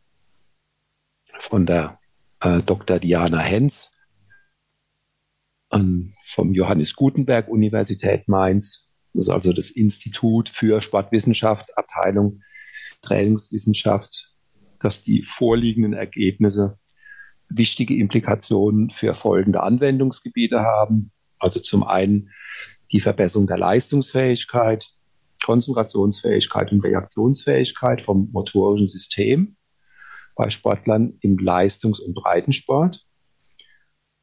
von 1.39 1.65
der 1.65 1.99
äh, 2.41 2.61
Dr. 2.61 2.99
Diana 2.99 3.39
Hens 3.39 3.91
ähm, 5.71 6.13
vom 6.23 6.53
Johannes 6.53 6.95
Gutenberg 6.95 7.47
Universität 7.47 8.27
Mainz. 8.27 8.89
Das 9.13 9.27
ist 9.27 9.33
also 9.33 9.53
das 9.53 9.69
Institut 9.69 10.49
für 10.49 10.81
Sportwissenschaft, 10.81 11.77
Abteilung 11.77 12.41
Trainingswissenschaft 13.01 14.33
dass 14.83 15.03
die 15.03 15.23
vorliegenden 15.23 15.93
Ergebnisse 15.93 16.77
wichtige 17.47 17.95
Implikationen 17.95 18.89
für 18.89 19.13
folgende 19.13 19.63
Anwendungsgebiete 19.63 20.59
haben. 20.59 21.12
Also 21.43 21.59
zum 21.59 21.83
einen 21.83 22.31
die 22.93 23.01
Verbesserung 23.01 23.47
der 23.47 23.57
Leistungsfähigkeit, 23.57 24.87
Konzentrationsfähigkeit 25.43 26.71
und 26.71 26.81
Reaktionsfähigkeit 26.85 28.01
vom 28.01 28.29
motorischen 28.31 28.87
System 28.87 29.57
bei 30.35 30.49
Sportlern 30.49 31.17
im 31.19 31.37
Leistungs- 31.37 31.99
und 31.99 32.13
Breitensport. 32.13 33.05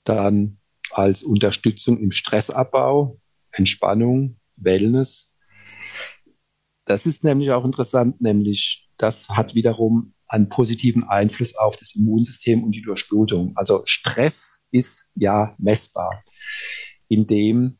Dann 0.04 0.58
als 0.90 1.22
Unterstützung 1.22 1.98
im 1.98 2.10
Stressabbau, 2.10 3.20
Entspannung, 3.52 4.40
Wellness. 4.56 5.36
Das 6.86 7.06
ist 7.06 7.22
nämlich 7.22 7.50
auch 7.50 7.66
interessant, 7.66 8.20
nämlich 8.22 8.88
das 8.96 9.28
hat 9.28 9.54
wiederum 9.54 10.14
einen 10.26 10.48
positiven 10.48 11.04
Einfluss 11.04 11.54
auf 11.54 11.76
das 11.76 11.94
Immunsystem 11.94 12.64
und 12.64 12.72
die 12.72 12.82
Durchblutung. 12.82 13.52
Also 13.56 13.82
Stress 13.84 14.66
ist 14.70 15.10
ja 15.14 15.54
messbar, 15.58 16.24
indem 17.10 17.78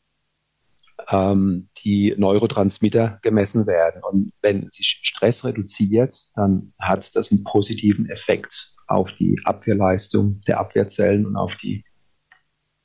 ähm, 1.09 1.69
die 1.83 2.13
Neurotransmitter 2.17 3.19
gemessen 3.21 3.65
werden. 3.65 4.03
Und 4.03 4.33
wenn 4.41 4.69
sich 4.69 4.99
Stress 5.03 5.45
reduziert, 5.45 6.15
dann 6.35 6.73
hat 6.79 7.15
das 7.15 7.31
einen 7.31 7.43
positiven 7.43 8.09
Effekt 8.09 8.75
auf 8.87 9.13
die 9.13 9.39
Abwehrleistung 9.45 10.41
der 10.41 10.59
Abwehrzellen 10.59 11.25
und 11.25 11.37
auf 11.37 11.55
die 11.55 11.85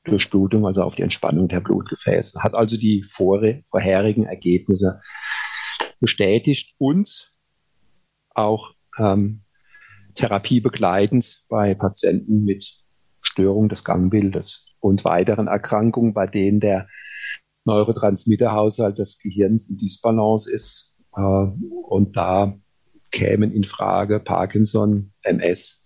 Durchblutung, 0.04 0.66
also 0.66 0.82
auf 0.82 0.94
die 0.94 1.02
Entspannung 1.02 1.48
der 1.48 1.60
Blutgefäße. 1.60 2.42
Hat 2.42 2.54
also 2.54 2.76
die 2.76 3.02
vorherigen 3.02 4.24
Ergebnisse 4.24 5.00
bestätigt 5.98 6.76
und 6.78 7.34
auch 8.34 8.74
ähm, 8.98 9.42
therapiebegleitend 10.14 11.44
bei 11.48 11.74
Patienten 11.74 12.44
mit 12.44 12.84
Störung 13.20 13.68
des 13.68 13.82
Gangbildes 13.82 14.65
und 14.86 15.04
weiteren 15.04 15.46
Erkrankungen, 15.46 16.14
bei 16.14 16.26
denen 16.26 16.60
der 16.60 16.88
Neurotransmitterhaushalt 17.64 18.98
des 18.98 19.18
Gehirns 19.18 19.68
in 19.68 19.78
Disbalance 19.78 20.50
ist. 20.50 20.96
Äh, 21.16 21.20
und 21.20 22.16
da 22.16 22.56
kämen 23.10 23.52
in 23.52 23.64
Frage 23.64 24.20
Parkinson, 24.20 25.12
MS, 25.22 25.84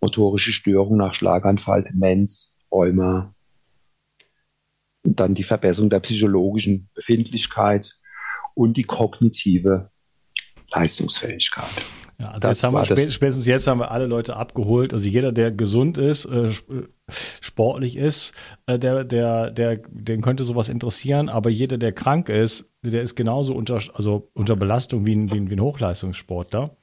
motorische 0.00 0.52
Störung 0.52 0.96
nach 0.96 1.14
Schlaganfall, 1.14 1.84
Demenz, 1.84 2.56
Rheuma. 2.70 3.34
Und 5.02 5.18
dann 5.18 5.34
die 5.34 5.44
Verbesserung 5.44 5.90
der 5.90 6.00
psychologischen 6.00 6.90
Befindlichkeit 6.94 7.98
und 8.54 8.76
die 8.76 8.84
kognitive 8.84 9.90
Leistungsfähigkeit. 10.72 11.82
Ja, 12.20 12.32
also 12.32 12.48
jetzt 12.48 12.62
haben 12.62 12.74
wir 12.74 12.84
spä 12.84 13.10
spätestens 13.10 13.46
jetzt 13.46 13.66
haben 13.66 13.80
wir 13.80 13.90
alle 13.90 14.06
Leute 14.06 14.36
abgeholt. 14.36 14.92
Also 14.92 15.08
jeder, 15.08 15.32
der 15.32 15.50
gesund 15.50 15.96
ist, 15.96 16.26
äh, 16.26 16.50
sportlich 17.40 17.96
ist, 17.96 18.34
äh, 18.66 18.78
der, 18.78 19.04
der, 19.04 19.50
der, 19.50 19.78
den 19.88 20.20
könnte 20.20 20.44
sowas 20.44 20.68
interessieren. 20.68 21.30
Aber 21.30 21.48
jeder, 21.48 21.78
der 21.78 21.92
krank 21.92 22.28
ist, 22.28 22.70
der 22.82 23.00
ist 23.00 23.14
genauso 23.14 23.54
unter, 23.54 23.80
also 23.94 24.30
unter 24.34 24.54
Belastung 24.54 25.06
wie 25.06 25.14
ein, 25.14 25.32
wie 25.32 25.36
ein, 25.36 25.48
wie 25.48 25.54
ein 25.54 25.62
Hochleistungssportler. 25.62 26.76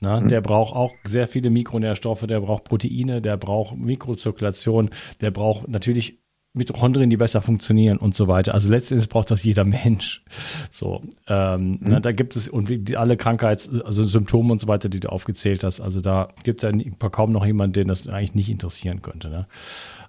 Na, 0.00 0.20
mhm. 0.20 0.28
Der 0.28 0.40
braucht 0.40 0.76
auch 0.76 0.92
sehr 1.02 1.26
viele 1.26 1.50
Mikronährstoffe, 1.50 2.24
der 2.26 2.40
braucht 2.40 2.64
Proteine, 2.64 3.20
der 3.20 3.36
braucht 3.36 3.76
Mikrozirkulation, 3.76 4.90
der 5.20 5.32
braucht 5.32 5.66
natürlich 5.66 6.20
Mitochondrien, 6.56 7.10
die 7.10 7.16
besser 7.16 7.42
funktionieren 7.42 7.98
und 7.98 8.14
so 8.14 8.28
weiter. 8.28 8.54
Also 8.54 8.70
letztendlich 8.70 9.08
braucht 9.08 9.30
das 9.30 9.44
jeder 9.44 9.64
Mensch. 9.64 10.22
So, 10.70 11.02
ähm, 11.28 11.72
mhm. 11.72 11.78
na, 11.82 12.00
da 12.00 12.12
gibt 12.12 12.34
es 12.34 12.48
und 12.48 12.68
wie 12.68 12.96
alle 12.96 13.16
Krankheits, 13.16 13.68
also 13.80 14.04
Symptome 14.04 14.52
und 14.52 14.60
so 14.60 14.66
weiter, 14.66 14.88
die 14.88 15.00
du 15.00 15.10
aufgezählt 15.10 15.64
hast. 15.64 15.80
Also 15.80 16.00
da 16.00 16.28
gibt 16.44 16.64
es 16.64 16.70
ja 16.70 17.08
kaum 17.10 17.32
noch 17.32 17.44
jemanden, 17.44 17.74
den 17.74 17.88
das 17.88 18.08
eigentlich 18.08 18.34
nicht 18.34 18.50
interessieren 18.50 19.02
könnte. 19.02 19.28
Ne? 19.28 19.46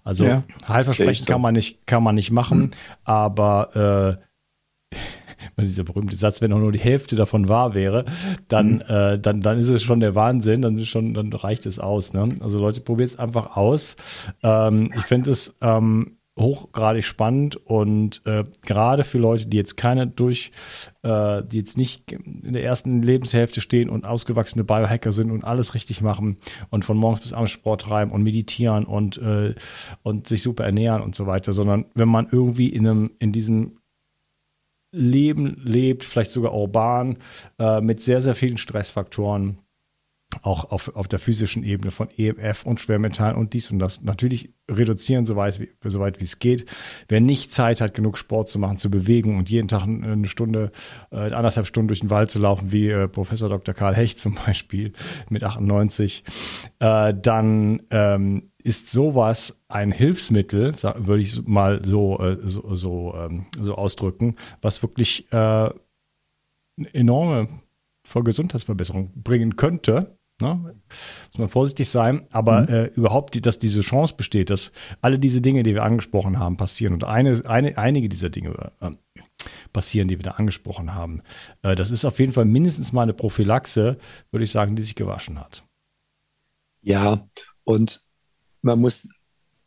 Also 0.03 0.25
ja, 0.25 0.43
Heilversprechen 0.67 1.25
kann 1.25 1.41
man 1.41 1.53
nicht, 1.53 1.85
kann 1.85 2.01
man 2.01 2.15
nicht 2.15 2.31
machen, 2.31 2.59
mhm. 2.59 2.71
aber 3.03 4.19
äh, 4.95 5.57
dieser 5.61 5.83
berühmte 5.83 6.15
Satz, 6.15 6.41
wenn 6.41 6.53
auch 6.53 6.59
nur 6.59 6.71
die 6.71 6.79
Hälfte 6.79 7.17
davon 7.17 7.49
wahr 7.49 7.73
wäre, 7.73 8.05
dann, 8.47 8.75
mhm. 8.75 8.81
äh, 8.87 9.19
dann, 9.19 9.41
dann 9.41 9.59
ist 9.59 9.67
es 9.67 9.83
schon 9.83 9.99
der 9.99 10.15
Wahnsinn, 10.15 10.61
dann 10.61 10.77
ist 10.77 10.87
schon, 10.87 11.13
dann 11.13 11.33
reicht 11.33 11.65
es 11.65 11.77
aus. 11.77 12.13
Ne? 12.13 12.35
Also 12.39 12.57
Leute, 12.59 12.79
probiert 12.79 13.09
es 13.09 13.19
einfach 13.19 13.57
aus. 13.57 13.97
Ähm, 14.43 14.91
ich 14.95 15.03
finde 15.03 15.31
es 15.31 15.57
ähm, 15.61 16.17
hochgradig 16.37 17.03
spannend 17.03 17.55
und 17.55 18.21
äh, 18.25 18.45
gerade 18.65 19.03
für 19.03 19.17
Leute, 19.17 19.47
die 19.47 19.57
jetzt 19.57 19.75
keine 19.75 20.07
durch, 20.07 20.51
äh, 21.03 21.41
die 21.43 21.57
jetzt 21.57 21.77
nicht 21.77 22.11
in 22.11 22.53
der 22.53 22.63
ersten 22.63 23.01
Lebenshälfte 23.01 23.61
stehen 23.61 23.89
und 23.89 24.05
ausgewachsene 24.05 24.63
Biohacker 24.63 25.11
sind 25.11 25.31
und 25.31 25.43
alles 25.43 25.73
richtig 25.73 26.01
machen 26.01 26.37
und 26.69 26.85
von 26.85 26.97
morgens 26.97 27.21
bis 27.21 27.33
abends 27.33 27.51
Sport 27.51 27.81
treiben 27.81 28.11
und 28.11 28.23
meditieren 28.23 28.85
und, 28.85 29.17
äh, 29.17 29.55
und 30.03 30.27
sich 30.27 30.41
super 30.41 30.63
ernähren 30.63 31.01
und 31.01 31.15
so 31.15 31.25
weiter, 31.25 31.53
sondern 31.53 31.85
wenn 31.95 32.09
man 32.09 32.27
irgendwie 32.31 32.69
in 32.69 32.87
einem, 32.87 33.11
in 33.19 33.31
diesem 33.31 33.77
Leben 34.91 35.61
lebt, 35.63 36.03
vielleicht 36.03 36.31
sogar 36.31 36.53
urban, 36.53 37.17
äh, 37.59 37.81
mit 37.81 38.01
sehr, 38.01 38.21
sehr 38.21 38.35
vielen 38.35 38.57
Stressfaktoren, 38.57 39.59
auch 40.41 40.71
auf, 40.71 40.95
auf 40.95 41.07
der 41.07 41.19
physischen 41.19 41.63
Ebene 41.63 41.91
von 41.91 42.09
EMF 42.15 42.65
und 42.65 42.79
Schwermetallen 42.79 43.35
und 43.35 43.53
dies 43.53 43.71
und 43.71 43.79
das. 43.79 44.01
Natürlich 44.01 44.53
reduzieren, 44.69 45.25
soweit 45.25 45.59
wie, 45.59 45.69
soweit 45.83 46.19
wie 46.19 46.25
es 46.25 46.39
geht. 46.39 46.65
Wer 47.07 47.21
nicht 47.21 47.53
Zeit 47.53 47.81
hat, 47.81 47.93
genug 47.93 48.17
Sport 48.17 48.49
zu 48.49 48.59
machen, 48.59 48.77
zu 48.77 48.89
bewegen 48.89 49.37
und 49.37 49.49
jeden 49.49 49.67
Tag 49.67 49.83
eine 49.83 50.27
Stunde, 50.27 50.71
äh, 51.11 51.31
anderthalb 51.31 51.67
Stunden 51.67 51.87
durch 51.87 52.01
den 52.01 52.09
Wald 52.09 52.29
zu 52.29 52.39
laufen, 52.39 52.71
wie 52.71 52.89
äh, 52.89 53.07
Professor 53.07 53.49
Dr. 53.49 53.73
Karl 53.73 53.95
Hecht 53.95 54.19
zum 54.19 54.35
Beispiel 54.45 54.91
mit 55.29 55.43
98, 55.43 56.23
äh, 56.79 57.13
dann 57.13 57.83
ähm, 57.91 58.51
ist 58.57 58.91
sowas 58.91 59.63
ein 59.69 59.91
Hilfsmittel, 59.91 60.73
würde 60.81 61.21
ich 61.21 61.45
mal 61.47 61.83
so, 61.85 62.19
äh, 62.19 62.37
so, 62.43 62.75
so, 62.75 63.15
ähm, 63.15 63.45
so 63.59 63.75
ausdrücken, 63.75 64.35
was 64.61 64.81
wirklich 64.81 65.31
äh, 65.31 65.35
eine 65.35 65.73
enorme 66.93 67.47
Gesundheitsverbesserung 68.13 69.11
bringen 69.21 69.55
könnte 69.55 70.16
Ne? 70.39 70.75
Muss 71.31 71.39
man 71.39 71.49
vorsichtig 71.49 71.89
sein, 71.89 72.27
aber 72.29 72.61
mhm. 72.61 72.67
äh, 72.67 72.85
überhaupt, 72.87 73.33
die, 73.33 73.41
dass 73.41 73.57
diese 73.57 73.81
Chance 73.81 74.13
besteht, 74.15 74.51
dass 74.51 74.71
alle 75.01 75.17
diese 75.17 75.41
Dinge, 75.41 75.63
die 75.63 75.73
wir 75.73 75.83
angesprochen 75.83 76.37
haben, 76.37 76.57
passieren 76.57 76.93
und 76.93 77.03
eine, 77.03 77.41
eine, 77.45 77.77
einige 77.77 78.07
dieser 78.07 78.29
Dinge 78.29 78.71
äh, 78.79 78.91
passieren, 79.73 80.07
die 80.07 80.17
wir 80.17 80.23
da 80.23 80.31
angesprochen 80.31 80.93
haben. 80.93 81.23
Äh, 81.63 81.75
das 81.75 81.89
ist 81.89 82.05
auf 82.05 82.19
jeden 82.19 82.33
Fall 82.33 82.45
mindestens 82.45 82.93
mal 82.93 83.03
eine 83.03 83.15
Prophylaxe, 83.15 83.97
würde 84.29 84.43
ich 84.43 84.51
sagen, 84.51 84.75
die 84.75 84.83
sich 84.83 84.95
gewaschen 84.95 85.39
hat. 85.39 85.63
Ja, 86.81 87.27
und 87.63 88.01
man 88.61 88.79
muss 88.79 89.09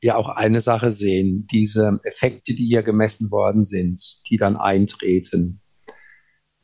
ja 0.00 0.14
auch 0.14 0.28
eine 0.28 0.60
Sache 0.60 0.92
sehen, 0.92 1.48
diese 1.50 1.98
Effekte, 2.04 2.54
die 2.54 2.66
hier 2.66 2.82
gemessen 2.82 3.30
worden 3.32 3.64
sind, 3.64 4.00
die 4.30 4.36
dann 4.36 4.56
eintreten. 4.56 5.60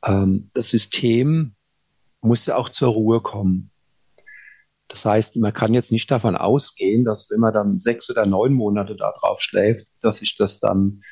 Ähm, 0.04 0.48
das 0.54 0.70
System 0.70 1.57
muss 2.20 2.46
ja 2.46 2.57
auch 2.57 2.68
zur 2.68 2.90
Ruhe 2.90 3.20
kommen. 3.20 3.70
Das 4.97 5.05
heißt, 5.05 5.36
man 5.36 5.53
kann 5.53 5.74
jetzt 5.74 5.92
nicht 5.92 6.11
davon 6.11 6.38
ausgehen, 6.38 7.05
dass 7.05 7.28
wenn 7.30 7.40
man 7.40 7.53
dann 7.53 7.76
sechs 7.76 8.09
oder 8.09 8.24
neun 8.24 8.55
Monate 8.55 8.97
darauf 8.97 9.42
schläft, 9.42 9.88
dass 10.01 10.16
sich 10.16 10.36
das 10.38 10.59
dann 10.59 11.03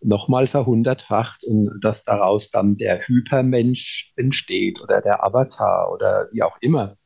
nochmal 0.00 0.46
verhundertfacht 0.46 1.42
und 1.42 1.80
dass 1.80 2.04
daraus 2.04 2.52
dann 2.52 2.76
der 2.76 3.00
Hypermensch 3.00 4.12
entsteht 4.14 4.80
oder 4.80 5.00
der 5.00 5.24
Avatar 5.24 5.90
oder 5.92 6.28
wie 6.30 6.44
auch 6.44 6.56
immer. 6.60 6.96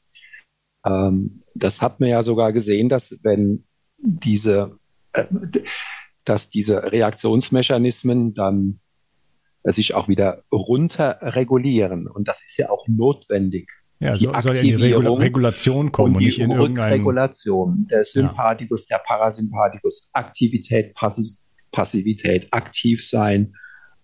Ähm, 0.85 1.43
das 1.55 1.81
hat 1.81 2.01
man 2.01 2.11
ja 2.11 2.23
sogar 2.23 2.53
gesehen, 2.53 2.91
dass 2.91 3.19
wenn 3.23 3.65
diese, 3.97 4.79
äh, 5.15 5.25
dass 6.25 6.51
diese 6.51 6.93
Reaktionsmechanismen 6.93 8.35
dann 8.35 8.81
sich 9.65 9.95
auch 9.95 10.09
wieder 10.09 10.43
runterregulieren. 10.53 12.07
Und 12.07 12.29
das 12.29 12.45
ist 12.45 12.59
ja 12.59 12.69
auch 12.69 12.87
notwendig 12.89 13.71
ja, 13.99 14.13
die 14.13 14.25
so, 14.25 14.33
Aktivierung 14.33 15.03
soll 15.03 15.13
ja 15.13 15.19
die 15.19 15.25
Regulation 15.25 15.93
kommen 15.93 16.17
und, 16.17 16.21
die 16.21 16.27
und 16.27 16.29
nicht 16.29 16.39
in 16.39 16.51
Rückregulation. 16.53 17.87
Der 17.91 18.05
Sympathikus, 18.05 18.89
ja. 18.89 18.97
der 18.97 19.05
Parasympathikus, 19.05 20.11
Aktivität, 20.13 20.95
Passivität, 21.73 22.49
aktiv 22.53 23.07
sein, 23.07 23.55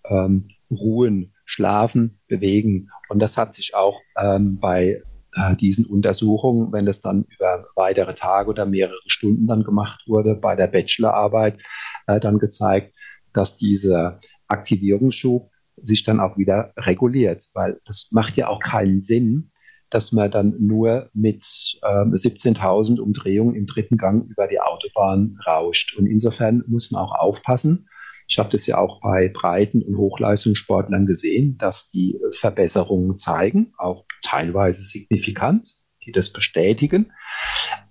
ähm, 0.09 0.49
ruhen, 0.71 1.35
schlafen, 1.45 2.19
bewegen. 2.29 2.89
Und 3.09 3.21
das 3.21 3.37
hat 3.37 3.55
sich 3.55 3.75
auch 3.75 4.01
ähm, 4.17 4.59
bei 4.59 5.03
äh, 5.35 5.57
diesen 5.57 5.87
Untersuchungen, 5.87 6.73
wenn 6.73 6.87
das 6.87 7.01
dann 7.01 7.27
über 7.37 7.67
weitere 7.75 8.15
Tage 8.15 8.49
oder 8.49 8.67
mehrere 8.67 8.97
Stunden 9.07 9.47
dann 9.47 9.63
gemacht 9.63 10.05
wurde, 10.07 10.35
bei 10.35 10.57
der 10.57 10.69
Bachelorarbeit 10.69 11.61
äh, 12.07 12.21
dann 12.21 12.39
gezeigt, 12.39 12.95
dass 13.33 13.59
dieser 13.59 14.21
Aktivierungsschub 14.49 15.51
sich 15.77 16.05
dann 16.05 16.21
auch 16.21 16.37
wieder 16.37 16.73
reguliert, 16.77 17.49
weil 17.55 17.81
das 17.87 18.09
macht 18.13 18.37
ja 18.37 18.49
auch 18.49 18.61
keinen 18.61 18.99
Sinn, 18.99 19.52
dass 19.93 20.11
man 20.11 20.31
dann 20.31 20.55
nur 20.59 21.11
mit 21.13 21.45
ähm, 21.85 22.15
17.000 22.15 22.99
Umdrehungen 22.99 23.55
im 23.55 23.67
dritten 23.67 23.99
Gang 23.99 24.29
über 24.31 24.49
die 24.49 24.59
Autobahn 24.59 25.39
rauscht. 25.47 25.97
Und 25.99 26.07
insofern 26.07 26.65
muss 26.67 26.91
man 26.91 27.03
auch 27.03 27.15
aufpassen. 27.15 27.89
Ich 28.27 28.39
habe 28.39 28.49
das 28.49 28.67
ja 28.67 28.79
auch 28.79 29.03
bei 29.03 29.29
Breiten- 29.29 29.83
und 29.83 29.99
Hochleistungssportlern 29.99 31.05
gesehen, 31.05 31.59
dass 31.59 31.91
die 31.91 32.19
Verbesserungen 32.31 33.19
zeigen, 33.19 33.75
auch 33.77 34.07
teilweise 34.23 34.83
signifikant, 34.83 35.75
die 36.07 36.13
das 36.13 36.33
bestätigen. 36.33 37.13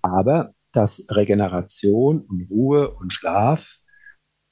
Aber 0.02 0.56
dass 0.72 1.06
Regeneration 1.12 2.22
und 2.22 2.48
Ruhe 2.50 2.90
und 2.96 3.14
Schlaf 3.14 3.78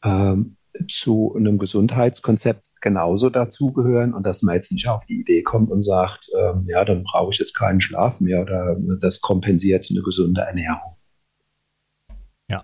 ähm, 0.04 0.58
zu 0.88 1.34
einem 1.36 1.58
Gesundheitskonzept 1.58 2.69
genauso 2.82 3.30
dazugehören 3.30 4.14
und 4.14 4.24
dass 4.24 4.42
man 4.42 4.56
jetzt 4.56 4.72
nicht 4.72 4.88
auf 4.88 5.06
die 5.06 5.20
Idee 5.20 5.44
kommt 5.44 5.72
und 5.72 5.82
sagt, 5.82 6.30
ähm, 6.38 6.66
ja, 6.68 6.86
dann 6.86 7.04
brauche 7.04 7.32
ich 7.32 7.40
jetzt 7.40 7.54
keinen 7.54 7.82
Schlaf 7.82 8.22
mehr 8.22 8.42
oder 8.42 8.78
das 9.00 9.22
kompensiert 9.22 9.88
eine 9.90 10.02
gesunde 10.02 10.42
Ernährung. 10.42 10.96
Ja, 12.50 12.64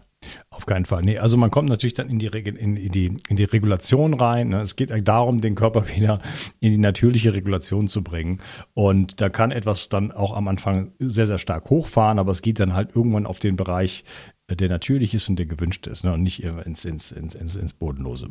auf 0.50 0.66
keinen 0.66 0.86
Fall. 0.86 1.04
Nee, 1.04 1.20
also 1.20 1.38
man 1.38 1.52
kommt 1.52 1.70
natürlich 1.70 1.94
dann 1.94 2.10
in 2.10 2.18
die, 2.18 2.28
in 2.28 2.92
die, 2.92 3.18
in 3.30 3.36
die 3.36 3.44
Regulation 3.44 4.14
rein. 4.16 4.50
Ne? 4.50 4.62
Es 4.62 4.76
geht 4.76 4.92
darum, 5.08 5.40
den 5.40 5.56
Körper 5.56 5.88
wieder 5.96 6.20
in 6.60 6.72
die 6.72 6.78
natürliche 6.78 7.34
Regulation 7.34 7.88
zu 7.88 8.04
bringen. 8.04 8.40
Und 8.74 9.22
da 9.22 9.30
kann 9.30 9.52
etwas 9.52 9.90
dann 9.90 10.12
auch 10.12 10.36
am 10.36 10.48
Anfang 10.48 10.94
sehr, 11.00 11.28
sehr 11.28 11.38
stark 11.38 11.70
hochfahren, 11.70 12.20
aber 12.20 12.32
es 12.32 12.42
geht 12.42 12.60
dann 12.60 12.74
halt 12.74 12.96
irgendwann 12.96 13.28
auf 13.28 13.40
den 13.40 13.56
Bereich, 13.56 14.04
der 14.50 14.70
natürlich 14.70 15.14
ist 15.14 15.30
und 15.30 15.38
der 15.38 15.46
gewünscht 15.46 15.88
ist 15.88 16.04
ne? 16.04 16.14
und 16.14 16.24
nicht 16.24 16.44
ins, 16.44 16.86
ins, 16.86 17.12
ins, 17.12 17.36
ins, 17.36 17.56
ins 17.56 17.74
Bodenlose. 17.74 18.30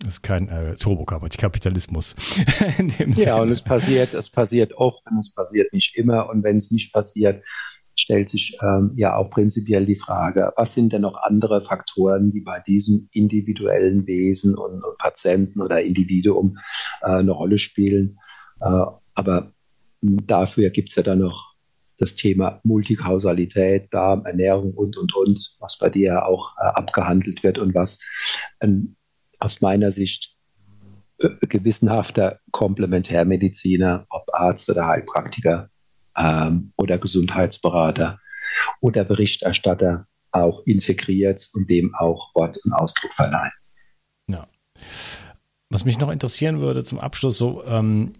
Das 0.00 0.14
ist 0.14 0.22
kein 0.22 0.48
äh, 0.48 0.76
Turbokapitalismus. 0.76 2.14
ja, 3.16 3.40
und 3.40 3.50
es 3.50 3.62
passiert, 3.62 4.14
es 4.14 4.30
passiert 4.30 4.72
oft 4.74 5.02
und 5.10 5.18
es 5.18 5.34
passiert 5.34 5.72
nicht 5.72 5.96
immer. 5.96 6.28
Und 6.30 6.44
wenn 6.44 6.56
es 6.56 6.70
nicht 6.70 6.92
passiert, 6.92 7.42
stellt 7.96 8.28
sich 8.28 8.56
ähm, 8.62 8.92
ja 8.94 9.16
auch 9.16 9.28
prinzipiell 9.28 9.84
die 9.84 9.96
Frage, 9.96 10.52
was 10.56 10.74
sind 10.74 10.92
denn 10.92 11.02
noch 11.02 11.20
andere 11.24 11.60
Faktoren, 11.60 12.30
die 12.30 12.40
bei 12.40 12.60
diesem 12.60 13.08
individuellen 13.12 14.06
Wesen 14.06 14.56
und, 14.56 14.84
und 14.84 14.98
Patienten 14.98 15.60
oder 15.60 15.82
Individuum 15.82 16.58
äh, 17.02 17.06
eine 17.06 17.32
Rolle 17.32 17.58
spielen. 17.58 18.18
Äh, 18.60 18.84
aber 19.14 19.52
dafür 20.00 20.70
gibt 20.70 20.90
es 20.90 20.94
ja 20.94 21.02
dann 21.02 21.18
noch 21.18 21.54
das 21.98 22.14
Thema 22.14 22.60
Multikausalität, 22.62 23.92
Darm, 23.92 24.24
Ernährung 24.24 24.72
und, 24.74 24.96
und, 24.96 25.14
und, 25.16 25.56
was 25.58 25.76
bei 25.78 25.90
dir 25.90 26.06
ja 26.06 26.24
auch 26.24 26.52
äh, 26.58 26.66
abgehandelt 26.66 27.42
wird 27.42 27.58
und 27.58 27.74
was 27.74 27.98
ein, 28.60 28.96
aus 29.38 29.60
meiner 29.60 29.90
Sicht 29.90 30.36
äh, 31.18 31.28
gewissenhafter 31.46 32.40
Komplementärmediziner, 32.50 34.06
ob 34.10 34.24
Arzt 34.32 34.68
oder 34.70 34.86
Heilpraktiker 34.86 35.70
ähm, 36.16 36.72
oder 36.76 36.98
Gesundheitsberater 36.98 38.20
oder 38.80 39.04
Berichterstatter 39.04 40.06
auch 40.30 40.62
integriert 40.66 41.48
und 41.54 41.70
dem 41.70 41.94
auch 41.94 42.34
Wort 42.34 42.58
und 42.64 42.72
Ausdruck 42.72 43.12
verleihen. 43.14 43.52
Ja. 44.26 44.46
Was 45.70 45.84
mich 45.84 45.98
noch 45.98 46.10
interessieren 46.10 46.60
würde 46.60 46.84
zum 46.84 46.98
Abschluss, 46.98 47.38
so 47.38 47.64
ähm, 47.64 48.12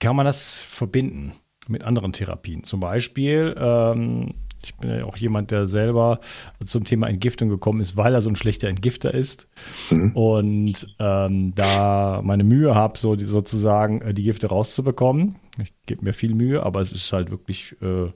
kann 0.00 0.16
man 0.16 0.26
das 0.26 0.60
verbinden? 0.60 1.34
mit 1.68 1.84
anderen 1.84 2.12
Therapien. 2.12 2.64
Zum 2.64 2.80
Beispiel, 2.80 3.54
ähm, 3.58 4.34
Ich 4.62 4.74
bin 4.76 4.90
ja 4.90 5.04
auch 5.04 5.16
jemand, 5.16 5.50
der 5.50 5.66
selber 5.66 6.20
zum 6.64 6.84
Thema 6.84 7.08
Entgiftung 7.08 7.48
gekommen 7.48 7.80
ist, 7.80 7.96
weil 7.96 8.14
er 8.14 8.20
so 8.20 8.28
ein 8.28 8.36
schlechter 8.36 8.68
Entgifter 8.68 9.14
ist. 9.14 9.48
Mhm. 9.90 10.12
Und 10.12 10.96
ähm, 10.98 11.54
da 11.54 12.20
meine 12.22 12.44
Mühe 12.44 12.74
habe, 12.74 12.98
so 12.98 13.16
die, 13.16 13.24
sozusagen 13.24 14.00
äh, 14.02 14.14
die 14.14 14.24
Gifte 14.24 14.48
rauszubekommen. 14.48 15.36
Ich 15.62 15.72
gebe 15.86 16.04
mir 16.04 16.12
viel 16.12 16.34
Mühe, 16.34 16.62
aber 16.62 16.80
es 16.80 16.92
ist 16.92 17.12
halt 17.12 17.30
wirklich, 17.30 17.76
äh, 17.80 18.10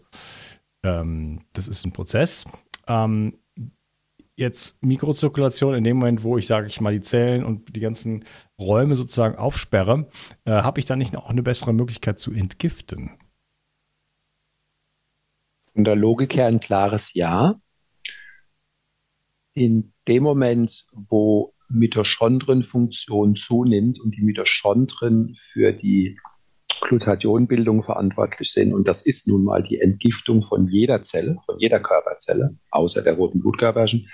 ähm, 0.82 1.40
das 1.52 1.68
ist 1.68 1.84
ein 1.84 1.92
Prozess. 1.92 2.44
Ähm, 2.88 3.34
jetzt 4.36 4.82
Mikrozirkulation 4.82 5.74
in 5.74 5.84
dem 5.84 5.98
Moment, 5.98 6.22
wo 6.22 6.38
ich, 6.38 6.46
sage 6.46 6.66
ich 6.66 6.80
mal, 6.80 6.92
die 6.92 7.02
Zellen 7.02 7.44
und 7.44 7.74
die 7.74 7.80
ganzen 7.80 8.24
Räume 8.58 8.96
sozusagen 8.96 9.36
aufsperre, 9.36 10.08
äh, 10.44 10.50
habe 10.50 10.80
ich 10.80 10.86
dann 10.86 10.98
nicht 10.98 11.16
auch 11.16 11.30
eine 11.30 11.42
bessere 11.42 11.72
Möglichkeit 11.72 12.18
zu 12.18 12.32
entgiften? 12.32 13.10
Von 15.74 15.84
der 15.84 15.96
Logik 15.96 16.36
her 16.36 16.46
ein 16.46 16.60
klares 16.60 17.14
Ja. 17.14 17.56
In 19.54 19.92
dem 20.08 20.22
Moment, 20.22 20.86
wo 20.92 21.54
Mitochondrienfunktion 21.68 23.36
zunimmt 23.36 24.00
und 24.00 24.14
die 24.14 24.22
Mitochondrien 24.22 25.34
für 25.34 25.72
die 25.72 26.18
Glutathionbildung 26.82 27.82
verantwortlich 27.82 28.52
sind. 28.52 28.74
Und 28.74 28.88
das 28.88 29.02
ist 29.02 29.28
nun 29.28 29.44
mal 29.44 29.62
die 29.62 29.80
Entgiftung 29.80 30.42
von 30.42 30.66
jeder 30.66 31.02
Zelle, 31.02 31.38
von 31.46 31.58
jeder 31.58 31.80
Körperzelle, 31.80 32.56
außer 32.70 33.02
der 33.02 33.14
roten 33.14 33.40
Blutkörperchen, 33.40 34.08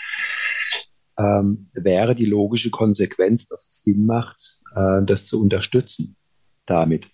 ähm, 1.19 1.71
wäre 1.73 2.15
die 2.15 2.27
logische 2.27 2.71
Konsequenz, 2.71 3.47
dass 3.47 3.67
es 3.67 3.83
Sinn 3.83 4.07
macht, 4.07 4.61
äh, 4.77 5.03
das 5.05 5.27
zu 5.27 5.41
unterstützen 5.41 6.17
damit. 6.67 7.09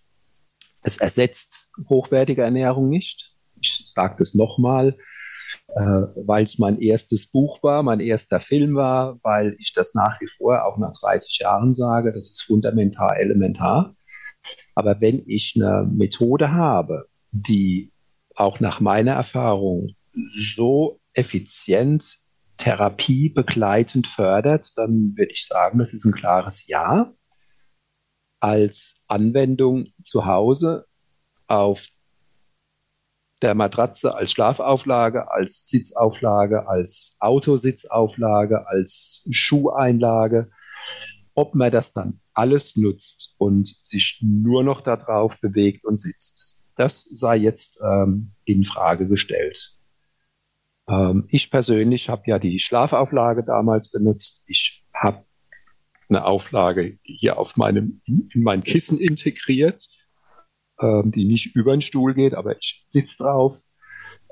Es 0.82 0.99
ersetzt 0.99 1.70
hochwertige 1.88 2.42
Ernährung 2.42 2.88
nicht. 2.88 3.34
Ich 3.65 3.83
sage 3.87 4.17
das 4.19 4.35
nochmal, 4.35 4.97
äh, 5.69 5.81
weil 5.81 6.45
es 6.45 6.59
mein 6.59 6.81
erstes 6.81 7.27
Buch 7.31 7.62
war, 7.62 7.83
mein 7.83 8.01
erster 8.01 8.41
Film 8.41 8.75
war, 8.75 9.19
weil 9.23 9.57
ich 9.59 9.73
das 9.73 9.95
nach 9.95 10.21
wie 10.21 10.27
vor 10.27 10.65
auch 10.65 10.79
nach 10.79 10.93
30 11.01 11.39
Jahren 11.39 11.73
sage, 11.73 12.12
das 12.12 12.31
ist 12.31 12.43
fundamental 12.43 13.17
elementar. 13.17 13.95
Aber 14.75 15.01
wenn 15.01 15.23
ich 15.27 15.55
eine 15.57 15.89
Methode 15.91 16.53
habe, 16.53 17.07
die 17.31 17.93
auch 18.35 18.61
nach 18.61 18.81
meiner 18.81 19.12
Erfahrung 19.12 19.95
so 20.27 21.01
effizient 21.15 22.19
Therapie 22.57 23.29
begleitend 23.29 24.07
fördert, 24.07 24.77
dann 24.77 25.15
würde 25.17 25.33
ich 25.33 25.47
sagen, 25.47 25.79
das 25.79 25.93
ist 25.93 26.05
ein 26.05 26.12
klares 26.12 26.67
Ja. 26.67 27.12
Als 28.41 29.03
Anwendung 29.09 29.87
zu 30.03 30.27
Hause 30.27 30.87
auf 31.47 31.89
der 33.45 33.55
Matratze 33.55 34.16
als 34.16 34.32
Schlafauflage, 34.32 35.30
als 35.30 35.68
Sitzauflage, 35.68 36.66
als 36.66 37.16
Autositzauflage, 37.20 38.66
als 38.66 39.24
Schuheinlage. 39.30 40.51
Ob 41.34 41.55
man 41.55 41.70
das 41.70 41.92
dann 41.92 42.20
alles 42.32 42.76
nutzt 42.76 43.34
und 43.38 43.76
sich 43.82 44.20
nur 44.22 44.64
noch 44.64 44.80
darauf 44.80 45.40
bewegt 45.40 45.84
und 45.84 45.97
sitzt. 45.97 46.62
Das 46.76 47.03
sei 47.03 47.36
jetzt 47.36 47.80
ähm, 47.84 48.32
in 48.45 48.64
Frage 48.64 49.07
gestellt. 49.07 49.76
Ähm, 50.88 51.26
ich 51.28 51.51
persönlich 51.51 52.09
habe 52.09 52.22
ja 52.26 52.38
die 52.38 52.59
Schlafauflage 52.59 53.45
damals 53.45 53.90
benutzt. 53.90 54.45
Ich 54.49 54.84
habe 54.92 55.24
eine 56.09 56.24
Auflage 56.24 56.99
hier 57.03 57.38
auf 57.38 57.57
meinem, 57.57 58.01
in 58.07 58.42
mein 58.42 58.62
Kissen 58.62 58.99
integriert, 58.99 59.88
ähm, 60.81 61.11
die 61.11 61.25
nicht 61.25 61.55
über 61.57 61.72
den 61.72 61.81
Stuhl 61.81 62.14
geht, 62.14 62.35
aber 62.35 62.57
ich 62.59 62.83
sitze 62.85 63.22
drauf. 63.22 63.61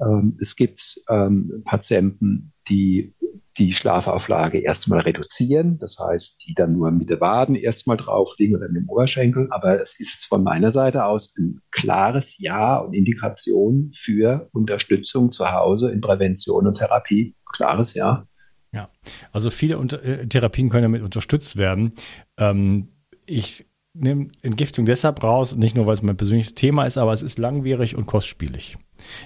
Ähm, 0.00 0.36
es 0.40 0.56
gibt 0.56 0.96
ähm, 1.08 1.62
Patienten, 1.64 2.52
die 2.68 3.14
die 3.58 3.74
Schlafauflage 3.74 4.58
erstmal 4.58 5.00
reduzieren. 5.00 5.78
Das 5.78 5.98
heißt, 5.98 6.44
die 6.46 6.54
dann 6.54 6.72
nur 6.72 6.90
mit 6.90 7.10
der 7.10 7.20
Waden 7.20 7.54
erstmal 7.54 7.96
drauf 7.96 8.34
liegen 8.38 8.56
oder 8.56 8.68
mit 8.68 8.82
dem 8.82 8.88
Oberschenkel. 8.88 9.48
Aber 9.50 9.80
es 9.80 9.98
ist 9.98 10.24
von 10.24 10.42
meiner 10.42 10.70
Seite 10.70 11.04
aus 11.04 11.34
ein 11.36 11.60
klares 11.70 12.38
Ja 12.38 12.78
und 12.78 12.94
Indikation 12.94 13.92
für 13.94 14.48
Unterstützung 14.52 15.32
zu 15.32 15.52
Hause 15.52 15.90
in 15.90 16.00
Prävention 16.00 16.66
und 16.66 16.78
Therapie. 16.78 17.34
Klares 17.52 17.94
Ja. 17.94 18.26
Ja, 18.74 18.88
also 19.32 19.50
viele 19.50 19.76
Unter 19.76 20.02
äh, 20.02 20.26
Therapien 20.26 20.70
können 20.70 20.84
damit 20.84 21.02
unterstützt 21.02 21.58
werden. 21.58 21.92
Ähm, 22.38 22.88
ich 23.26 23.66
nehme 23.94 24.28
Entgiftung 24.42 24.86
deshalb 24.86 25.22
raus, 25.22 25.56
nicht 25.56 25.76
nur, 25.76 25.86
weil 25.86 25.94
es 25.94 26.02
mein 26.02 26.16
persönliches 26.16 26.54
Thema 26.54 26.84
ist, 26.84 26.98
aber 26.98 27.12
es 27.12 27.22
ist 27.22 27.38
langwierig 27.38 27.96
und 27.96 28.06
kostspielig 28.06 28.78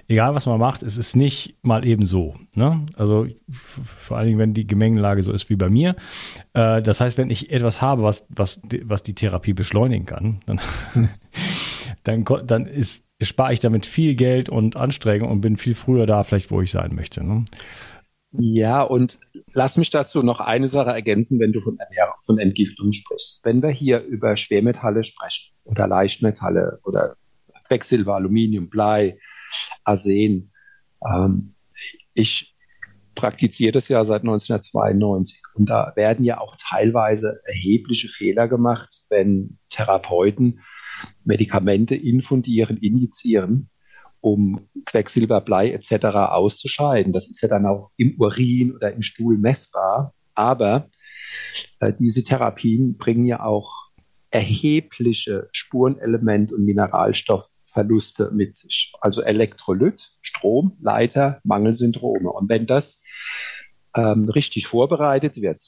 egal 0.08 0.34
was 0.34 0.46
man 0.46 0.58
macht, 0.58 0.82
es 0.82 0.96
ist 0.96 1.16
nicht 1.16 1.56
mal 1.62 1.84
eben 1.86 2.04
so. 2.04 2.34
Ne? 2.54 2.84
Also 2.96 3.26
vor 3.50 4.16
allen 4.16 4.26
Dingen, 4.26 4.38
wenn 4.38 4.54
die 4.54 4.66
Gemengelage 4.66 5.22
so 5.22 5.32
ist 5.32 5.48
wie 5.50 5.56
bei 5.56 5.68
mir. 5.68 5.96
Äh, 6.52 6.82
das 6.82 7.00
heißt, 7.00 7.18
wenn 7.18 7.30
ich 7.30 7.52
etwas 7.52 7.80
habe, 7.82 8.02
was, 8.02 8.26
was, 8.28 8.60
was 8.84 9.02
die 9.02 9.14
Therapie 9.14 9.52
beschleunigen 9.52 10.06
kann, 10.06 10.40
dann, 10.46 10.60
dann, 12.04 12.24
dann 12.46 12.66
ist, 12.66 13.04
spare 13.20 13.52
ich 13.52 13.60
damit 13.60 13.86
viel 13.86 14.14
Geld 14.14 14.48
und 14.48 14.76
Anstrengung 14.76 15.30
und 15.30 15.40
bin 15.40 15.56
viel 15.56 15.74
früher 15.74 16.06
da, 16.06 16.22
vielleicht, 16.22 16.50
wo 16.50 16.60
ich 16.60 16.70
sein 16.70 16.94
möchte. 16.94 17.24
Ne? 17.24 17.44
Ja, 18.38 18.82
und 18.82 19.18
lass 19.52 19.76
mich 19.76 19.90
dazu 19.90 20.22
noch 20.22 20.40
eine 20.40 20.68
Sache 20.68 20.90
ergänzen, 20.90 21.40
wenn 21.40 21.52
du 21.52 21.60
von 21.60 21.78
Ernährung, 21.78 22.14
von 22.24 22.38
Entgiftung 22.38 22.92
sprichst. 22.92 23.44
Wenn 23.44 23.62
wir 23.62 23.70
hier 23.70 24.02
über 24.02 24.36
Schwermetalle 24.36 25.04
sprechen 25.04 25.54
oder 25.64 25.86
Leichtmetalle 25.86 26.80
oder 26.84 27.16
Quecksilber, 27.66 28.14
Aluminium, 28.14 28.68
Blei, 28.68 29.18
Arsen. 29.84 30.52
Ähm, 31.04 31.54
ich 32.14 32.54
praktiziere 33.14 33.72
das 33.72 33.88
ja 33.88 34.04
seit 34.04 34.22
1992 34.22 35.42
und 35.54 35.70
da 35.70 35.92
werden 35.96 36.24
ja 36.24 36.38
auch 36.38 36.54
teilweise 36.56 37.40
erhebliche 37.44 38.08
Fehler 38.08 38.46
gemacht, 38.46 39.00
wenn 39.08 39.58
Therapeuten 39.70 40.60
Medikamente 41.24 41.96
infundieren, 41.96 42.76
injizieren, 42.76 43.70
um 44.26 44.68
Quecksilber, 44.86 45.40
Blei 45.40 45.70
etc. 45.70 46.06
auszuscheiden. 46.06 47.12
Das 47.12 47.28
ist 47.28 47.40
ja 47.42 47.48
dann 47.48 47.64
auch 47.64 47.92
im 47.96 48.16
Urin 48.18 48.74
oder 48.74 48.92
im 48.92 49.02
Stuhl 49.02 49.38
messbar. 49.38 50.14
Aber 50.34 50.90
äh, 51.78 51.92
diese 51.92 52.24
Therapien 52.24 52.96
bringen 52.96 53.24
ja 53.24 53.44
auch 53.44 53.72
erhebliche 54.32 55.48
Spurenelement- 55.52 56.52
und 56.52 56.64
Mineralstoff 56.64 57.48
Verluste 57.66 58.32
mit 58.32 58.56
sich. 58.56 58.92
Also 59.00 59.22
Elektrolyt, 59.22 60.08
Strom, 60.22 60.76
Leiter, 60.80 61.40
Mangelsyndrome. 61.44 62.32
Und 62.32 62.48
wenn 62.48 62.66
das 62.66 63.00
ähm, 63.94 64.28
richtig 64.28 64.66
vorbereitet 64.66 65.40
wird, 65.40 65.62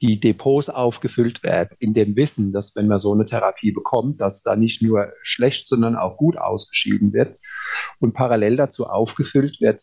die 0.00 0.18
Depots 0.18 0.68
aufgefüllt 0.68 1.42
werden, 1.42 1.76
in 1.78 1.92
dem 1.92 2.16
Wissen, 2.16 2.52
dass 2.52 2.74
wenn 2.74 2.88
man 2.88 2.98
so 2.98 3.12
eine 3.12 3.24
Therapie 3.24 3.72
bekommt, 3.72 4.20
dass 4.20 4.42
da 4.42 4.56
nicht 4.56 4.82
nur 4.82 5.12
schlecht, 5.22 5.68
sondern 5.68 5.96
auch 5.96 6.16
gut 6.16 6.36
ausgeschieden 6.36 7.12
wird 7.12 7.38
und 7.98 8.14
parallel 8.14 8.56
dazu 8.56 8.86
aufgefüllt 8.86 9.60
wird, 9.60 9.82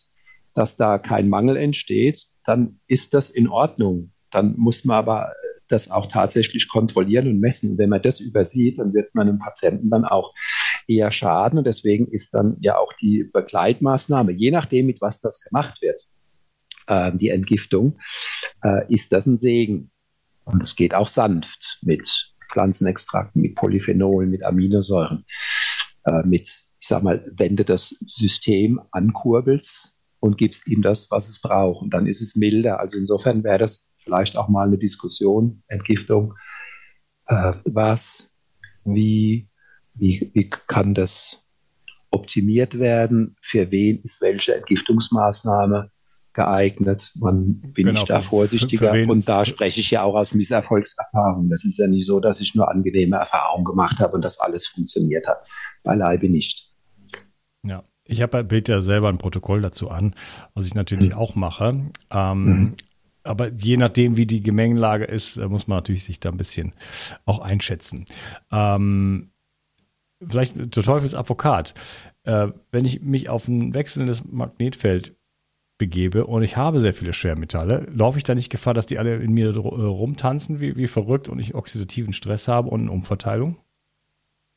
dass 0.54 0.76
da 0.76 0.98
kein 0.98 1.30
Mangel 1.30 1.56
entsteht, 1.56 2.26
dann 2.44 2.80
ist 2.88 3.14
das 3.14 3.30
in 3.30 3.48
Ordnung. 3.48 4.12
Dann 4.32 4.56
muss 4.58 4.86
man 4.86 4.98
aber 4.98 5.34
das 5.68 5.92
auch 5.92 6.08
tatsächlich 6.08 6.68
kontrollieren 6.68 7.28
und 7.28 7.40
messen. 7.40 7.78
Wenn 7.78 7.90
man 7.90 8.02
das 8.02 8.20
übersieht, 8.20 8.80
dann 8.80 8.94
wird 8.94 9.14
man 9.14 9.28
einem 9.28 9.40
Patienten 9.40 9.90
dann 9.90 10.06
auch 10.06 10.34
eher 10.88 11.12
schaden. 11.12 11.60
Und 11.60 11.68
deswegen 11.68 12.08
ist 12.08 12.34
dann 12.34 12.58
ja 12.62 12.78
auch 12.78 12.94
die 12.94 13.30
Begleitmaßnahme, 13.32 14.32
je 14.32 14.52
nachdem, 14.52 14.88
mit 14.88 15.02
was 15.02 15.20
das 15.22 15.42
gemacht 15.42 15.82
wird, 15.82 16.02
äh, 16.88 17.12
die 17.16 17.30
Entgiftung, 17.30 18.00
äh, 18.64 18.92
ist 18.92 19.12
das 19.12 19.28
ein 19.28 19.36
Segen. 19.36 19.92
Und 20.48 20.64
es 20.64 20.76
geht 20.76 20.94
auch 20.94 21.08
sanft 21.08 21.80
mit 21.82 22.34
Pflanzenextrakten, 22.52 23.42
mit 23.42 23.56
Polyphenolen, 23.56 24.30
mit 24.30 24.46
Aminosäuren, 24.46 25.26
äh, 26.06 26.24
mit, 26.24 26.48
ich 26.48 26.88
sag 26.88 27.04
mal, 27.04 27.30
wenn 27.36 27.56
du 27.56 27.66
das 27.66 27.90
System 28.08 28.80
ankurbelst 28.92 29.98
und 30.20 30.38
gibst 30.38 30.68
ihm 30.68 30.82
das, 30.82 31.12
was 31.12 31.28
es 31.28 31.42
braucht. 31.42 31.82
Und 31.82 31.94
dann 31.94 32.08
ist 32.08 32.22
es 32.22 32.36
milder. 32.36 32.80
Also 32.80 32.98
insofern 32.98 33.44
wäre 33.44 33.60
das 33.60 33.90
vielleicht 33.98 34.38
auch 34.38 34.48
mal 34.48 34.68
eine 34.68 34.78
Diskussion, 34.78 35.64
Entgiftung. 35.68 36.34
Äh, 37.28 37.54
was, 37.66 38.32
wie, 38.86 39.50
wie, 39.96 40.32
wie 40.34 40.50
kann 40.50 40.94
das 40.94 41.50
optimiert 42.10 42.80
werden? 42.80 43.36
Für 43.42 43.70
wen 43.70 44.02
ist 44.04 44.22
welche 44.22 44.56
Entgiftungsmaßnahme 44.56 45.92
geeignet? 46.38 47.12
Wann 47.16 47.60
bin 47.74 47.88
genau, 47.88 48.00
ich 48.00 48.06
da 48.06 48.22
vorsichtiger? 48.22 48.92
Für, 48.92 49.06
für 49.06 49.12
und 49.12 49.28
da 49.28 49.44
spreche 49.44 49.82
ich 49.82 49.92
ja 49.92 50.04
auch 50.04 50.16
aus 50.16 50.34
Misserfolgserfahrung. 50.34 51.50
Das 51.50 51.66
ist 51.66 51.78
ja 51.80 51.88
nicht 51.88 52.06
so, 52.06 52.22
dass 52.22 52.40
ich 52.40 52.56
nur 52.56 52.70
angenehme 52.70 53.18
Erfahrungen 53.18 53.66
gemacht 53.66 54.00
habe 54.00 54.14
und 54.14 54.24
das 54.24 54.40
alles 54.40 54.68
funktioniert 54.68 55.28
hat. 55.28 55.40
Beileibe 55.84 56.30
nicht. 56.30 56.72
Ja, 57.64 57.84
ich 58.06 58.22
habe 58.22 58.44
bild 58.44 58.70
ja 58.70 58.82
selber 58.82 59.10
ein 59.10 59.18
Protokoll 59.18 59.62
dazu 59.62 59.90
an, 59.90 60.16
was 60.54 60.68
ich 60.68 60.76
natürlich 60.76 61.10
mhm. 61.10 61.18
auch 61.18 61.36
mache. 61.36 61.92
Ähm, 62.12 62.46
mhm 62.46 62.76
aber 63.28 63.52
je 63.52 63.76
nachdem, 63.76 64.16
wie 64.16 64.26
die 64.26 64.42
Gemengelage 64.42 65.04
ist, 65.04 65.36
muss 65.38 65.68
man 65.68 65.80
natürlich 65.80 66.06
sich 66.06 66.22
da 66.22 66.30
ein 66.30 66.38
bisschen 66.38 66.72
auch 67.26 67.40
einschätzen. 67.40 68.06
Ähm, 68.54 69.32
vielleicht 70.26 70.56
der 70.56 70.84
Teufelsadvokat, 70.84 71.74
äh, 72.24 72.48
wenn 72.72 72.86
ich 72.86 73.02
mich 73.02 73.28
auf 73.28 73.50
ein 73.50 73.74
wechselndes 73.74 74.24
Magnetfeld 74.24 75.18
begebe 75.78 76.26
und 76.26 76.44
ich 76.44 76.58
habe 76.58 76.80
sehr 76.80 76.94
viele 76.94 77.14
Schwermetalle, 77.14 77.88
laufe 77.92 78.18
ich 78.18 78.24
da 78.24 78.34
nicht 78.34 78.50
Gefahr, 78.50 78.74
dass 78.74 78.88
die 78.88 78.98
alle 78.98 79.18
in 79.18 79.34
mir 79.34 79.56
rumtanzen 79.56 80.60
wie, 80.60 80.76
wie 80.76 80.88
verrückt 80.88 81.30
und 81.30 81.40
ich 81.40 81.56
oxidativen 81.56 82.14
Stress 82.14 82.48
habe 82.48 82.70
und 82.70 82.82
eine 82.82 82.92
Umverteilung? 82.92 83.58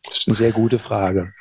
Das 0.05 0.19
ist 0.19 0.29
eine 0.29 0.37
sehr 0.37 0.53
gute 0.53 0.79
Frage. 0.79 1.33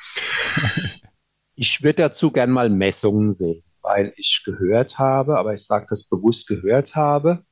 ich 1.54 1.82
würde 1.82 2.02
dazu 2.02 2.30
gern 2.30 2.50
mal 2.50 2.68
Messungen 2.68 3.32
sehen, 3.32 3.62
weil 3.82 4.12
ich 4.16 4.42
gehört 4.44 4.98
habe, 4.98 5.38
aber 5.38 5.54
ich 5.54 5.64
sage 5.64 5.86
das 5.88 6.08
bewusst 6.08 6.46
gehört 6.46 6.94
habe. 6.94 7.44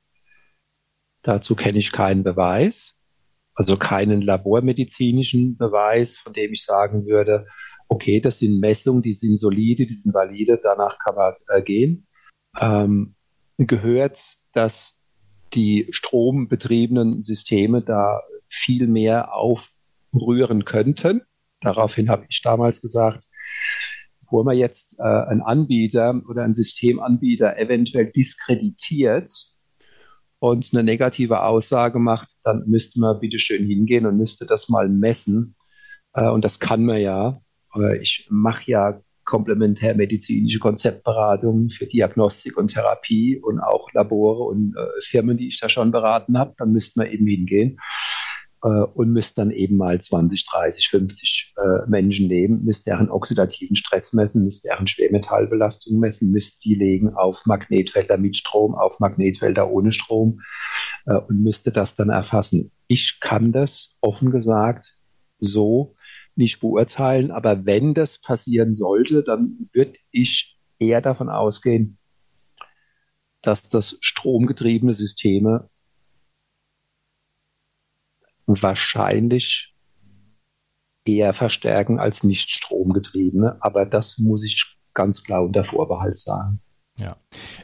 Dazu 1.22 1.55
kenne 1.55 1.79
ich 1.79 1.93
keinen 1.93 2.24
Beweis, 2.24 3.03
also 3.55 3.76
keinen 3.76 4.22
labormedizinischen 4.22 5.57
Beweis, 5.57 6.16
von 6.16 6.33
dem 6.33 6.53
ich 6.53 6.62
sagen 6.62 7.07
würde, 7.07 7.47
okay, 7.89 8.20
das 8.20 8.39
sind 8.39 8.61
Messungen, 8.61 9.03
die 9.03 9.14
sind 9.14 9.39
solide, 9.39 9.87
die 9.87 9.95
sind 9.95 10.14
valide, 10.14 10.61
danach 10.62 10.99
kann 10.99 11.14
man 11.14 11.35
äh, 11.49 11.62
gehen. 11.62 12.07
Ähm, 12.59 13.14
gehört, 13.59 14.20
dass 14.53 15.03
die 15.55 15.88
strombetriebenen 15.90 17.22
Systeme 17.22 17.82
da 17.82 18.22
viel 18.46 18.86
mehr 18.86 19.34
aufrühren 19.34 20.64
könnten. 20.64 21.22
Daraufhin 21.61 22.09
habe 22.09 22.26
ich 22.28 22.40
damals 22.42 22.80
gesagt, 22.80 23.24
bevor 24.20 24.44
man 24.44 24.57
jetzt 24.57 24.96
äh, 25.01 25.03
einen 25.03 25.42
Anbieter 25.42 26.20
oder 26.28 26.44
einen 26.44 26.55
Systemanbieter 26.55 27.59
eventuell 27.59 28.11
diskreditiert 28.11 29.32
und 30.38 30.68
eine 30.72 30.84
negative 30.84 31.42
Aussage 31.42 31.99
macht, 31.99 32.28
dann 32.44 32.64
müsste 32.66 33.01
man 33.01 33.18
bitte 33.18 33.38
schön 33.38 33.66
hingehen 33.66 34.07
und 34.07 34.16
müsste 34.16 34.46
das 34.46 34.68
mal 34.68 34.88
messen. 34.88 35.57
Äh, 36.12 36.28
und 36.28 36.44
das 36.44 36.61
kann 36.61 36.84
man 36.84 37.01
ja. 37.01 37.40
Ich 38.01 38.26
mache 38.30 38.70
ja 38.70 39.01
komplementärmedizinische 39.29 40.59
Konzeptberatungen 40.59 41.68
für 41.68 41.87
Diagnostik 41.87 42.57
und 42.57 42.68
Therapie 42.68 43.39
und 43.39 43.61
auch 43.61 43.93
Labore 43.93 44.45
und 44.45 44.74
äh, 44.74 45.01
Firmen, 45.03 45.37
die 45.37 45.49
ich 45.49 45.61
da 45.61 45.68
schon 45.68 45.93
beraten 45.93 46.39
habe. 46.39 46.55
Dann 46.57 46.72
müsste 46.72 46.99
man 46.99 47.12
eben 47.12 47.26
hingehen 47.26 47.79
äh, 48.64 48.68
und 48.68 49.12
müsste 49.12 49.43
dann 49.43 49.51
eben 49.51 49.76
mal 49.76 50.01
20, 50.01 50.47
30, 50.47 50.89
50 50.89 51.55
äh, 51.59 51.91
Menschen 51.91 52.29
nehmen, 52.29 52.64
müsste 52.64 52.91
deren 52.91 53.11
oxidativen 53.11 53.76
Stress 53.76 54.14
messen, 54.14 54.45
müsste 54.45 54.68
deren 54.68 54.87
Schwermetallbelastung 54.87 55.99
messen, 55.99 56.33
müsste 56.33 56.61
die 56.61 56.74
legen 56.74 57.14
auf 57.14 57.45
Magnetfelder 57.45 58.16
mit 58.16 58.35
Strom, 58.35 58.74
auf 58.74 58.99
Magnetfelder 58.99 59.70
ohne 59.70 59.93
Strom 59.93 60.41
äh, 61.05 61.16
und 61.16 61.43
müsste 61.43 61.70
das 61.70 61.97
dann 61.97 62.09
erfassen. 62.09 62.72
Ich 62.87 63.20
kann 63.20 63.53
das 63.53 63.99
offen 64.01 64.31
gesagt 64.31 64.95
so 65.39 65.95
nicht 66.39 66.61
beurteilen, 66.61 67.30
aber 67.30 67.66
wenn 67.66 67.95
das 67.95 68.20
passieren 68.20 68.72
sollte, 68.72 69.22
dann 69.22 69.68
würde 69.72 69.99
ich 70.11 70.59
eher 70.78 71.01
davon 71.01 71.28
ausgehen, 71.28 71.99
dass 73.43 73.68
das 73.68 73.99
stromgetriebene 74.01 74.95
Systeme 74.95 75.68
wahrscheinlich 78.47 79.74
eher 81.05 81.32
verstärken 81.32 81.99
als 81.99 82.22
nicht 82.22 82.51
stromgetriebene. 82.51 83.59
Aber 83.61 83.84
das 83.84 84.18
muss 84.18 84.45
ich 84.45 84.78
ganz 84.95 85.22
klar 85.22 85.45
unter 85.45 85.64
Vorbehalt 85.64 86.18
sagen. 86.18 86.61
Ja. 87.01 87.16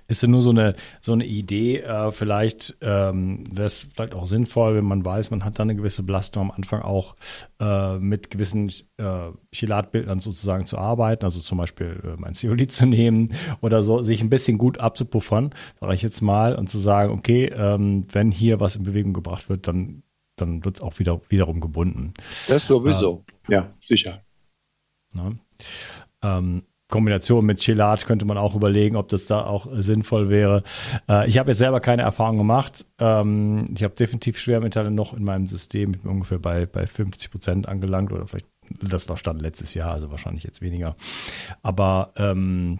Ist 0.07 0.23
ja 0.23 0.29
nur 0.29 0.43
so 0.43 0.51
eine, 0.51 0.77
so 1.01 1.13
eine 1.13 1.27
Idee, 1.27 1.81
äh, 1.81 2.13
vielleicht 2.13 2.77
ähm, 2.81 3.45
wäre 3.53 3.67
es 3.67 3.89
vielleicht 3.95 4.15
auch 4.15 4.27
sinnvoll, 4.27 4.77
wenn 4.77 4.85
man 4.85 5.05
weiß, 5.05 5.31
man 5.31 5.45
hat 5.45 5.59
da 5.59 5.65
eine 5.65 5.75
gewisse 5.75 6.05
Belastung 6.05 6.45
am 6.45 6.51
Anfang 6.53 6.83
auch 6.83 7.17
äh, 7.59 7.99
mit 7.99 8.31
gewissen 8.31 8.71
äh, 8.97 9.31
Chelatbildern 9.53 10.21
sozusagen 10.21 10.67
zu 10.67 10.79
arbeiten, 10.79 11.25
also 11.25 11.41
zum 11.41 11.59
Beispiel 11.59 12.01
äh, 12.05 12.21
mein 12.21 12.35
Zeolit 12.35 12.73
zu 12.73 12.87
nehmen 12.87 13.35
oder 13.61 13.83
so, 13.83 14.03
sich 14.03 14.21
ein 14.21 14.31
bisschen 14.31 14.57
gut 14.57 14.79
abzupuffern, 14.79 15.51
sage 15.81 15.95
ich 15.95 16.03
jetzt 16.03 16.21
mal, 16.21 16.55
und 16.55 16.69
zu 16.69 16.79
sagen, 16.79 17.13
okay, 17.13 17.47
ähm, 17.47 18.07
wenn 18.13 18.31
hier 18.31 18.61
was 18.61 18.77
in 18.77 18.85
Bewegung 18.85 19.15
gebracht 19.15 19.49
wird, 19.49 19.67
dann 19.67 20.03
dann 20.37 20.65
wird 20.65 20.79
es 20.79 20.83
auch 20.83 20.99
wieder 20.99 21.21
wiederum 21.29 21.61
gebunden. 21.61 22.13
Das 22.49 22.67
sowieso, 22.67 23.25
äh, 23.49 23.53
ja, 23.53 23.71
sicher. 23.79 24.25
Ne? 25.15 25.39
Ähm, 26.23 26.65
Kombination 26.95 27.45
mit 27.45 27.59
Chelat 27.59 28.07
könnte 28.07 28.25
man 28.25 28.39
auch 28.39 28.55
überlegen, 28.55 28.95
ob 28.95 29.09
das 29.09 29.27
da 29.27 29.45
auch 29.45 29.67
sinnvoll 29.73 30.29
wäre. 30.29 30.63
Äh, 31.09 31.29
ich 31.29 31.39
habe 31.39 31.51
jetzt 31.51 31.59
selber 31.59 31.81
keine 31.81 32.03
Erfahrung 32.03 32.39
gemacht. 32.39 32.87
Ähm, 33.01 33.65
ich 33.75 33.83
habe 33.83 33.97
definitiv 33.97 34.39
Schwermetalle 34.39 34.93
noch 34.93 35.13
in 35.13 35.25
meinem 35.25 35.49
System. 35.49 35.93
Ich 35.93 36.03
bin 36.03 36.13
ungefähr 36.13 36.39
bei, 36.39 36.67
bei 36.67 36.87
50 36.87 37.33
Prozent 37.33 37.69
angelangt 37.69 38.13
oder 38.13 38.29
vielleicht, 38.29 38.47
das 38.81 39.09
war 39.09 39.17
Stand 39.17 39.43
letztes 39.43 39.75
Jahr, 39.75 39.91
also 39.91 40.13
wahrscheinlich 40.13 40.45
jetzt 40.45 40.63
weniger. 40.63 40.95
Aber 41.63 42.13
ähm, 42.17 42.79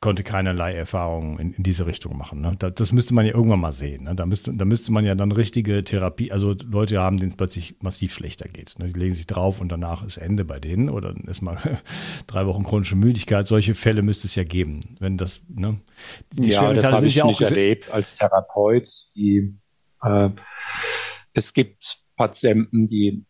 konnte 0.00 0.22
keinerlei 0.22 0.74
Erfahrungen 0.74 1.38
in, 1.40 1.52
in 1.54 1.62
diese 1.64 1.86
Richtung 1.86 2.16
machen. 2.16 2.40
Ne? 2.40 2.54
Da, 2.58 2.70
das 2.70 2.92
müsste 2.92 3.14
man 3.14 3.26
ja 3.26 3.34
irgendwann 3.34 3.58
mal 3.58 3.72
sehen. 3.72 4.04
Ne? 4.04 4.14
Da, 4.14 4.26
müsste, 4.26 4.54
da 4.54 4.64
müsste 4.64 4.92
man 4.92 5.04
ja 5.04 5.16
dann 5.16 5.32
richtige 5.32 5.82
Therapie, 5.82 6.30
also 6.30 6.54
Leute 6.70 7.00
haben, 7.00 7.16
denen 7.16 7.30
es 7.30 7.36
plötzlich 7.36 7.76
massiv 7.80 8.14
schlechter 8.14 8.48
geht. 8.48 8.78
Ne? 8.78 8.88
Die 8.88 8.98
legen 8.98 9.14
sich 9.14 9.26
drauf 9.26 9.60
und 9.60 9.72
danach 9.72 10.04
ist 10.04 10.16
Ende 10.16 10.44
bei 10.44 10.60
denen 10.60 10.88
oder 10.88 11.12
dann 11.12 11.24
ist 11.24 11.42
mal 11.42 11.58
drei 12.28 12.46
Wochen 12.46 12.62
chronische 12.62 12.94
Müdigkeit. 12.94 13.48
Solche 13.48 13.74
Fälle 13.74 14.02
müsste 14.02 14.28
es 14.28 14.36
ja 14.36 14.44
geben. 14.44 14.80
Wenn 15.00 15.16
das, 15.16 15.42
ne? 15.48 15.80
Die 16.32 16.50
ja, 16.50 16.72
das 16.72 16.84
habe 16.84 17.06
ich 17.06 17.16
ja 17.16 17.26
nicht 17.26 17.40
erlebt 17.40 17.90
als 17.90 18.14
Therapeut. 18.14 18.88
Die, 19.16 19.52
äh, 20.02 20.30
es 21.32 21.52
gibt 21.54 21.98
Patienten, 22.16 22.86
die 22.86 23.24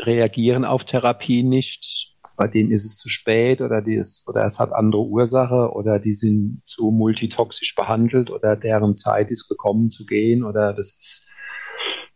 reagieren 0.00 0.66
auf 0.66 0.84
Therapie 0.84 1.42
nicht 1.42 2.07
bei 2.38 2.46
denen 2.46 2.70
ist 2.70 2.86
es 2.86 2.96
zu 2.96 3.08
spät 3.08 3.60
oder, 3.60 3.82
die 3.82 3.96
ist, 3.96 4.26
oder 4.28 4.46
es 4.46 4.60
hat 4.60 4.72
andere 4.72 5.02
Ursache 5.02 5.72
oder 5.72 5.98
die 5.98 6.14
sind 6.14 6.60
zu 6.64 6.92
multitoxisch 6.92 7.74
behandelt 7.74 8.30
oder 8.30 8.54
deren 8.56 8.94
Zeit 8.94 9.30
ist 9.30 9.48
gekommen 9.48 9.90
zu 9.90 10.06
gehen 10.06 10.44
oder 10.44 10.72
das 10.72 10.92
ist 10.92 11.28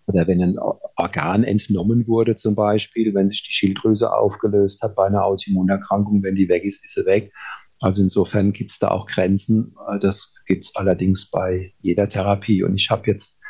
oder 0.07 0.27
wenn 0.27 0.41
ein 0.43 0.59
Organ 0.97 1.45
entnommen 1.45 2.07
wurde 2.09 2.37
zum 2.37 2.55
Beispiel, 2.55 3.15
wenn 3.15 3.29
sich 3.29 3.43
die 3.43 3.53
Schilddrüse 3.53 4.13
aufgelöst 4.13 4.83
hat 4.83 4.97
bei 4.97 5.07
einer 5.07 5.25
Autoimmunerkrankung, 5.25 6.23
wenn 6.23 6.35
die 6.35 6.49
weg 6.49 6.65
ist, 6.65 6.85
ist 6.85 6.95
sie 6.95 7.07
weg. 7.07 7.33
Also 7.81 8.03
insofern 8.03 8.53
gibt 8.53 8.73
es 8.73 8.79
da 8.79 8.89
auch 8.89 9.07
Grenzen. 9.07 9.77
Das 10.01 10.35
gibt 10.47 10.65
es 10.65 10.77
allerdings 10.77 11.31
bei 11.31 11.73
jeder 11.81 12.09
Therapie. 12.09 12.65
Und 12.65 12.75
ich 12.75 12.91
habe 12.91 13.11
jetzt 13.11 13.41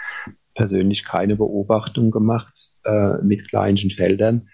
persönlich 0.54 1.04
keine 1.04 1.36
Beobachtung 1.36 2.10
gemacht 2.10 2.68
äh, 2.84 3.16
mit 3.22 3.48
kleinen 3.48 3.90
Feldern, 3.90 4.48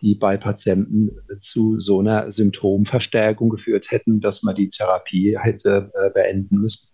die 0.00 0.14
bei 0.14 0.36
Patienten 0.36 1.10
zu 1.40 1.80
so 1.80 2.00
einer 2.00 2.30
Symptomverstärkung 2.30 3.48
geführt 3.48 3.90
hätten, 3.90 4.20
dass 4.20 4.42
man 4.42 4.54
die 4.54 4.68
Therapie 4.68 5.36
hätte 5.38 5.90
äh, 5.94 6.10
beenden 6.10 6.60
müssen. 6.60 6.88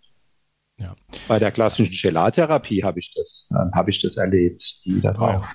Ja. 0.78 0.96
Bei 1.28 1.38
der 1.38 1.50
klassischen 1.50 1.94
Gelartherapie 1.94 2.82
habe 2.82 2.98
ich 2.98 3.12
das, 3.14 3.48
äh, 3.52 3.76
habe 3.76 3.90
ich 3.90 4.00
das 4.00 4.16
erlebt, 4.16 4.84
die 4.84 5.00
da 5.00 5.12
drauf. 5.12 5.46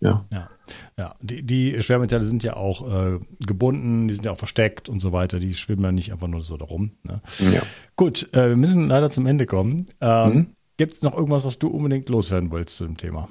Ja. 0.00 0.26
ja. 0.32 0.50
Ja, 0.96 1.14
die, 1.20 1.42
die 1.42 1.82
Schwermetalle 1.82 2.24
sind 2.24 2.42
ja 2.42 2.56
auch 2.56 2.90
äh, 2.90 3.20
gebunden, 3.46 4.08
die 4.08 4.14
sind 4.14 4.24
ja 4.24 4.32
auch 4.32 4.38
versteckt 4.38 4.88
und 4.88 4.98
so 5.00 5.12
weiter. 5.12 5.38
Die 5.38 5.54
schwimmen 5.54 5.84
ja 5.84 5.92
nicht 5.92 6.12
einfach 6.12 6.26
nur 6.26 6.42
so 6.42 6.56
darum. 6.56 6.92
Ne? 7.02 7.20
Ja. 7.52 7.62
Gut, 7.96 8.32
äh, 8.32 8.48
wir 8.48 8.56
müssen 8.56 8.88
leider 8.88 9.10
zum 9.10 9.26
Ende 9.26 9.46
kommen. 9.46 9.86
Ähm, 10.00 10.32
mhm. 10.32 10.46
Gibt 10.76 10.94
es 10.94 11.02
noch 11.02 11.14
irgendwas, 11.14 11.44
was 11.44 11.58
du 11.58 11.68
unbedingt 11.68 12.08
loswerden 12.08 12.50
wolltest 12.50 12.78
zu 12.78 12.86
dem 12.86 12.96
Thema? 12.96 13.28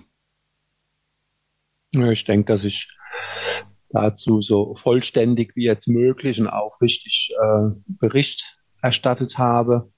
Ich 1.93 2.23
denke, 2.23 2.51
dass 2.51 2.63
ich 2.63 2.87
dazu 3.89 4.41
so 4.41 4.75
vollständig 4.75 5.55
wie 5.55 5.65
jetzt 5.65 5.87
möglich 5.87 6.39
und 6.39 6.47
aufrichtig 6.47 7.33
äh, 7.39 7.69
Bericht 7.85 8.57
erstattet 8.81 9.37
habe 9.37 9.91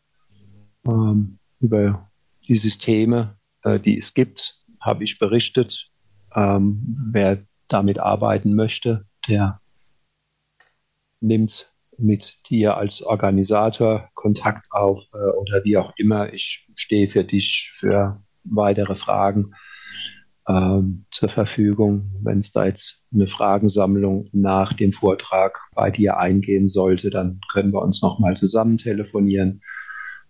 ähm, 0.85 1.39
über 1.59 2.11
die 2.47 2.55
Systeme, 2.55 3.37
äh, 3.63 3.79
die 3.79 3.97
es 3.97 4.13
gibt, 4.13 4.61
habe 4.81 5.03
ich 5.03 5.17
berichtet. 5.17 5.89
Ähm, 6.35 6.97
wer 7.11 7.45
damit 7.69 7.99
arbeiten 7.99 8.55
möchte, 8.55 9.05
der 9.27 9.61
nimmt 11.21 11.73
mit 11.97 12.49
dir 12.49 12.75
als 12.75 13.01
Organisator 13.01 14.09
Kontakt 14.15 14.65
auf 14.69 15.07
äh, 15.13 15.17
oder 15.17 15.63
wie 15.63 15.77
auch 15.77 15.93
immer. 15.95 16.33
Ich 16.33 16.67
stehe 16.75 17.07
für 17.07 17.23
dich 17.23 17.71
für 17.73 18.21
weitere 18.43 18.95
Fragen 18.95 19.55
ähm, 20.47 21.05
zur 21.11 21.29
Verfügung. 21.29 22.11
Wenn 22.21 22.37
es 22.37 22.51
da 22.51 22.65
jetzt 22.65 23.05
eine 23.13 23.27
Fragensammlung 23.27 24.29
nach 24.31 24.73
dem 24.73 24.93
Vortrag 24.93 25.59
bei 25.73 25.91
dir 25.91 26.17
eingehen 26.17 26.67
sollte, 26.67 27.09
dann 27.09 27.39
können 27.51 27.73
wir 27.73 27.81
uns 27.81 28.01
nochmal 28.01 28.35
zusammen 28.35 28.77
telefonieren 28.77 29.61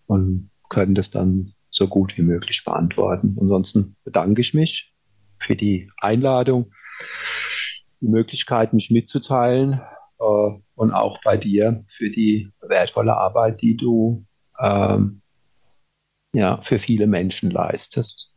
und 0.08 0.50
können 0.70 0.96
das 0.96 1.12
dann 1.12 1.54
so 1.70 1.88
gut 1.88 2.18
wie 2.18 2.22
möglich 2.22 2.64
beantworten. 2.64 3.38
Ansonsten 3.40 3.96
bedanke 4.04 4.42
ich 4.42 4.54
mich 4.54 4.94
für 5.40 5.56
die 5.56 5.90
Einladung, 6.00 6.72
die 8.02 8.08
Möglichkeit, 8.08 8.74
mich 8.74 8.92
mitzuteilen 8.92 9.82
äh, 10.20 10.52
und 10.76 10.92
auch 10.94 11.20
bei 11.24 11.38
dir 11.38 11.84
für 11.88 12.10
die 12.10 12.52
wertvolle 12.62 13.18
Arbeit, 13.18 13.62
die 13.62 13.76
du 13.76 14.26
ähm, 14.60 15.22
ja, 16.34 16.60
für 16.62 16.80
viele 16.80 17.08
Menschen 17.08 17.50
leistest. 17.50 18.34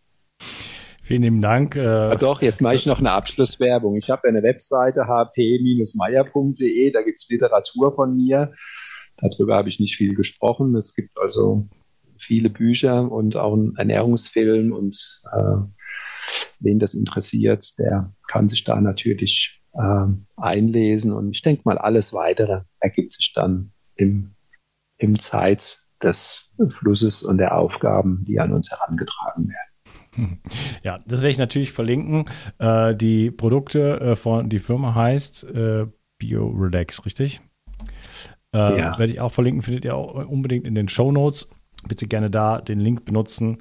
Vielen 1.08 1.22
lieben 1.22 1.40
Dank. 1.40 1.74
Äh, 1.74 1.84
ja, 1.84 2.14
doch, 2.16 2.42
jetzt 2.42 2.60
mache 2.60 2.74
ich 2.74 2.84
noch 2.84 2.98
eine 2.98 3.12
Abschlusswerbung. 3.12 3.96
Ich 3.96 4.10
habe 4.10 4.28
eine 4.28 4.42
Webseite 4.42 5.06
hp-meier.de, 5.06 6.90
da 6.90 7.00
gibt 7.00 7.18
es 7.18 7.26
Literatur 7.30 7.94
von 7.94 8.14
mir. 8.14 8.52
Darüber 9.16 9.56
habe 9.56 9.70
ich 9.70 9.80
nicht 9.80 9.96
viel 9.96 10.14
gesprochen. 10.14 10.76
Es 10.76 10.94
gibt 10.94 11.18
also 11.18 11.66
viele 12.18 12.50
Bücher 12.50 13.10
und 13.10 13.36
auch 13.36 13.54
einen 13.54 13.74
Ernährungsfilm 13.76 14.74
und 14.74 15.22
äh, 15.32 15.56
wen 16.60 16.78
das 16.78 16.92
interessiert, 16.92 17.78
der 17.78 18.12
kann 18.26 18.50
sich 18.50 18.64
da 18.64 18.78
natürlich 18.78 19.62
äh, 19.72 20.04
einlesen 20.36 21.12
und 21.12 21.30
ich 21.30 21.40
denke 21.40 21.62
mal, 21.64 21.78
alles 21.78 22.12
weitere 22.12 22.60
ergibt 22.80 23.14
sich 23.14 23.32
dann 23.32 23.72
im, 23.94 24.34
im 24.98 25.18
Zeit 25.18 25.78
des 26.02 26.50
Flusses 26.68 27.22
und 27.22 27.38
der 27.38 27.56
Aufgaben, 27.56 28.22
die 28.24 28.38
an 28.40 28.52
uns 28.52 28.70
herangetragen 28.70 29.48
werden. 29.48 29.67
Ja, 30.82 31.00
das 31.06 31.20
werde 31.20 31.30
ich 31.30 31.38
natürlich 31.38 31.72
verlinken. 31.72 32.24
Äh, 32.58 32.94
die 32.94 33.30
Produkte 33.30 34.00
äh, 34.00 34.16
von, 34.16 34.48
die 34.48 34.58
Firma 34.58 34.94
heißt 34.94 35.44
äh, 35.44 35.86
BioRelax, 36.18 37.04
richtig? 37.04 37.40
Äh, 38.54 38.78
ja. 38.78 38.98
Werde 38.98 39.12
ich 39.12 39.20
auch 39.20 39.32
verlinken, 39.32 39.62
findet 39.62 39.84
ihr 39.84 39.94
auch 39.94 40.26
unbedingt 40.26 40.66
in 40.66 40.74
den 40.74 40.88
Show 40.88 41.12
Notes. 41.12 41.48
Bitte 41.86 42.06
gerne 42.06 42.30
da 42.30 42.60
den 42.60 42.80
Link 42.80 43.04
benutzen. 43.04 43.58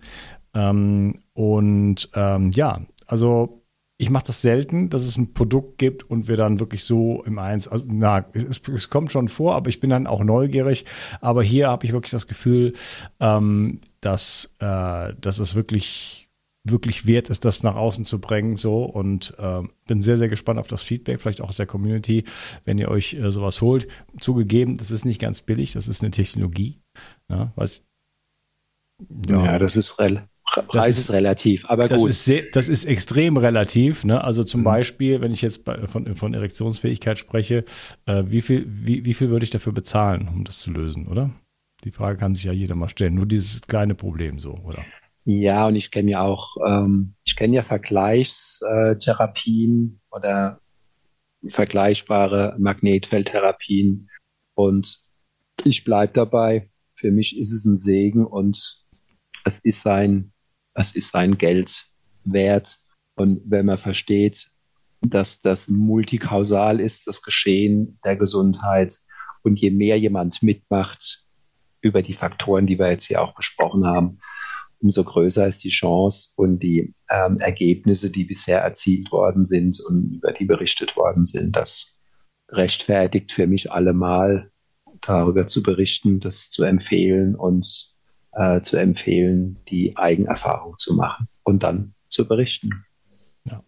Ähm, 0.54 1.20
und 1.34 2.10
ähm, 2.14 2.52
ja, 2.52 2.82
also 3.06 3.64
ich 4.00 4.10
mache 4.10 4.28
das 4.28 4.42
selten, 4.42 4.90
dass 4.90 5.04
es 5.04 5.18
ein 5.18 5.34
Produkt 5.34 5.80
gibt 5.80 6.04
und 6.04 6.28
wir 6.28 6.38
dann 6.38 6.60
wirklich 6.60 6.84
so 6.84 7.24
im 7.24 7.40
Eins, 7.40 7.68
also 7.68 7.84
na, 7.88 8.26
es, 8.34 8.62
es 8.68 8.90
kommt 8.90 9.12
schon 9.12 9.28
vor, 9.28 9.56
aber 9.56 9.70
ich 9.70 9.80
bin 9.80 9.90
dann 9.90 10.06
auch 10.06 10.24
neugierig. 10.24 10.86
Aber 11.20 11.42
hier 11.42 11.70
habe 11.70 11.86
ich 11.86 11.94
wirklich 11.94 12.12
das 12.12 12.28
Gefühl, 12.28 12.74
ähm, 13.20 13.82
dass, 14.02 14.56
äh, 14.60 15.14
dass 15.20 15.40
es 15.40 15.56
wirklich 15.56 16.27
wirklich 16.70 17.08
wert 17.08 17.30
ist, 17.30 17.46
das 17.46 17.64
nach 17.64 17.76
außen 17.76 18.06
zu 18.06 18.20
bringen. 18.20 18.56
So 18.56 18.84
und 18.84 19.34
äh, 19.38 19.62
bin 19.88 20.02
sehr, 20.02 20.18
sehr 20.18 20.30
gespannt 20.30 20.60
auf 20.60 20.68
das 20.68 20.84
Feedback, 20.84 21.20
vielleicht 21.20 21.42
auch 21.42 21.50
aus 21.50 21.58
der 21.58 21.66
Community, 21.66 22.24
wenn 22.66 22.78
ihr 22.78 22.90
euch 22.90 23.14
äh, 23.16 23.32
sowas 23.32 23.62
holt. 23.62 23.88
Zugegeben, 24.20 24.78
das 24.78 24.92
ist 24.92 25.06
nicht 25.06 25.22
ganz 25.22 25.42
billig, 25.42 25.74
das 25.74 25.88
ist 25.88 26.02
eine 26.04 26.12
Technologie. 26.12 26.80
Ja, 27.30 27.52
was, 27.56 27.84
ja, 29.28 29.46
ja 29.46 29.60
das 29.60 29.76
ist 29.76 30.00
relativ 30.00 30.28
Preis 30.68 30.98
ist, 30.98 31.10
ist, 31.10 31.12
relativ, 31.12 31.70
aber 31.70 31.88
das 31.88 32.02
gut. 32.02 32.10
Ist 32.10 32.26
sehr, 32.26 32.44
das 32.54 32.68
ist 32.68 32.86
extrem 32.86 33.38
relativ. 33.38 34.04
Ne? 34.04 34.24
Also 34.24 34.44
zum 34.44 34.62
mhm. 34.62 34.66
Beispiel, 34.66 35.22
wenn 35.22 35.32
ich 35.32 35.42
jetzt 35.42 35.66
bei, 35.66 35.88
von, 35.88 36.16
von 36.16 36.34
Erektionsfähigkeit 36.34 37.18
spreche, 37.18 37.66
äh, 38.06 38.24
wie, 38.28 38.42
viel, 38.42 38.66
wie, 38.68 39.06
wie 39.06 39.14
viel 39.14 39.30
würde 39.30 39.44
ich 39.44 39.50
dafür 39.50 39.74
bezahlen, 39.74 40.28
um 40.28 40.44
das 40.44 40.60
zu 40.60 40.72
lösen, 40.72 41.08
oder? 41.08 41.32
Die 41.84 41.92
Frage 41.92 42.18
kann 42.18 42.34
sich 42.34 42.46
ja 42.46 42.54
jeder 42.54 42.76
mal 42.76 42.90
stellen. 42.90 43.14
Nur 43.14 43.28
dieses 43.28 43.62
kleine 43.62 43.94
Problem 43.94 44.40
so, 44.40 44.54
oder? 44.64 44.84
Ja, 45.30 45.68
und 45.68 45.76
ich 45.76 45.92
kenne 45.92 46.12
ja 46.12 46.22
auch, 46.22 46.56
ähm, 46.66 47.16
ich 47.26 47.36
kenne 47.36 47.58
ja 47.58 47.64
Vergleichstherapien 47.64 50.00
oder 50.10 50.62
vergleichbare 51.46 52.56
Magnetfeldtherapien. 52.58 54.10
Und 54.56 55.04
ich 55.66 55.84
bleibe 55.84 56.14
dabei. 56.14 56.72
Für 56.94 57.12
mich 57.12 57.38
ist 57.38 57.52
es 57.52 57.66
ein 57.66 57.78
Segen 57.78 58.26
und 58.26 58.86
es 59.44 59.60
ist 59.60 59.82
sein 59.82 60.32
es 60.78 60.96
ist 60.96 61.12
sein 61.12 61.38
Geld 61.38 61.88
wert. 62.24 62.78
Und 63.16 63.42
wenn 63.46 63.66
man 63.66 63.78
versteht, 63.78 64.52
dass 65.02 65.42
das 65.42 65.68
multikausal 65.68 66.80
ist, 66.80 67.08
das 67.08 67.22
Geschehen 67.22 68.00
der 68.06 68.16
Gesundheit, 68.16 68.98
und 69.44 69.60
je 69.60 69.72
mehr 69.72 69.98
jemand 69.98 70.44
mitmacht 70.44 71.26
über 71.82 72.02
die 72.02 72.14
Faktoren, 72.14 72.68
die 72.68 72.78
wir 72.78 72.90
jetzt 72.90 73.06
hier 73.06 73.22
auch 73.22 73.34
besprochen 73.34 73.86
haben, 73.86 74.20
umso 74.80 75.04
größer 75.04 75.48
ist 75.48 75.64
die 75.64 75.70
Chance 75.70 76.30
und 76.36 76.60
die 76.62 76.94
ähm, 77.10 77.38
Ergebnisse, 77.40 78.12
die 78.12 78.26
bisher 78.26 78.62
erzielt 78.62 79.12
worden 79.12 79.46
sind 79.46 79.80
und 79.80 80.16
über 80.16 80.32
die 80.32 80.46
berichtet 80.46 80.96
worden 80.96 81.26
sind, 81.26 81.56
das 81.56 81.96
rechtfertigt 82.50 83.32
für 83.32 83.48
mich 83.48 83.72
allemal 83.72 84.52
darüber 85.02 85.48
zu 85.48 85.64
berichten, 85.64 86.20
das 86.20 86.50
zu 86.50 86.64
empfehlen 86.64 87.36
und 87.36 87.94
äh, 88.34 88.62
zu 88.62 88.78
empfehlen, 88.78 89.60
die 89.68 89.98
Eigenerfahrung 89.98 90.76
zu 90.78 90.96
machen 90.96 91.28
und 91.44 91.64
dann 91.64 91.94
zu 92.10 92.28
berichten. 92.28 92.86
Ja. 93.46 93.64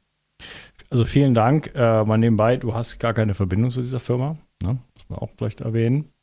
Also 0.90 1.06
vielen 1.06 1.34
Dank. 1.34 1.72
Äh, 1.76 2.04
mal 2.04 2.18
nebenbei, 2.18 2.58
du 2.58 2.74
hast 2.74 3.00
gar 3.00 3.14
keine 3.14 3.34
Verbindung 3.34 3.70
zu 3.70 3.82
dieser 3.82 4.00
Firma. 4.00 4.38
Ne? 4.64 4.80
Muss 4.96 5.10
man 5.10 5.20
auch 5.20 5.30
vielleicht 5.38 5.62
erwähnen. 5.62 6.14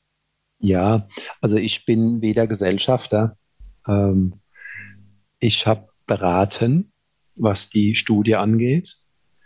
Ja, 0.60 1.08
also 1.40 1.56
ich 1.56 1.84
bin 1.84 2.22
weder 2.22 2.46
Gesellschafter. 2.46 3.36
Ähm, 3.86 4.40
ich 5.38 5.66
habe 5.66 5.88
beraten, 6.06 6.92
was 7.34 7.68
die 7.70 7.94
Studie 7.94 8.36
angeht. 8.36 8.96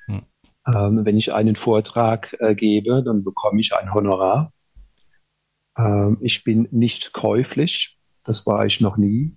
Hm. 0.07 0.23
Ähm, 0.67 1.05
wenn 1.05 1.17
ich 1.17 1.33
einen 1.33 1.57
Vortrag 1.57 2.37
äh, 2.41 2.55
gebe, 2.55 3.03
dann 3.03 3.25
bekomme 3.25 3.61
ich 3.61 3.75
ein 3.75 3.93
Honorar. 3.93 4.53
Ähm, 5.77 6.19
ich 6.21 6.45
bin 6.45 6.69
nicht 6.71 7.13
käuflich. 7.13 7.99
Das 8.25 8.47
war 8.47 8.67
ich 8.67 8.81
noch 8.81 8.97
nie. 8.97 9.37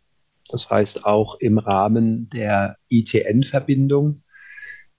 Das 0.49 0.69
heißt, 0.69 1.05
auch 1.05 1.39
im 1.39 1.57
Rahmen 1.57 2.29
der 2.29 2.77
ITN-Verbindung, 2.89 4.21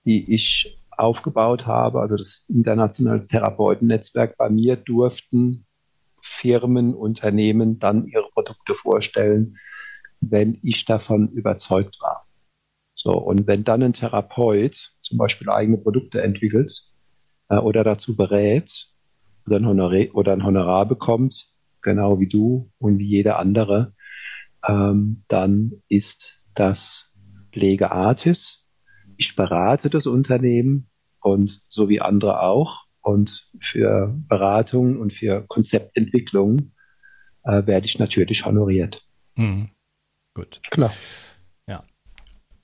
die 0.05 0.35
ich 0.35 0.79
aufgebaut 0.91 1.67
habe, 1.67 2.01
also 2.01 2.17
das 2.17 2.47
internationale 2.49 3.27
Therapeutennetzwerk, 3.27 4.37
bei 4.37 4.49
mir 4.49 4.77
durften 4.77 5.67
Firmen, 6.21 6.95
Unternehmen 6.95 7.79
dann 7.79 8.07
ihre 8.07 8.29
Produkte 8.31 8.75
vorstellen, 8.75 9.59
wenn 10.31 10.59
ich 10.62 10.85
davon 10.85 11.29
überzeugt 11.31 11.99
war. 12.01 12.27
So, 12.95 13.12
und 13.12 13.47
wenn 13.47 13.64
dann 13.64 13.83
ein 13.83 13.93
Therapeut 13.93 14.95
zum 15.03 15.18
Beispiel 15.18 15.51
eigene 15.51 15.79
Produkte 15.79 16.22
entwickelt 16.22 16.93
äh, 17.49 17.57
oder 17.57 17.85
dazu 17.85 18.16
berät 18.16 18.89
oder 19.47 19.57
ein, 19.57 19.66
Honorar, 19.66 20.07
oder 20.14 20.33
ein 20.33 20.45
Honorar 20.45 20.87
bekommt, 20.87 21.49
genau 21.83 22.20
wie 22.20 22.29
du 22.29 22.70
und 22.79 22.99
wie 22.99 23.09
jeder 23.09 23.39
andere, 23.39 23.95
ähm, 24.66 25.25
dann 25.29 25.83
ist 25.89 26.41
das 26.55 27.14
Lege 27.53 27.91
Artis. 27.91 28.66
Ich 29.16 29.37
berate 29.37 29.91
das 29.91 30.07
Unternehmen 30.07 30.89
und 31.20 31.62
so 31.68 31.89
wie 31.89 32.01
andere 32.01 32.41
auch. 32.41 32.85
Und 33.01 33.51
für 33.61 34.14
Beratung 34.29 34.99
und 34.99 35.12
für 35.12 35.43
Konzeptentwicklung 35.47 36.72
äh, 37.45 37.66
werde 37.66 37.87
ich 37.87 37.99
natürlich 37.99 38.47
honoriert. 38.47 39.07
Mhm. 39.37 39.68
Gut. 40.35 40.61
Klar. 40.70 40.93
Ja. 41.68 41.85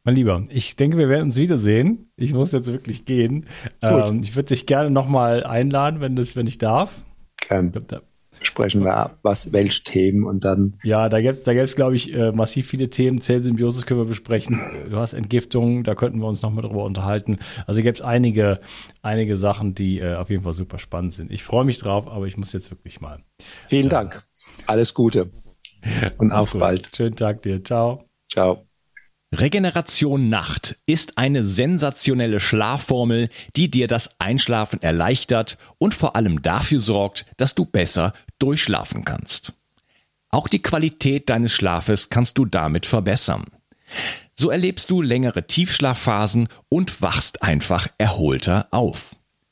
Mein 0.05 0.17
Lieber, 0.17 0.45
ich 0.51 0.77
denke, 0.77 0.99
wir 0.99 1.09
werden 1.09 1.25
uns 1.25 1.37
wiedersehen. 1.37 2.11
Ich 2.17 2.33
muss 2.33 2.53
jetzt 2.53 2.67
wirklich 2.67 3.05
gehen. 3.05 3.47
Ähm, 3.81 4.21
ich 4.23 4.35
würde 4.35 4.49
dich 4.49 4.67
gerne 4.67 4.91
nochmal 4.91 5.45
einladen, 5.45 6.01
wenn, 6.01 6.17
das, 6.17 6.37
wenn 6.37 6.47
ich 6.47 6.59
darf. 6.59 7.03
Gern 7.49 7.73
sprechen 8.43 8.85
wir 8.85 8.95
ab, 8.95 9.19
was, 9.23 9.53
welche 9.53 9.83
Themen 9.85 10.25
und 10.25 10.45
dann. 10.45 10.79
Ja, 10.83 11.09
da 11.09 11.21
gäbe 11.21 11.33
es, 11.33 11.43
da 11.43 11.53
gäb's, 11.53 11.77
glaube 11.77 11.97
ich, 11.97 12.15
äh, 12.15 12.33
massiv 12.33 12.67
viele 12.67 12.91
Themen. 12.91 13.21
Zellsymbiosis 13.21 13.87
können 13.87 14.01
wir 14.01 14.07
besprechen. 14.07 14.59
Du 14.91 14.97
hast 14.97 15.13
Entgiftung, 15.13 15.85
da 15.85 15.95
könnten 15.95 16.21
wir 16.21 16.27
uns 16.27 16.43
nochmal 16.43 16.63
drüber 16.63 16.85
unterhalten. 16.85 17.39
Also 17.67 17.83
gäbe 17.83 17.95
es 17.95 18.01
einige, 18.01 18.61
einige 19.03 19.37
Sachen, 19.37 19.75
die 19.75 19.99
äh, 19.99 20.15
auf 20.15 20.31
jeden 20.31 20.43
Fall 20.43 20.55
super 20.55 20.79
spannend 20.79 21.13
sind. 21.13 21.31
Ich 21.31 21.43
freue 21.43 21.65
mich 21.65 21.79
drauf, 21.79 22.09
aber 22.09 22.27
ich 22.27 22.37
muss 22.37 22.53
jetzt 22.53 22.71
wirklich 22.71 23.01
mal. 23.01 23.23
Vielen 23.69 23.87
äh, 23.87 23.91
Dank. 23.91 24.23
Alles 24.67 24.95
Gute. 24.95 25.29
Und 26.19 26.33
auf 26.33 26.53
gut. 26.53 26.61
bald. 26.61 26.91
Schönen 26.97 27.17
Tag 27.17 27.43
dir. 27.43 27.63
Ciao. 27.65 28.05
Ciao. 28.33 28.67
Regeneration 29.33 30.29
Nacht 30.29 30.77
ist 30.87 31.17
eine 31.17 31.45
sensationelle 31.45 32.41
Schlafformel, 32.41 33.29
die 33.55 33.71
dir 33.71 33.87
das 33.87 34.19
Einschlafen 34.19 34.83
erleichtert 34.83 35.57
und 35.79 35.95
vor 35.95 36.17
allem 36.17 36.43
dafür 36.43 36.81
sorgt, 36.81 37.27
dass 37.37 37.55
du 37.55 37.65
besser 37.65 38.13
durchschlafen 38.41 39.05
kannst. 39.05 39.53
Auch 40.31 40.49
die 40.49 40.63
Qualität 40.63 41.31
deines 41.31 41.53
Schlafes 41.53 42.09
kannst 42.09 42.39
du 42.39 42.45
damit 42.45 42.87
verbessern. 42.87 43.45
So 44.35 44.51
erlebst 44.51 44.91
du 44.91 45.01
längere 45.01 45.47
Tiefschlafphasen 45.47 46.49
und 46.69 47.01
wachst 47.03 47.43
einfach 47.43 47.89
erholter 47.99 48.67
auf. 48.73 49.15